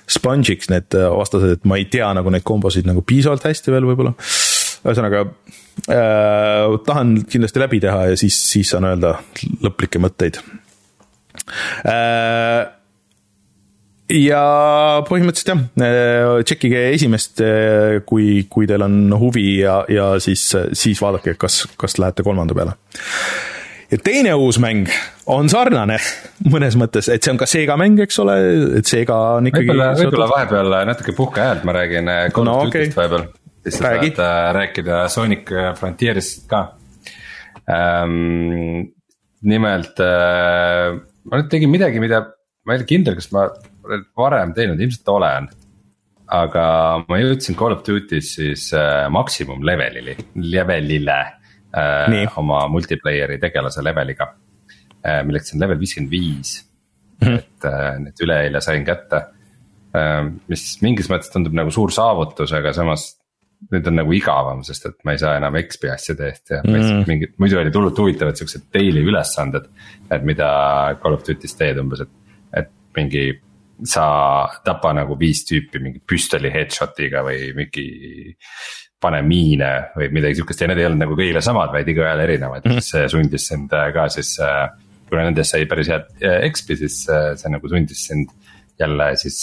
[0.10, 3.88] sponge'iks need äh, vastased, et ma ei tea nagu neid kombosid nagu piisavalt hästi veel
[3.90, 4.16] võib-olla.
[4.80, 5.26] ühesõnaga
[5.88, 9.16] tahan kindlasti läbi teha ja siis, siis saan öelda
[9.64, 10.42] lõplikke mõtteid
[11.88, 12.66] äh,.
[14.16, 14.44] ja
[15.10, 21.02] põhimõtteliselt jah, äh, tšekkige esimest, äh, kui, kui teil on huvi ja, ja siis, siis
[21.02, 22.78] vaadake, kas, kas lähete kolmanda peale
[23.90, 24.90] ja teine uus mäng
[25.30, 25.98] on sarnane
[26.54, 28.38] mõnes mõttes, et see on ka Sega mäng, eks ole,
[28.80, 29.70] et Sega on ikkagi.
[29.70, 33.28] võib-olla, võib-olla vahepeal natuke puhke häält, ma räägin of Duty'st vahepeal
[33.64, 34.22] siis sa saad
[34.56, 36.64] rääkida Sonic Frontiers'ist ka
[37.70, 38.90] ähm,.
[39.42, 42.24] nimelt äh, ma nüüd tegin midagi, mida
[42.66, 43.48] ma ei ole kindel, kas ma
[43.88, 45.50] olen varem teinud, ilmselt olen.
[46.30, 46.64] aga
[47.10, 51.18] ma jõudsin Call of Duty's siis äh, maksimum levelili, levelile
[51.74, 54.30] äh, oma multiplayer'i tegelase leveliga
[55.02, 55.24] äh,.
[55.26, 56.60] milleks on level viiskümmend viis,
[57.24, 57.40] mhm.
[57.42, 59.24] et äh, need üleeile sain kätte
[59.96, 60.28] äh,.
[60.52, 63.10] mis mingis mõttes tundub nagu suur saavutus, aga samas
[63.68, 67.04] nüüd on nagu igavam, sest et ma ei saa enam XP asjade eest ja mm.
[67.10, 69.68] mingid, muidu olid hullult huvitavad siuksed daily ülesanded.
[70.10, 70.50] et mida
[71.04, 72.14] Call of Duty's teed umbes, et,
[72.62, 73.26] et mingi
[73.88, 74.06] sa
[74.66, 77.88] tapa nagu viis tüüpi mingi püstoli headshot'iga või mingi.
[79.00, 82.66] pane miine või midagi sihukest ja need ei olnud nagu kõigile samad, vaid igaühel erinevad
[82.68, 84.34] mm, see sundis sind äh, ka siis.
[84.44, 84.68] Äh,
[85.08, 88.34] kuna nendest sai päris head äh, XP, siis see nagu sundis sind
[88.80, 89.40] jälle siis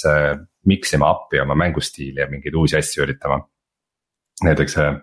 [0.68, 3.40] mix ima appi oma mängustiili ja mingeid uusi asju üritama
[4.44, 4.98] näiteks äh,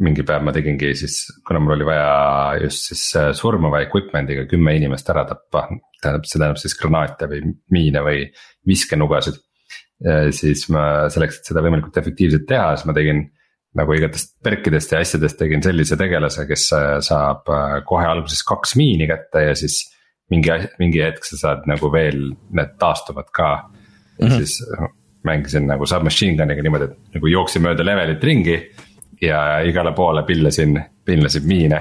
[0.00, 4.74] mingi päev ma tegingi siis, kuna mul oli vaja just siis äh, surmava equipment'iga kümme
[4.78, 5.66] inimest ära tappa.
[6.00, 8.24] tähendab, see tähendab siis granaate või miine või
[8.66, 9.40] viskenugasid.
[10.32, 13.18] siis ma selleks, et seda võimalikult efektiivselt teha, siis ma tegin
[13.76, 17.50] nagu igatest perkidest ja asjadest tegin sellise tegelase, kes äh, saab
[17.86, 19.82] kohe alguses kaks miini kätte ja siis.
[20.30, 20.46] mingi,
[20.78, 22.20] mingi hetk sa saad nagu veel,
[22.54, 23.48] need taastuvad ka
[24.20, 24.36] ja mm -hmm.
[24.38, 24.60] siis
[25.26, 28.60] mängisin nagu submachine gun'iga niimoodi, et nagu jooksin mööda levelit ringi.
[29.20, 31.80] ja igale poole pillasin, pillasin miine.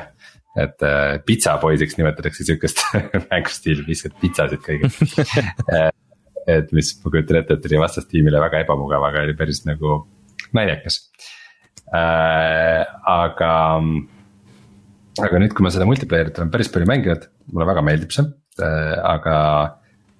[0.60, 2.82] et äh, pitsapoisiks nimetatakse sihukest
[3.32, 4.90] mängustiili, viskad pitsasid kõigile
[5.76, 5.92] äh,
[6.50, 10.02] et mis ma kujutan ette, et oli vastastiimile väga ebamugav, aga oli päris nagu
[10.58, 11.02] naljakas
[11.94, 12.84] äh,.
[13.06, 13.52] aga,
[15.26, 18.96] aga nüüd, kui ma seda multiplayer'it olen päris palju mänginud, mulle väga meeldib see äh,,
[19.14, 19.36] aga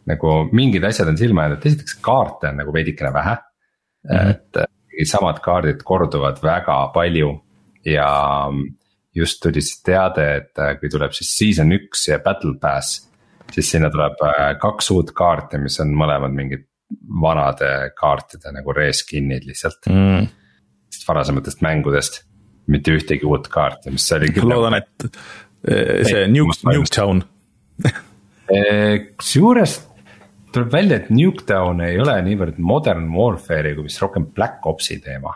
[0.10, 4.18] nagu mingid asjad on silma jäänud, et esiteks kaarte on nagu veidikene vähe mm.
[4.18, 4.30] -hmm.
[4.32, 7.34] et samad kaardid korduvad väga palju
[7.86, 8.10] ja
[9.16, 13.06] just tuli siis teade, et äh, kui tuleb siis season üks ja battle pass.
[13.52, 16.68] siis sinna tuleb äh, kaks uut kaarti, mis on mõlemad mingid
[17.22, 20.28] vanade kaartide nagu reskin'id lihtsalt mm..
[21.08, 22.24] varasematest mängudest,
[22.68, 24.32] mitte ühtegi uut kaarti, mis oli.
[24.42, 27.24] loodan, et äh, see Nuke, Nuketown
[29.20, 29.76] kusjuures
[30.54, 35.34] tuleb välja, et Nuketown ei ole niivõrd modern warfare'i kui vist rohkem Black Opsi teema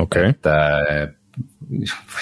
[0.00, 0.32] okay..
[0.32, 1.06] et äh,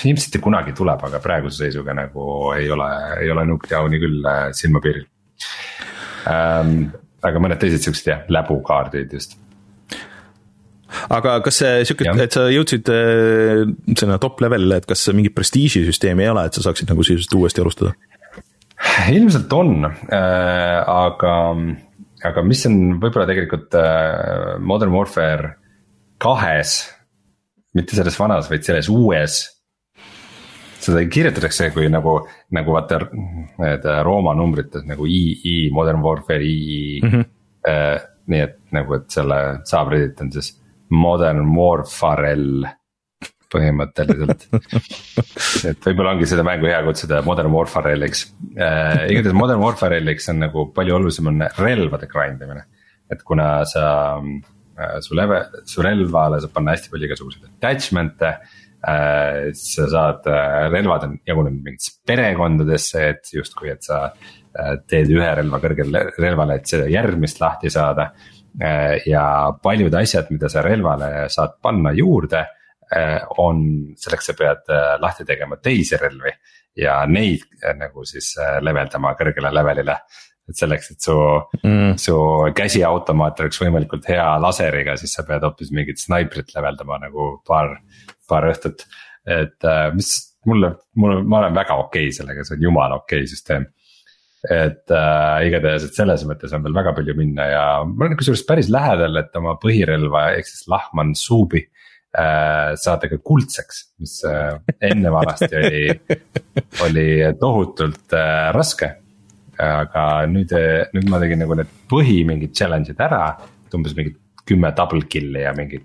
[0.09, 2.91] ilmselt kunagi tuleb, aga praeguse seisuga nagu ei ole,
[3.23, 5.07] ei ole Nuketowni küll äh, silmapiiril
[6.31, 6.93] ähm,.
[7.25, 9.39] aga mõned teised siuksed jah, läbukaardid just
[11.15, 13.63] aga kas see sihuke, et sa jõudsid äh,
[13.99, 17.39] sinna top level'ile, et kas mingit prestiiži süsteemi ei ole, et sa saaksid nagu sisuliselt
[17.41, 17.95] uuesti alustada?
[19.11, 21.35] ilmselt on äh,, aga
[22.29, 25.55] aga mis on võib-olla tegelikult äh, Modern Warfare
[26.23, 26.79] kahes,
[27.77, 29.43] mitte selles vanas, vaid selles uues.
[30.85, 32.19] seda kirjutatakse kui nagu,
[32.53, 32.99] nagu vaata
[33.63, 37.11] need Rooma numbrites nagu II, Modern Warfare II mm.
[37.11, 37.31] -hmm.
[37.65, 40.51] Äh, nii et nagu, et selle subreddit on siis
[40.91, 42.67] Modern Warfarel
[43.55, 44.47] põhimõtteliselt
[45.71, 48.27] et võib-olla ongi seda mängu hea kutsuda Modern Warfare'iks
[48.57, 49.07] äh,.
[49.13, 52.67] igatahes Modern Warfare'iks on nagu palju olulisem on relvade grind imine.
[53.13, 53.87] et kuna sa
[54.19, 55.41] äh,, su leve,
[55.71, 59.51] su relvale saab panna hästi palju igasuguseid attachment'e äh,.
[59.59, 65.31] sa saad äh,, relvad on jagunenud mingitesse perekondadesse, et justkui, et sa äh, teed ühe
[65.41, 68.11] relva kõrgele relvale, et seda järgmist lahti saada
[68.61, 69.25] äh, ja
[69.63, 72.61] paljud asjad, mida sa relvale saad panna juurde Äh,
[73.43, 73.65] on,
[73.99, 76.33] selleks sa pead äh, lahti tegema teisi relvi
[76.79, 79.99] ja neid äh, nagu siis leveldama kõrgele levelile.
[80.45, 81.15] et selleks, et su
[81.63, 82.17] mm., su
[82.57, 87.79] käsiautomaat oleks võimalikult hea laseriga, siis sa pead hoopis mingit snaiprit leveldama nagu paar,
[88.29, 88.85] paar õhtut.
[89.25, 90.11] et mis
[90.45, 93.65] mulle, mulle, ma olen väga okei okay sellega, see on jumala okei okay süsteem
[94.45, 98.45] et äh, igatahes, et selles mõttes on veel väga palju minna ja ma olen kusjuures
[98.45, 101.74] päris lähedal, et oma põhirelva ehk siis Lahman Suubi Äh,
[102.15, 104.55] saada ka kuldseks, mis äh,
[104.91, 105.81] enne vanasti oli,
[106.87, 107.07] oli
[107.41, 108.93] tohutult äh, raske.
[109.55, 110.51] aga nüüd,
[110.91, 113.37] nüüd ma tegin nagu need põhi mingid challenge'id ära,
[113.75, 114.17] umbes mingid
[114.47, 115.85] kümme double kill'i ja mingid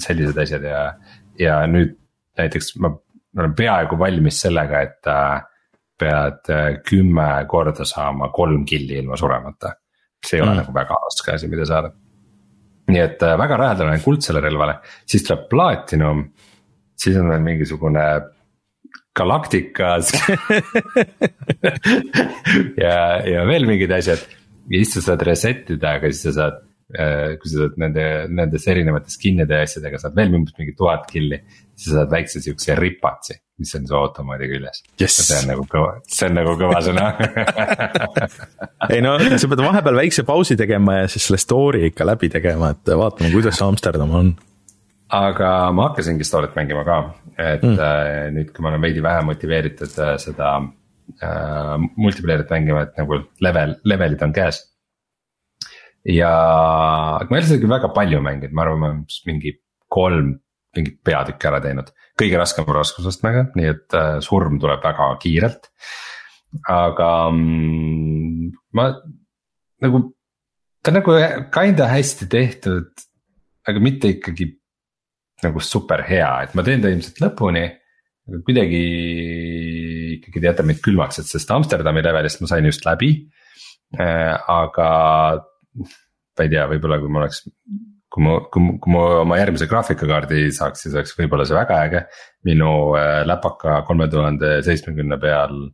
[0.00, 0.78] sellised asjad ja,
[1.36, 1.92] ja nüüd
[2.40, 2.88] näiteks ma
[3.36, 5.10] olen peaaegu valmis sellega, et
[6.00, 6.50] pead
[6.88, 9.74] kümme korda saama kolm kill'i ilma suremata.
[10.24, 10.62] see ei ole mm.
[10.62, 11.92] nagu väga raske asi, mida saada
[12.90, 16.24] nii et äh, väga lähedal olen kuldsele relvale, siis tuleb platinum,
[16.98, 18.06] siis on veel mingisugune
[19.12, 20.14] Galacticas
[22.84, 22.96] ja,
[23.28, 24.22] ja veel mingid asjad.
[24.70, 28.68] ja siis sa saad reset ida, aga siis sa saad kui sa saad nende, nendest
[28.68, 31.38] erinevate skin'ide ja asjadega saad veel umbes mingi tuhat killi.
[31.72, 35.16] siis sa saad väikse siukse ripatsi, mis on su automaadi küljes yes..
[35.28, 37.06] see on nagu kõva, see on nagu kõva sõna
[38.92, 42.72] ei no sa pead vahepeal väikse pausi tegema ja siis selle story ikka läbi tegema,
[42.76, 44.34] et vaatama, kuidas Amsterdam on.
[45.22, 46.98] aga ma hakkasingi story't mängima ka,
[47.38, 47.78] et mm.
[47.78, 53.22] äh, nüüd, kui ma olen veidi vähem motiveeritud äh, seda äh, multiplayer'it mängima, et nagu
[53.44, 54.60] level, levelid on käes
[56.08, 56.32] ja
[57.18, 59.56] ma ei ole seda küll väga palju mänginud, ma arvan, ma olen mingi
[59.92, 60.32] kolm
[60.76, 61.92] mingit peatükki ära teinud.
[62.18, 65.68] kõige raskem raskusastmega, nii et äh, surm tuleb väga kiirelt.
[66.68, 68.88] aga mm, ma
[69.84, 70.02] nagu,
[70.82, 71.14] ta on nagu
[71.52, 72.90] kinda hästi tehtud,
[73.68, 74.50] aga mitte ikkagi
[75.42, 77.64] nagu super hea, et ma teen ta ilmselt lõpuni.
[78.28, 78.82] aga kuidagi
[80.18, 83.14] ikkagi ta jätab mind külmaks, et sest Amsterdami levelist ma sain just läbi
[83.98, 84.36] äh,.
[84.48, 84.90] aga
[85.80, 87.42] ma ei tea, võib-olla kui ma oleks,
[88.12, 92.06] kui ma, kui, kui ma oma järgmise graafikakaardi saaks, siis oleks võib-olla see väga äge.
[92.48, 95.70] minu äh, läpaka kolme tuhande seitsmekümne peal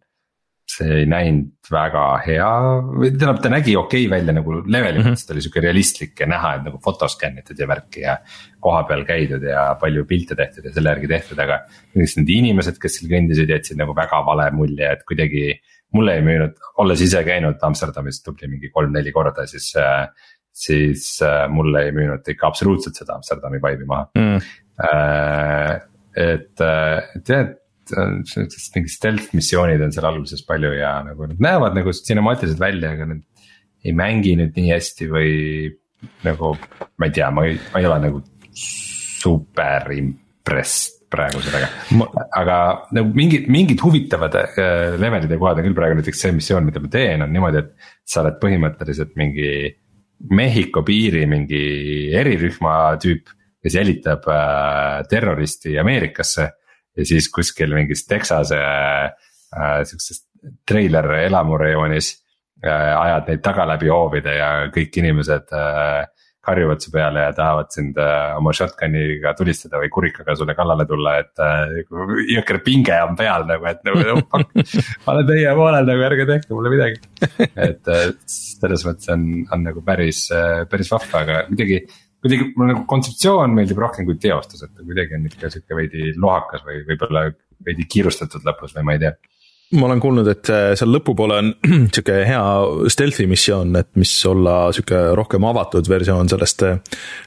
[0.68, 2.48] see ei näinud väga hea
[2.84, 5.62] või tähendab, ta nägi okei okay välja nagu leveli mõttes mm -hmm., ta oli sihuke
[5.64, 8.18] realistlik ja näha, et nagu fotoskännitud ja värki ja.
[8.60, 11.60] kohapeal käidud ja palju pilte tehtud ja selle järgi tehtud, aga
[11.94, 15.44] näiteks need inimesed, kes seal kõndisid, jätsid nagu väga vale mulje, et kuidagi
[15.96, 20.08] mulle ei müünud, olles ise käinud Amsterdamis tubli mingi kolm-neli korda, siis äh,
[20.58, 24.08] siis äh, mulle ei müünud ikka absoluutselt seda Amsterdami vibe'i maha.
[24.18, 24.42] Mm..
[24.88, 25.72] Äh,
[26.18, 31.28] et, äh, et jah, et sihukesed mingid stealth missioonid on seal alguses palju ja nagu
[31.30, 33.22] nad näevad nagu cinemaatilised välja, aga nad
[33.86, 35.32] ei mängi nüüd nii hästi või
[36.26, 36.52] nagu
[36.98, 38.22] ma ei tea, ma ei, ma ei ole nagu
[38.58, 41.68] super impressed praegu sellega
[42.36, 42.58] aga
[42.96, 46.82] nagu mingid, mingid huvitavad äh, levelid ja kohad on küll praegu näiteks see missioon, mida
[46.84, 49.50] ma teen, on niimoodi, et sa oled põhimõtteliselt mingi
[50.18, 51.58] Mehhiko piiri mingi
[52.18, 53.28] erirühma tüüp,
[53.62, 56.48] kes jälitab äh, terroristi Ameerikasse.
[56.98, 60.24] ja siis kuskil mingis Texase äh, siukses
[60.66, 62.10] treiler elamurajoonis
[62.64, 66.08] äh, ajad neid taga läbi hoovide ja kõik inimesed äh,
[66.48, 71.14] karjuvad su peale ja tahavad sind äh, oma shotgun'iga tulistada või kurikaga sulle kallale tulla,
[71.22, 71.78] et äh,
[72.34, 74.58] jõhker pinge on peal nagu, et nagu no, fuck.
[75.04, 77.00] ma olen teie poolel nagu, ärge tehke mulle midagi.
[77.68, 80.26] et äh, selles mõttes on, on nagu päris
[80.70, 81.82] päris vahva, aga kuidagi
[82.18, 86.64] kuidagi mulle nagu kontseptsioon meeldib rohkem kui teostus, et kuidagi on ikka sihuke veidi lohakas
[86.66, 87.28] või võib-olla
[87.66, 89.12] veidi kiirustatud lõpus või ma ei tea
[89.76, 91.50] ma olen kuulnud, et äh, seal lõpupoole on
[91.94, 92.44] sihuke hea
[92.92, 96.78] stealth'i missioon, et mis olla sihuke rohkem avatud versioon sellest äh,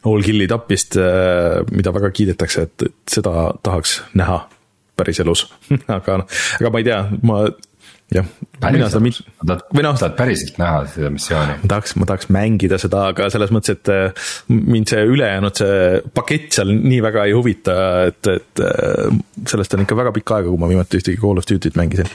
[0.10, 4.42] all kill'i tapist, äh, mida väga kiidetakse, et seda tahaks näha
[4.98, 5.48] päriselus
[5.98, 6.24] aga,
[6.60, 7.44] aga ma ei tea, ma
[8.12, 8.28] jah.
[8.62, 9.96] päriselt, või noh.
[9.98, 11.58] tahad päriselt näha seda missiooni?
[11.64, 16.02] ma tahaks, ma tahaks mängida seda, aga selles mõttes, et äh, mind see ülejäänud, see
[16.16, 17.76] pakett seal nii väga ei huvita,
[18.12, 21.48] et, et äh, sellest on ikka väga pikk aega, kui ma viimati ühtegi Call of
[21.50, 22.10] Duty't mängisin.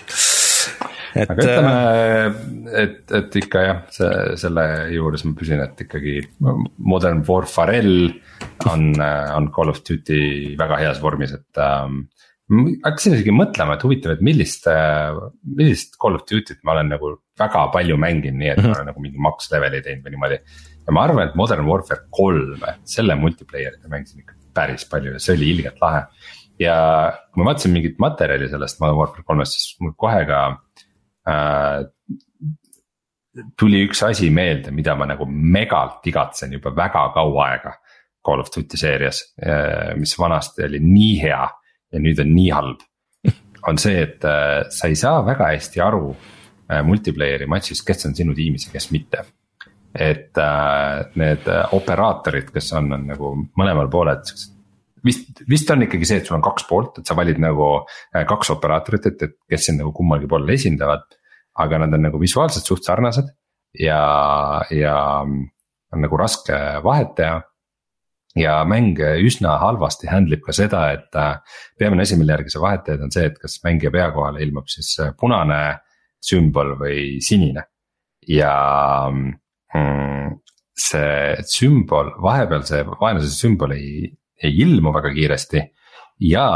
[1.16, 4.10] Et, aga ütleme, äh, et, et ikka jah, see,
[4.42, 6.18] selle juures ma püsin, et ikkagi
[6.76, 8.10] Modern Warfare L
[8.68, 10.20] on, on Call of Duty
[10.60, 12.04] väga heas vormis, et ähm,
[12.46, 14.68] hakkasin isegi mõtlema, et huvitav, et millist,
[15.58, 19.02] millist Call of Duty't ma olen nagu väga palju mänginud, nii et ma olen nagu
[19.02, 20.38] mingi max level'i teinud või niimoodi.
[20.86, 25.22] ja ma arvan, et Modern Warfare kolm, selle multiplayer'it ma mängisin ikka päris palju ja
[25.22, 26.06] see oli ilgelt lahe.
[26.62, 26.76] ja
[27.32, 30.44] kui ma vaatasin mingit materjali sellest Modern Warfare kolmest, siis mul kohe ka
[31.26, 31.82] äh,
[33.58, 37.74] tuli üks asi meelde, mida ma nagu megalt igatsen juba väga kaua aega.
[38.26, 41.44] Call of Duty seerias, äh, mis vanasti oli nii hea
[41.96, 42.84] ja nüüd on nii halb.
[43.66, 48.14] on see, et äh, sa ei saa väga hästi aru äh, multiplayer'i matšist, kes on
[48.14, 49.24] sinu tiimis ja kes mitte.
[49.96, 54.52] et äh, need operaatorid, kes on, on nagu mõlemal poolel siuksed
[55.06, 57.68] vist, vist on ikkagi see, et sul on kaks poolt, et sa valid nagu
[58.12, 61.06] kaks operaatorit, et, et kes sind nagu kummalgi poolel esindavad.
[61.56, 63.30] aga nad on nagu visuaalselt suht sarnased
[63.80, 64.00] ja,
[64.70, 67.38] ja on nagu raske vahet teha
[68.36, 71.38] ja mäng üsna halvasti handle ib ka seda, et äh,
[71.78, 74.68] peamine asi, mille järgi sa vahet teed, on see, et kas mängija pea kohale ilmub
[74.70, 75.60] siis äh, punane
[76.26, 77.66] sümbol või sinine.
[78.26, 78.52] ja
[79.08, 80.36] mm,
[80.76, 84.10] see sümbol, vahepeal see vaenlase sümbol ei,
[84.42, 85.62] ei ilmu väga kiiresti.
[86.28, 86.46] ja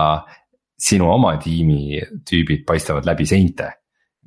[0.81, 3.73] sinu oma tiimi tüübid paistavad läbi seinte.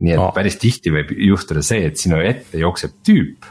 [0.02, 0.32] nii et oh.
[0.34, 3.46] päris tihti võib juhtuda see, et sinu ette jookseb tüüp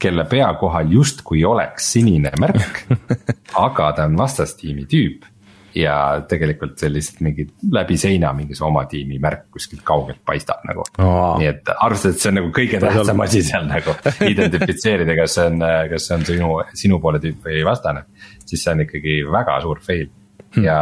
[0.00, 2.86] kelle pea kohal justkui oleks sinine märk
[3.66, 5.26] aga ta on vastastiimi tüüp.
[5.74, 5.94] ja
[6.26, 10.86] tegelikult see lihtsalt mingi läbi seina mingi see oma tiimi märk kuskilt kaugelt paistab nagu
[10.98, 11.36] Aa.
[11.38, 13.94] nii et arvestades, et see on nagu kõige tähtsam asi seal nagu
[14.32, 16.54] identifitseerida, kas see on, kas see on sinu,
[16.84, 18.08] sinu poole tüüp või vastane.
[18.44, 20.08] siis see on ikkagi väga suur fail
[20.54, 20.64] hmm.
[20.64, 20.78] ja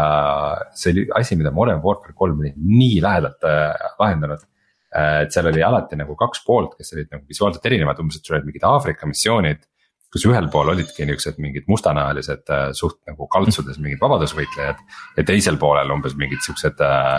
[0.72, 4.47] see oli asi, mida Modern Warfare kolm oli nii lähedalt äh, lahendanud.
[4.88, 8.38] Et seal oli alati nagu kaks poolt, kes olid nagu visuaalselt erinevad, umbes, et sul
[8.38, 9.66] olid mingid Aafrika missioonid
[10.12, 14.80] kus ühel pool olidki niuksed mingid mustanahalised äh, suht nagu kaltsudes mingid vabadusvõitlejad.
[15.18, 17.18] ja teisel poolel umbes mingid siuksed äh,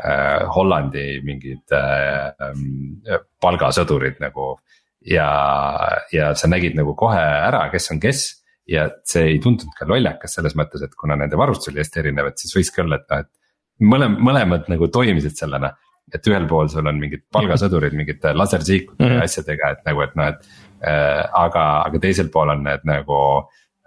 [0.00, 4.54] äh, Hollandi mingid äh, äh, palgasõdurid nagu.
[5.04, 5.28] ja,
[6.12, 8.24] ja sa nägid nagu kohe ära, kes on kes
[8.68, 12.28] ja see ei tundunud ka lollakas selles mõttes, et kuna nende varustus oli hästi erinev,
[12.30, 15.72] et siis võiski olla, et noh, et mõlem-, mõlemad nagu toimisid sellena
[16.14, 19.22] et ühel pool sul on mingid palgasõdurid mingite lasersiikute mm -hmm.
[19.22, 20.44] ja asjadega, et nagu, et noh, et
[20.82, 21.24] äh,.
[21.44, 23.18] aga, aga teisel pool on need nagu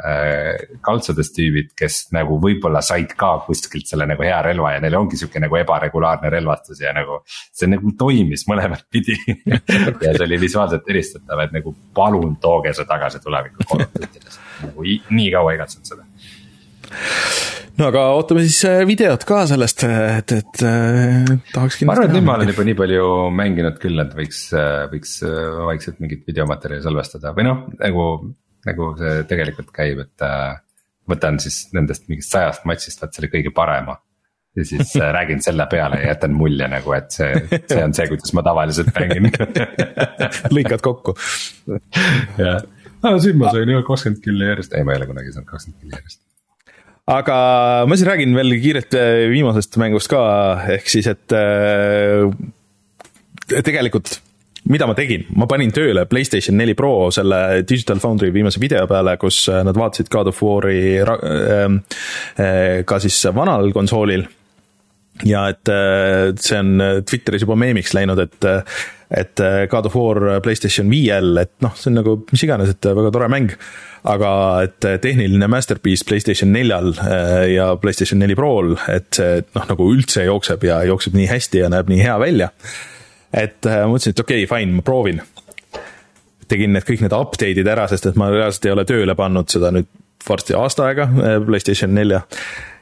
[0.04, 4.98] äh, kaltsudes tüübid, kes nagu võib-olla said ka kuskilt selle nagu hea relva ja neil
[5.00, 7.22] ongi sihuke nagu ebaregulaarne relvastus ja nagu.
[7.28, 9.60] see nagu toimis mõlemat pidi ja
[10.16, 15.54] see oli visuaalselt eristatav, et nagu palun tooge see tagasi of Duty'des, nagu nii kaua
[15.54, 16.04] igatsenud seda
[17.80, 21.88] no aga ootame siis äh, videot ka sellest, et, et äh, tahaks kindlasti.
[21.88, 23.10] ma arvan, et nüüd ma olen juba nii palju
[23.40, 25.18] mänginud küll, et võiks, äh, võiks
[25.70, 28.08] vaikselt mingit videomaterjali salvestada või noh, nagu,
[28.70, 30.28] nagu see tegelikult käib, et
[31.10, 33.98] võtan siis nendest mingist sajast matšist, vaat selle kõige parema.
[34.56, 38.36] ja siis räägin selle peale ja jätan mulje nagu, et see, see on see, kuidas
[38.38, 39.32] ma tavaliselt mängin
[40.56, 41.18] lõikad kokku.
[42.38, 42.62] jah,
[43.18, 45.98] siin ma sain ju kakskümmend killi järjest, ei ma ei ole kunagi saanud kakskümmend killi
[45.98, 46.23] järjest
[47.10, 47.38] aga
[47.88, 50.22] ma siis räägin veel kiirelt äh, viimasest mängust ka,
[50.78, 52.30] ehk siis, et äh,
[53.64, 54.22] tegelikult
[54.72, 59.18] mida ma tegin, ma panin tööle Playstation neli Pro selle Digital Foundry viimase video peale,
[59.20, 61.04] kus äh, nad vaatasid God of War'i
[62.88, 64.24] ka siis vanal konsoolil.
[65.28, 65.70] ja et
[66.42, 68.48] see on Twitteris juba meemiks läinud, et,
[69.14, 73.12] et God of War Playstation viiel, et noh, see on nagu mis iganes, et väga
[73.14, 73.52] tore mäng
[74.04, 74.32] aga
[74.66, 80.26] et tehniline masterpiece Playstation neljal äh, ja Playstation neli Prol, et see noh, nagu üldse
[80.28, 82.50] jookseb ja jookseb nii hästi ja näeb nii hea välja.
[83.34, 85.22] et äh, mõtlesin, et okei okay,, fine, ma proovin.
[86.52, 89.72] tegin need kõik need update'id ära, sest et ma reaalselt ei ole tööle pannud seda
[89.72, 89.88] nüüd
[90.28, 92.26] varsti aasta aega, äh, Playstation nelja.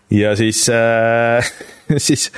[0.10, 1.54] ja siis äh,,
[2.10, 2.32] siis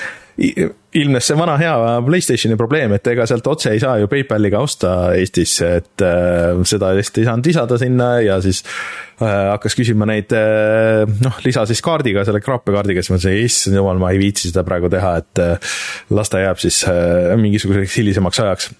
[0.99, 1.73] ilmnes see vana hea
[2.05, 6.93] Playstationi probleem, et ega sealt otse ei saa ju PayPaliga osta Eestis, et äh, seda
[6.97, 11.81] vist ei saanud lisada sinna ja siis äh, hakkas küsima neid äh, noh, lisa siis
[11.85, 15.43] kaardiga, selle kraapekaardiga, siis ma ütlesin, issand jumal, ma ei viitsi seda praegu teha, et
[15.43, 15.75] äh,
[16.13, 18.71] las ta jääb siis äh, mingisuguseks hilisemaks ajaks.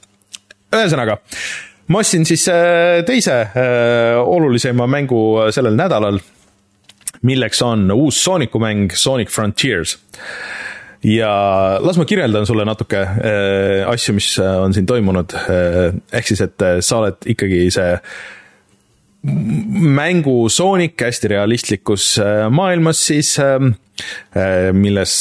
[0.73, 1.19] ühesõnaga
[1.90, 6.22] ma ostsin siis äh, teise äh, olulisema mängu sellel nädalal,
[7.23, 9.98] milleks on uus Sooniku mäng Sonic Frontiers
[11.03, 11.31] ja
[11.84, 15.91] las ma kirjeldan sulle natuke äh, asju, mis äh, on siin toimunud äh,.
[16.15, 17.97] ehk siis, et sa oled ikkagi see
[19.23, 23.59] mängu Sonic hästi realistlikus äh, maailmas siis äh,,
[24.75, 25.15] milles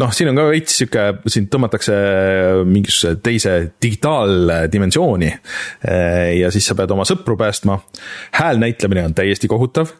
[0.00, 1.96] noh, siin on ka veits sihuke, sind tõmmatakse
[2.66, 3.52] mingisuguse teise
[3.82, 5.28] digitaaldimensiooni.
[6.40, 7.76] Ja siis sa pead oma sõpru päästma.
[8.34, 9.94] hääl näitlemine on täiesti kohutav.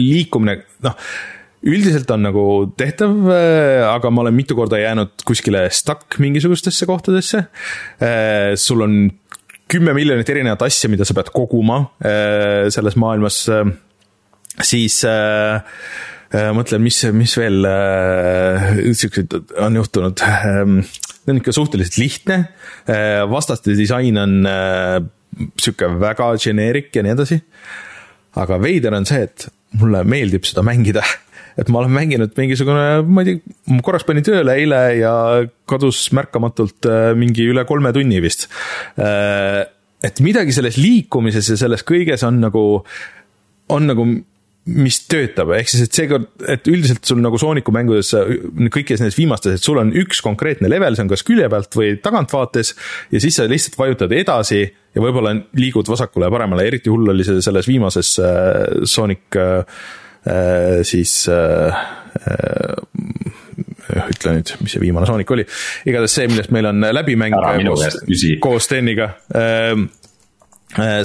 [0.00, 0.56] liikumine,
[0.88, 0.96] noh
[1.64, 2.44] üldiselt on nagu
[2.78, 7.46] tehtav, äh, aga ma olen mitu korda jäänud kuskile stuck mingisugustesse kohtadesse.
[8.00, 8.98] Äh, sul on
[9.70, 13.46] kümme miljonit erinevat asja, mida sa pead koguma äh, selles maailmas.
[14.62, 15.02] siis
[16.56, 17.66] mõtlen, mis, mis veel
[18.96, 20.16] siukseid on juhtunud.
[20.16, 22.38] see on ikka suhteliselt lihtne,
[23.28, 24.48] vastaste disain on
[25.60, 27.38] sihuke väga generic ja nii edasi.
[28.40, 31.04] aga veider on see, et mulle meeldib seda mängida
[31.56, 35.14] et ma olen mänginud mingisugune, ma ei tea, ma korraks panin tööle eile ja
[35.68, 38.46] kadus märkamatult äh, mingi üle kolme tunni vist.
[39.00, 39.64] Äh,
[40.04, 42.64] et midagi selles liikumises ja selles kõiges on nagu,
[43.72, 44.06] on nagu
[44.66, 48.08] mis töötab, ehk siis, et seekord, et üldiselt sul nagu Sooniku mängudes,
[48.74, 51.92] kõikides nendes viimastes, et sul on üks konkreetne level, see on kas külje pealt või
[52.02, 52.72] taganttvaates
[53.14, 57.24] ja siis sa lihtsalt vajutad edasi ja võib-olla liigud vasakule ja paremale, eriti hull oli
[57.26, 58.10] see selles viimases
[58.90, 60.05] Sonic äh, Äh,
[60.86, 61.76] siis äh,
[62.26, 65.44] äh, ütle nüüd, mis see viimane Sonic oli,
[65.86, 68.02] igatahes see, millest meil on läbimäng koos,
[68.42, 69.12] koos Steniga.
[69.36, 69.88] Ähm,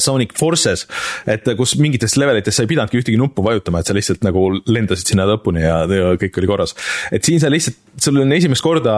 [0.01, 0.87] Sonic Forces,
[1.29, 5.13] et kus mingites levelites sa ei pidanudki ühtegi nuppu vajutama, et sa lihtsalt nagu lendasid
[5.13, 6.73] sinna lõpuni ja, ja kõik oli korras.
[7.13, 8.95] et siin sa lihtsalt, sul on esimest korda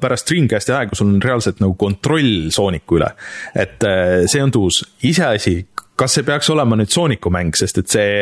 [0.00, 3.10] pärast Dreamcasti aega, sul on reaalselt nagu kontroll Sooniku üle.
[3.58, 3.84] et
[4.30, 4.80] see on tuus,
[5.10, 5.58] iseasi,
[5.98, 8.14] kas see peaks olema nüüd Sooniku mäng, sest et see,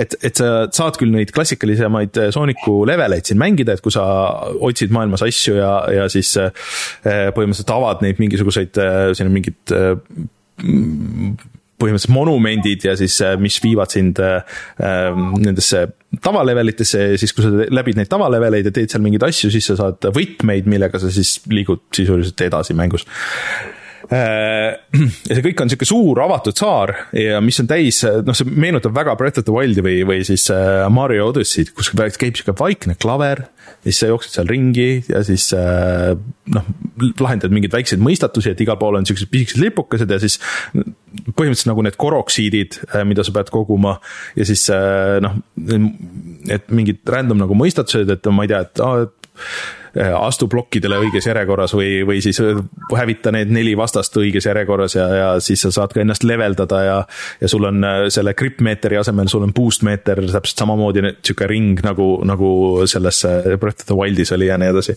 [0.00, 4.04] et, et sa saad küll neid klassikalisemaid Sooniku leveleid siin mängida, et kui sa
[4.58, 6.52] otsid maailmas asju ja, ja siis äh,
[7.34, 9.94] põhimõtteliselt avad neid mingisuguseid, äh, siin on mingid äh,
[11.82, 14.20] põhimõtteliselt monumendid ja siis, mis viivad sind
[14.78, 15.80] nendesse
[16.22, 19.74] tavalevelitesse ja siis, kui sa läbid neid tavaleveleid ja teed seal mingeid asju, siis sa
[19.80, 23.08] saad võtmeid, millega sa siis liigud sisuliselt edasi mängus
[25.28, 28.92] ja see kõik on niisugune suur avatud saar ja mis on täis, noh, see meenutab
[28.96, 32.96] väga Breath of the Wildi või, või siis äh, Mario Odyssey'd, kus käib niisugune vaikne
[33.00, 33.46] klaver,
[33.86, 36.12] siis sa jooksed seal ringi ja siis äh,
[36.52, 36.70] noh,
[37.22, 40.38] lahendad mingeid väikseid mõistatusi, et igal pool on niisugused pisikesed lipukesed ja siis
[40.76, 43.96] põhimõtteliselt nagu need koroksiidid, mida sa pead koguma
[44.36, 44.66] ja siis
[45.24, 45.40] noh,
[46.52, 50.98] et mingid random nagu mõistatused, et ma ei tea, et aa, et Äh, astu plokkidele
[51.04, 52.60] õiges järjekorras või, või siis äh,
[52.96, 56.98] hävita need neli vastast õiges järjekorras ja, ja siis sa saad ka ennast leveldada ja
[57.40, 61.84] ja sul on äh, selle grip-meetri asemel, sul on boost meeter täpselt samamoodi niisugune ring
[61.84, 62.52] nagu, nagu
[62.90, 63.24] selles
[63.60, 64.96] Breath of the Wildis oli ja nii edasi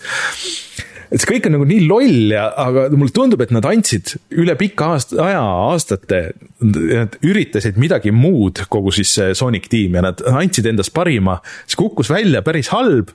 [1.10, 4.58] et see kõik on nagu nii loll ja, aga mulle tundub, et nad andsid üle
[4.60, 6.22] pika aasta, aja, aastate,
[6.66, 11.40] nad üritasid midagi muud, kogu siis see Sonic tiim ja nad andsid endast parima.
[11.66, 13.12] see kukkus välja päris halb,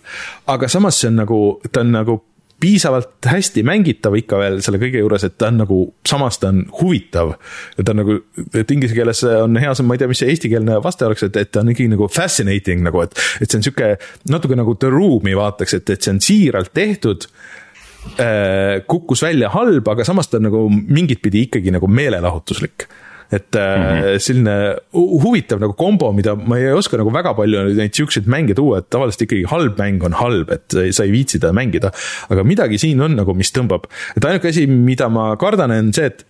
[0.51, 1.41] aga samas see on nagu,
[1.73, 2.21] ta on nagu
[2.61, 6.62] piisavalt hästi mängitav ikka veel selle kõige juures, et ta on nagu, samas ta on
[6.81, 7.33] huvitav.
[7.79, 8.17] ta on nagu,
[8.53, 11.53] et inglise keeles on hea, ma ei tea, mis see eestikeelne vaste oleks, et, et
[11.53, 13.95] ta on ikkagi nagu fascinating nagu, et, et see on sihuke
[14.33, 17.29] natuke nagu The Room'i vaataks, et, et see on siiralt tehtud
[18.90, 22.89] kukkus välja halb, aga samas ta on nagu mingit pidi ikkagi nagu meelelahutuslik
[23.32, 24.18] et mm -hmm.
[24.18, 28.78] selline huvitav nagu kombo, mida ma ei oska nagu väga palju neid siukseid mänge tuua,
[28.78, 31.93] et tavaliselt ikkagi halb mäng on halb, et sa ei viitsi teda mängida.
[32.28, 33.86] aga midagi siin on nagu, mis tõmbab,
[34.16, 36.27] et ainuke asi, mida ma kardan, on see, et,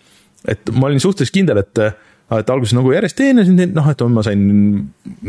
[0.48, 1.78] et ma olin suhteliselt kindel, et
[2.38, 4.42] et alguses nagu järjest teenasin neid, noh, et ma sain,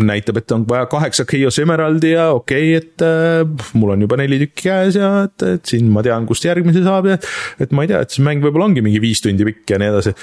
[0.09, 4.19] näitab, et on vaja kaheksa Chaos Emeraldi ja okei okay,, et äh, mul on juba
[4.21, 7.17] neli tükki käes ja et, et siin ma tean, kust järgmise saab ja
[7.61, 9.89] et ma ei tea, et see mäng võib-olla ongi mingi viis tundi pikk ja nii
[9.95, 10.13] edasi.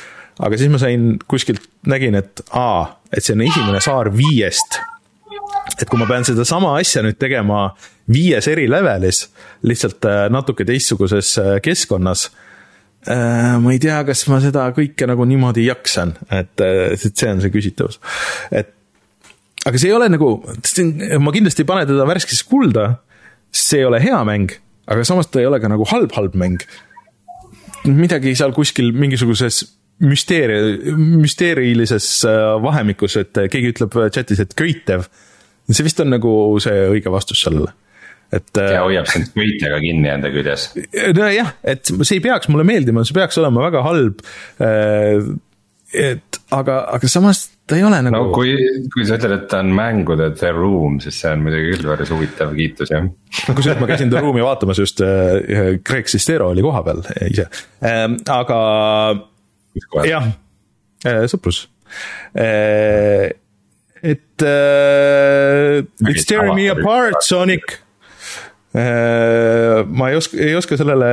[0.47, 4.79] aga siis ma sain kuskilt, nägin, et aa, et see on esimene saar viiest.
[5.81, 7.73] et kui ma pean sedasama asja nüüd tegema
[8.09, 9.27] viies eri levelis,
[9.67, 12.29] lihtsalt äh, natuke teistsuguses äh, keskkonnas
[13.07, 17.41] ma ei tea, kas ma seda kõike nagu niimoodi jaksan, et, äh, et see on
[17.45, 18.01] see küsitavus.
[18.51, 18.75] et
[19.67, 20.33] aga see ei ole nagu,
[21.23, 22.89] ma kindlasti ei pane teda värskesse kulda,
[23.55, 24.53] see ei ole hea mäng,
[24.91, 26.63] aga samas ta ei ole ka nagu halb-halb mäng.
[27.87, 29.63] midagi seal kuskil mingisuguses
[30.03, 35.07] müsteeri-, müsteerilises äh, vahemikus, et keegi ütleb chat'is, et köitev.
[35.71, 37.73] see vist on nagu see õige vastus sellele
[38.33, 38.49] et.
[38.55, 40.71] ja äh, hoiab sind köitega kinni enda küljes.
[41.17, 44.25] nojah, et see ei peaks mulle meeldima, see peaks olema väga halb.
[44.63, 45.29] Äh,
[45.89, 48.17] et aga, aga samas ta ei ole nagu.
[48.17, 48.53] no kui,
[48.93, 52.13] kui sa ütled, et ta on mängude The Room, siis see on muidugi küll päris
[52.13, 53.09] huvitav kiitus, jah.
[53.49, 57.49] kusjuures ma käisin The Room'i vaatamas just äh,, Greg Sestero oli kohapeal ise
[57.81, 58.61] ähm,, aga.
[60.09, 60.31] jah,
[61.09, 61.65] äh, sõprus
[62.37, 63.33] äh,.
[64.03, 67.88] et äh, It's tearing me apart, Sonic Äh,
[68.69, 71.07] ma ei oska, ei oska sellele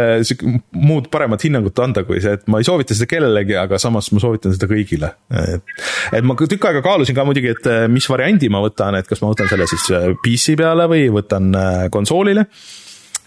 [0.75, 4.19] muud paremat hinnangut anda, kui see, et ma ei soovita seda kellelegi, aga samas ma
[4.19, 5.13] soovitan seda kõigile.
[5.39, 5.75] et,
[6.19, 9.23] et ma tükk aega kaalusin ka muidugi, et äh, mis variandi ma võtan, et kas
[9.23, 11.53] ma võtan selle siis äh, PC peale või võtan
[11.95, 12.49] konsoolile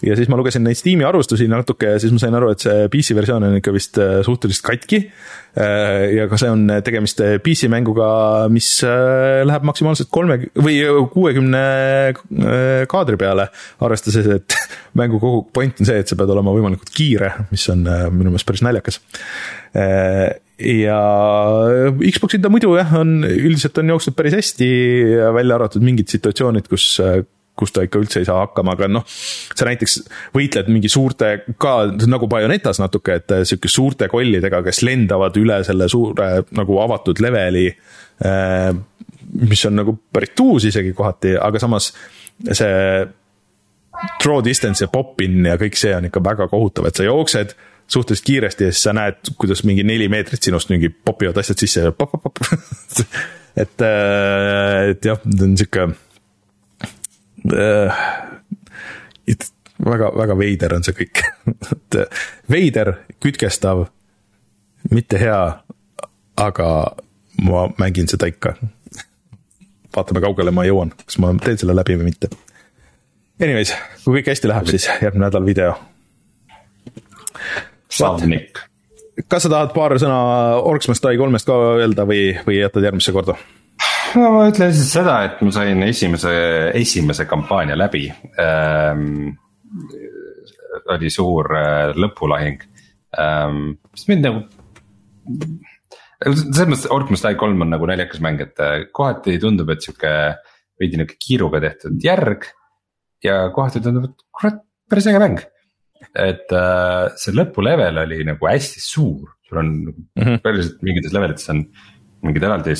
[0.05, 2.87] ja siis ma lugesin neid Steam'i arvustusi natuke ja siis ma sain aru, et see
[2.91, 5.01] PC versioon on ikka vist äh, suhteliselt katki.
[5.59, 8.09] Äh, ja ka see on tegemist äh, PC mänguga,
[8.53, 10.77] mis läheb maksimaalselt kolme või
[11.13, 11.63] kuuekümne
[12.89, 13.49] kaadri peale.
[13.83, 14.59] arvestades, et
[14.99, 18.47] mängu kogu point on see, et sa pead olema võimalikult kiire, mis on minu meelest
[18.47, 19.01] päris naljakas
[20.59, 20.99] ja
[21.99, 24.69] Xboxil ta muidu jah, on üldiselt on jooksnud päris hästi,
[25.35, 26.97] välja arvatud mingid situatsioonid, kus
[27.59, 29.97] kus ta ikka üldse ei saa hakkama, aga noh, sa näiteks
[30.35, 31.31] võitled mingi suurte,
[31.61, 31.75] ka
[32.09, 37.21] nagu Bayonetas natuke, et äh, sihuke suurte kollidega, kes lendavad üle selle suure nagu avatud
[37.23, 37.67] leveli.
[38.25, 38.71] Äh,
[39.49, 41.91] mis on nagu päris tuus isegi kohati, aga samas
[42.39, 43.07] see
[44.23, 47.55] draw distance ja pop-in ja kõik see on ikka väga kohutav, et sa jooksed
[47.89, 51.87] suhteliselt kiiresti ja siis sa näed, kuidas mingi neli meetrit sinust mingi popivad asjad sisse
[51.87, 52.41] ja pop-pop-pop
[53.63, 55.89] et, äh, et jah, ta on sihuke
[59.85, 61.23] väga, väga veider on see kõik
[61.73, 62.93] et äh, veider,
[63.23, 63.87] kütkestav,
[64.91, 65.39] mitte hea,
[66.39, 66.69] aga
[67.45, 68.55] ma mängin seda ikka.
[69.95, 72.31] vaatame, kaugele ma jõuan, kas ma teen selle läbi või mitte.
[73.39, 73.71] Anyways,
[74.03, 75.77] kui kõik hästi läheb, siis järgmine nädal video.
[79.27, 80.19] Kas sa tahad paar sõna
[80.63, 83.35] Orcs Must Die kolmest ka öelda või, või jätad järgmisse korda?
[84.17, 86.33] No ma ütlen lihtsalt seda, et ma sain esimese,
[86.77, 88.07] esimese kampaania läbi
[88.41, 89.35] ähm,.
[90.89, 92.61] oli suur äh, lõpulahing
[93.19, 94.45] ähm,, mis mind nagu.
[96.21, 100.13] selles mõttes Must Die kolm on nagu naljakas mäng, et äh, kohati tundub, et sihuke
[100.79, 102.49] veidi nihuke kiiruga tehtud järg.
[103.23, 105.45] ja kohati tundub, et kurat, päris äge mäng.
[106.15, 110.41] et äh, see lõpulevel oli nagu hästi suur, sul on mm -hmm.
[110.45, 111.65] päriselt mingites levelites on
[112.23, 112.75] mingid eraldi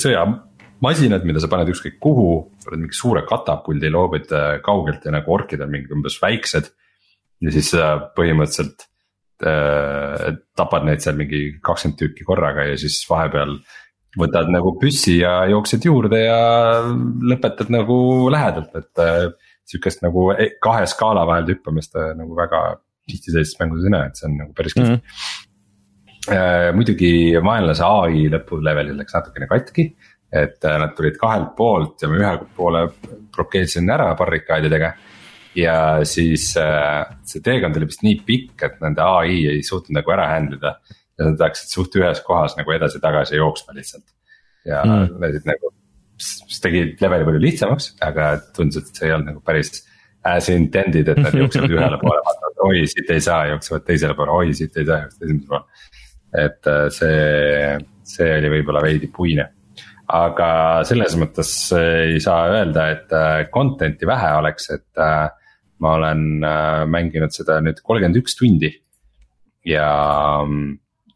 [0.80, 2.28] sõjamasinad, mida sa paned ükskõik kuhu,
[2.64, 6.70] paned mingi suure katapuldi, loobid äh, kaugelt ja nagu orkid on mingi umbes väiksed.
[7.40, 8.86] ja siis sa põhimõtteliselt
[9.44, 13.58] äh, tapad neid seal mingi kakskümmend tükki korraga ja siis vahepeal
[14.18, 19.28] võtad nagu püssi ja jooksed juurde ja lõpetad nagu lähedalt, et äh,
[19.64, 24.10] sihukest nagu e-, kahe skaala vahel hüppamist äh, nagu väga tihti sellistes mängudes ei näe,
[24.10, 25.00] et see on nagu päris kihvt mm.
[26.26, 26.76] -hmm.
[26.76, 27.12] muidugi
[27.42, 29.86] vaenlase ai lõpulevelil läks natukene katki,
[30.32, 32.84] et äh, nad tulid kahelt poolt ja ma ühe poole
[33.34, 34.92] blokeerisin ära barrikaadidega.
[35.58, 35.74] ja
[36.06, 40.60] siis see teekond oli vist nii pikk, et nende ai ei suutnud nagu ära handle
[40.60, 40.76] ida.
[41.18, 44.06] ja nad läksid suht ühes kohas nagu edasi-tagasi jooksma lihtsalt
[44.68, 45.20] ja mm.
[45.20, 45.74] läksid nagu
[46.20, 49.80] mis tegi leveli palju lihtsamaks, aga tundus, et see ei olnud nagu päris
[50.28, 54.34] as intended, et nad jooksevad ühele poole, vaatavad oi siit ei saa, jooksevad teisele poole,
[54.42, 55.86] oi siit ei saa, jooksevad esimesele poole.
[56.44, 59.48] et äh, see, see oli võib-olla veidi puine.
[60.16, 60.50] Aga
[60.88, 65.28] selles mõttes ei saa öelda, et äh, content'i vähe oleks, et äh,
[65.80, 66.44] ma olen
[66.92, 68.74] mänginud seda nüüd kolmkümmend üks tundi.
[69.64, 69.86] ja,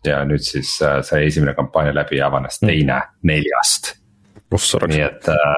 [0.04, 3.94] ja nüüd siis sai esimene kampaania läbi ja avanes teine neljast
[4.88, 5.54] nii et äh,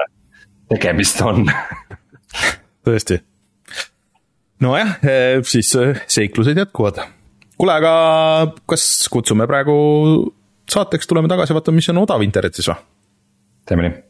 [0.73, 1.45] tegemist on
[2.87, 3.19] tõesti.
[4.63, 4.97] nojah,
[5.47, 5.71] siis
[6.07, 6.99] seiklused jätkuvad.
[7.57, 7.93] kuule, aga
[8.67, 9.77] kas kutsume praegu
[10.67, 12.96] saateks, tuleme tagasi, vaatame, mis on odav internetis või?
[13.67, 14.03] Teeme nii.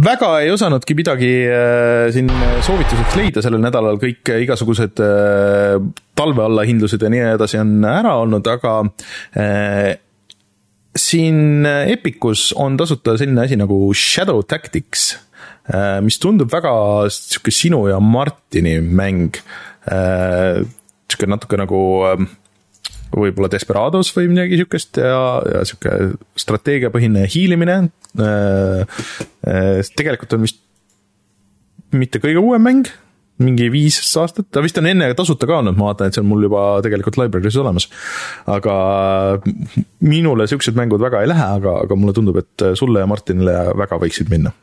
[0.00, 2.30] Väga ei osanudki midagi äh, siin
[2.64, 5.76] soovituseks leida sellel nädalal, kõik igasugused äh,
[6.16, 8.78] talve allahindlused ja nii edasi on ära olnud, aga
[9.36, 9.98] äh,
[10.96, 15.12] siin Epicus on tasuta selline asi nagu Shadow Tactics,
[16.02, 16.72] mis tundub väga
[17.14, 19.38] sihuke sinu ja Martini mäng.
[19.86, 21.80] sihuke natuke nagu
[23.14, 25.94] võib-olla Desperados või midagi sihukest ja, ja sihuke
[26.42, 27.78] strateegiapõhine hiilimine
[28.18, 28.80] Äh,
[29.46, 30.58] äh, tegelikult on vist
[31.94, 32.90] mitte kõige uuem mäng,
[33.40, 36.28] mingi viis aastat, ta vist on enne tasuta ka olnud, ma vaatan, et see on
[36.30, 37.88] mul juba tegelikult library's olemas.
[38.50, 38.74] aga
[40.04, 44.00] minule siuksed mängud väga ei lähe, aga, aga mulle tundub, et sulle ja Martinile väga
[44.02, 44.54] võiksid minna.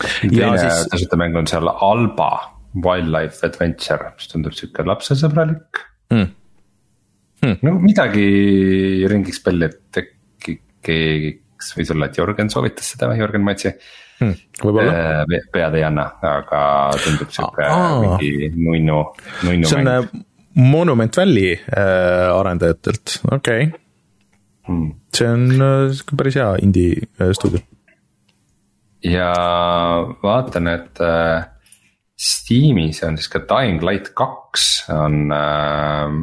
[0.00, 0.86] teine siis...
[0.92, 2.30] tasuta mäng on seal Alba
[2.76, 6.28] Wildlife Adventure, mis tundub sihuke lapsesõbralik mm..
[7.44, 7.56] Hmm.
[7.62, 8.28] no midagi
[9.08, 13.72] ringiks pelli, et äkki keegi kas võis olla, et Jörgen soovitas seda või Jörgen Matsi
[14.20, 14.34] hmm,?
[14.82, 16.60] Äh, pead ei anna, aga
[17.04, 17.66] tundub sihuke
[18.02, 19.00] mingi nunnu,
[19.44, 19.68] nunnu.
[19.68, 20.06] see on mäng.
[20.06, 20.24] Äh,
[20.56, 23.80] Monument Valley äh, arendajatelt, okei okay.
[24.68, 24.94] hmm..
[25.14, 25.50] see on
[25.92, 27.60] sihuke päris hea indie stuudio.
[29.04, 29.32] ja
[30.22, 31.44] vaatan, et äh,
[32.16, 36.16] Steamis on siis ka Dying Light kaks on äh,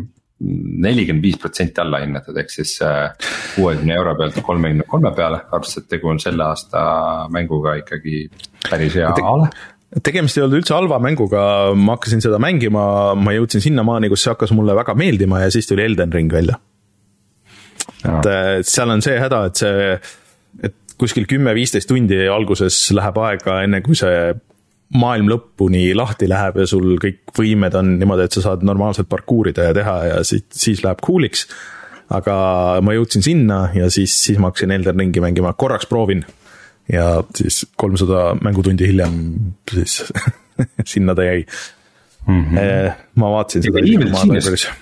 [0.43, 3.13] nelikümmend viis protsenti alla hinnatud, ehk siis äh,
[3.55, 6.81] kuuekümne euro pealt kolmekümne kolme peale, arvestades, et tegu on selle aasta
[7.33, 8.25] mänguga ikkagi
[8.69, 9.51] päris hea ale
[10.01, 11.43] tegemist ei olnud üldse halva mänguga,
[11.77, 12.83] ma hakkasin seda mängima,
[13.13, 16.57] ma jõudsin sinnamaani, kus see hakkas mulle väga meeldima ja siis tuli Elden Ring välja.
[18.03, 19.91] et äh, seal on see häda, et see,
[20.63, 24.33] et kuskil kümme-viisteist tundi alguses läheb aega, enne kui see
[24.97, 29.69] maailm lõpuni lahti läheb ja sul kõik võimed on niimoodi, et sa saad normaalselt parkuurida
[29.69, 31.47] ja teha ja siis, siis läheb cool'iks.
[32.13, 32.35] aga
[32.85, 36.25] ma jõudsin sinna ja siis, siis ma hakkasin Elden Ringi mängima, korraks proovin.
[36.91, 39.19] ja siis kolmsada mängutundi hiljem
[39.71, 40.03] siis
[40.93, 41.45] sinna ta jäi
[42.27, 42.45] mm.
[42.45, 42.91] -hmm.
[43.15, 43.63] ma vaatasin
[44.41, 44.73] seda.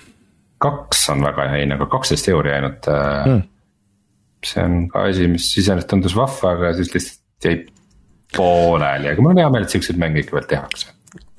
[0.58, 2.86] kaks on väga hea hinnaga, kaksteist euri ainult
[3.26, 3.42] mm..
[4.46, 7.64] see on ka asi, mis iseenesest tundus vahva, aga siis lihtsalt jäi
[8.36, 10.92] pooleli, aga mul on hea meel, et siukseid mänge ikka veel tehakse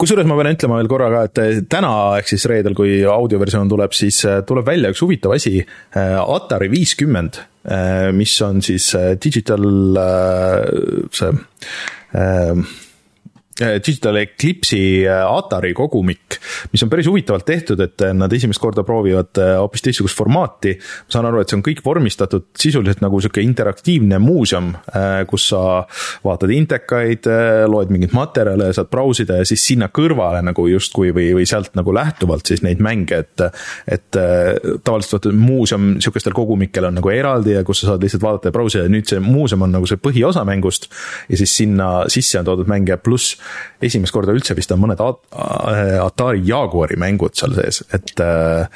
[0.03, 3.71] kusjuures ma pean ütlema veel korra ka, et eh, täna ehk siis reedel, kui audioversioon
[3.71, 5.61] tuleb, siis eh, tuleb välja üks huvitav asi.
[5.63, 7.39] Eh, Atari viiskümmend,
[8.17, 8.89] mis on siis
[9.23, 9.63] digital
[11.15, 11.29] see
[13.59, 16.39] Digital Eclipse'i Atari kogumik,
[16.71, 20.73] mis on päris huvitavalt tehtud, et nad esimest korda proovivad hoopis teistsugust formaati.
[20.73, 24.71] ma saan aru, et see on kõik vormistatud sisuliselt nagu sihuke interaktiivne muuseum,
[25.29, 25.83] kus sa
[26.25, 27.29] vaatad intekaid,
[27.69, 31.93] loed mingeid materjale, saad brausida ja siis sinna kõrvale nagu justkui või, või sealt nagu
[31.93, 33.45] lähtuvalt siis neid mänge, et.
[33.87, 34.21] et
[34.83, 38.55] tavaliselt vaata muuseum sihukestel kogumikel on nagu eraldi ja kus sa saad lihtsalt vaadata ja
[38.55, 40.89] brausida ja nüüd see muuseum on nagu see põhiosa mängust.
[41.29, 43.37] ja siis sinna sisse on toodud mänge, pluss
[43.83, 48.67] esimest korda üldse vist on mõned Atari Jaguari mängud seal sees, et äh,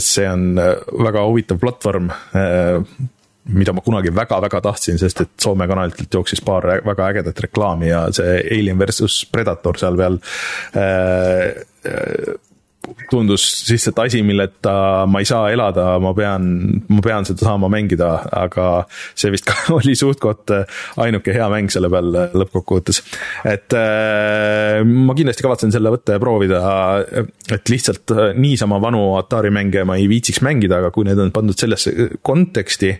[0.00, 2.82] see on väga huvitav platvorm äh,
[3.48, 8.02] mida ma kunagi väga-väga tahtsin, sest et Soome kanalitelt jooksis paar väga ägedat reklaami ja
[8.14, 9.96] see Alien versus Predator seal
[10.76, 11.64] äh,
[13.10, 16.48] tundus lihtsalt asi, milleta ma ei saa elada, ma pean,
[16.90, 18.10] ma pean seda saama mängida,
[18.40, 18.68] aga
[19.18, 20.52] see vist ka oli suht-koht
[21.04, 23.02] ainuke hea mäng selle peal lõppkokkuvõttes.
[23.48, 26.64] et äh, ma kindlasti kavatsen selle võtta ja proovida,
[27.52, 31.58] et lihtsalt niisama vanu Atari mänge ma ei viitsiks mängida, aga kui need on pandud
[31.58, 32.92] sellesse konteksti,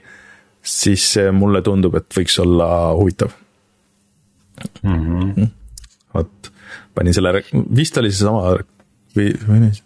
[0.68, 3.30] siis mulle tundub, et võiks olla huvitav
[4.82, 5.32] mm.
[5.34, 5.46] -hmm.
[6.14, 6.50] vot,
[6.94, 7.42] panin selle,
[7.76, 8.58] vist oli seesama
[9.18, 9.80] või, või nii.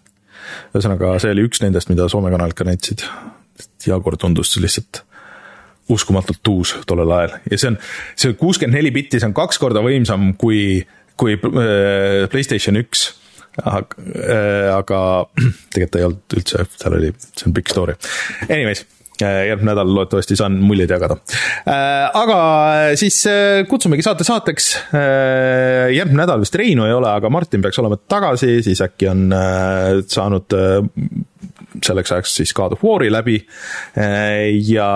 [0.73, 3.05] ühesõnaga, see oli üks nendest, mida Soome kanalid ka näitasid.
[3.85, 5.03] Jagor tundus lihtsalt
[5.91, 7.77] uskumatult uus tollel ajal ja see on,
[8.15, 10.79] see kuuskümmend neli bitti, see on kaks korda võimsam kui,
[11.19, 13.09] kui äh, Playstation üks
[13.61, 14.99] aga, äh, aga
[15.73, 17.95] tegelikult ei olnud üldse, seal oli, see on pikk story.
[18.47, 18.85] Anyways,
[19.23, 21.17] järgmine nädal loodetavasti saan muljeid jagada.
[21.67, 22.39] Äh, aga
[22.99, 24.71] siis äh, kutsumegi saate saateks.
[25.93, 29.27] järgmine nädal vist Reinu ei ole, aga Martin peaks olema tagasi, siis äkki on
[30.07, 30.55] saanud
[31.83, 33.39] selleks ajaks siis God of War'i läbi.
[34.69, 34.89] ja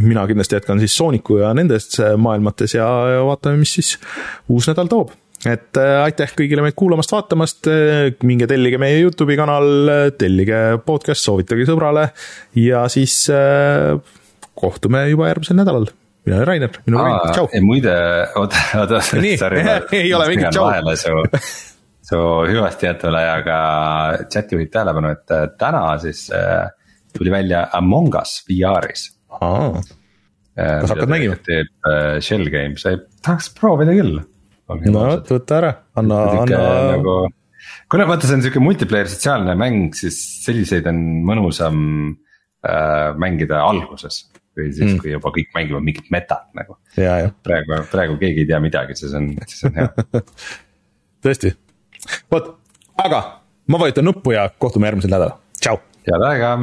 [0.00, 2.88] mina kindlasti jätkan siis Sooniku ja nendes maailmates ja
[3.26, 3.96] vaatame, mis siis
[4.48, 5.14] uus nädal toob
[5.46, 11.22] et äh, aitäh kõigile meid kuulamast-vaatamast, äh, minge tellige meie Youtube'i kanal, äh, tellige podcast,
[11.22, 12.08] soovitage sõbrale
[12.58, 13.20] ja siis
[14.58, 15.86] kohtume juba järgmisel nädalal.
[16.26, 17.62] mina olen Rainer, minu nimi on, tšau.
[17.64, 17.94] muide,
[18.36, 19.02] oota, oota.
[20.00, 21.22] ei ole mingit tšau.
[22.08, 23.60] su, hüvasti jätule, aga
[24.32, 26.26] chat juhib tähelepanu, et täna siis
[27.14, 29.12] tuli välja Among Us VR-is.
[29.30, 31.38] kas hakkad mängima?
[31.46, 31.70] teeb
[32.24, 32.82] Shell Games,
[33.22, 34.18] tahaks proovida küll
[34.68, 36.62] no vot, võta ära, anna, anna.
[36.94, 37.16] Nagu,
[37.92, 41.80] kuna vaata, see on sihuke multiplayer sotsiaalne mäng, siis selliseid on mõnusam
[42.66, 44.26] äh, mängida alguses.
[44.58, 46.78] või siis mm., kui juba kõik mängivad mingit metat nagu.
[47.46, 49.90] praegu, praegu keegi ei tea midagi, siis on, siis on hea
[51.24, 51.54] tõesti,
[52.32, 52.56] vot,
[53.04, 53.22] aga
[53.70, 55.78] ma vajutan nuppu ja kohtume järgmisel nädalal, tšau.
[56.08, 56.56] head aega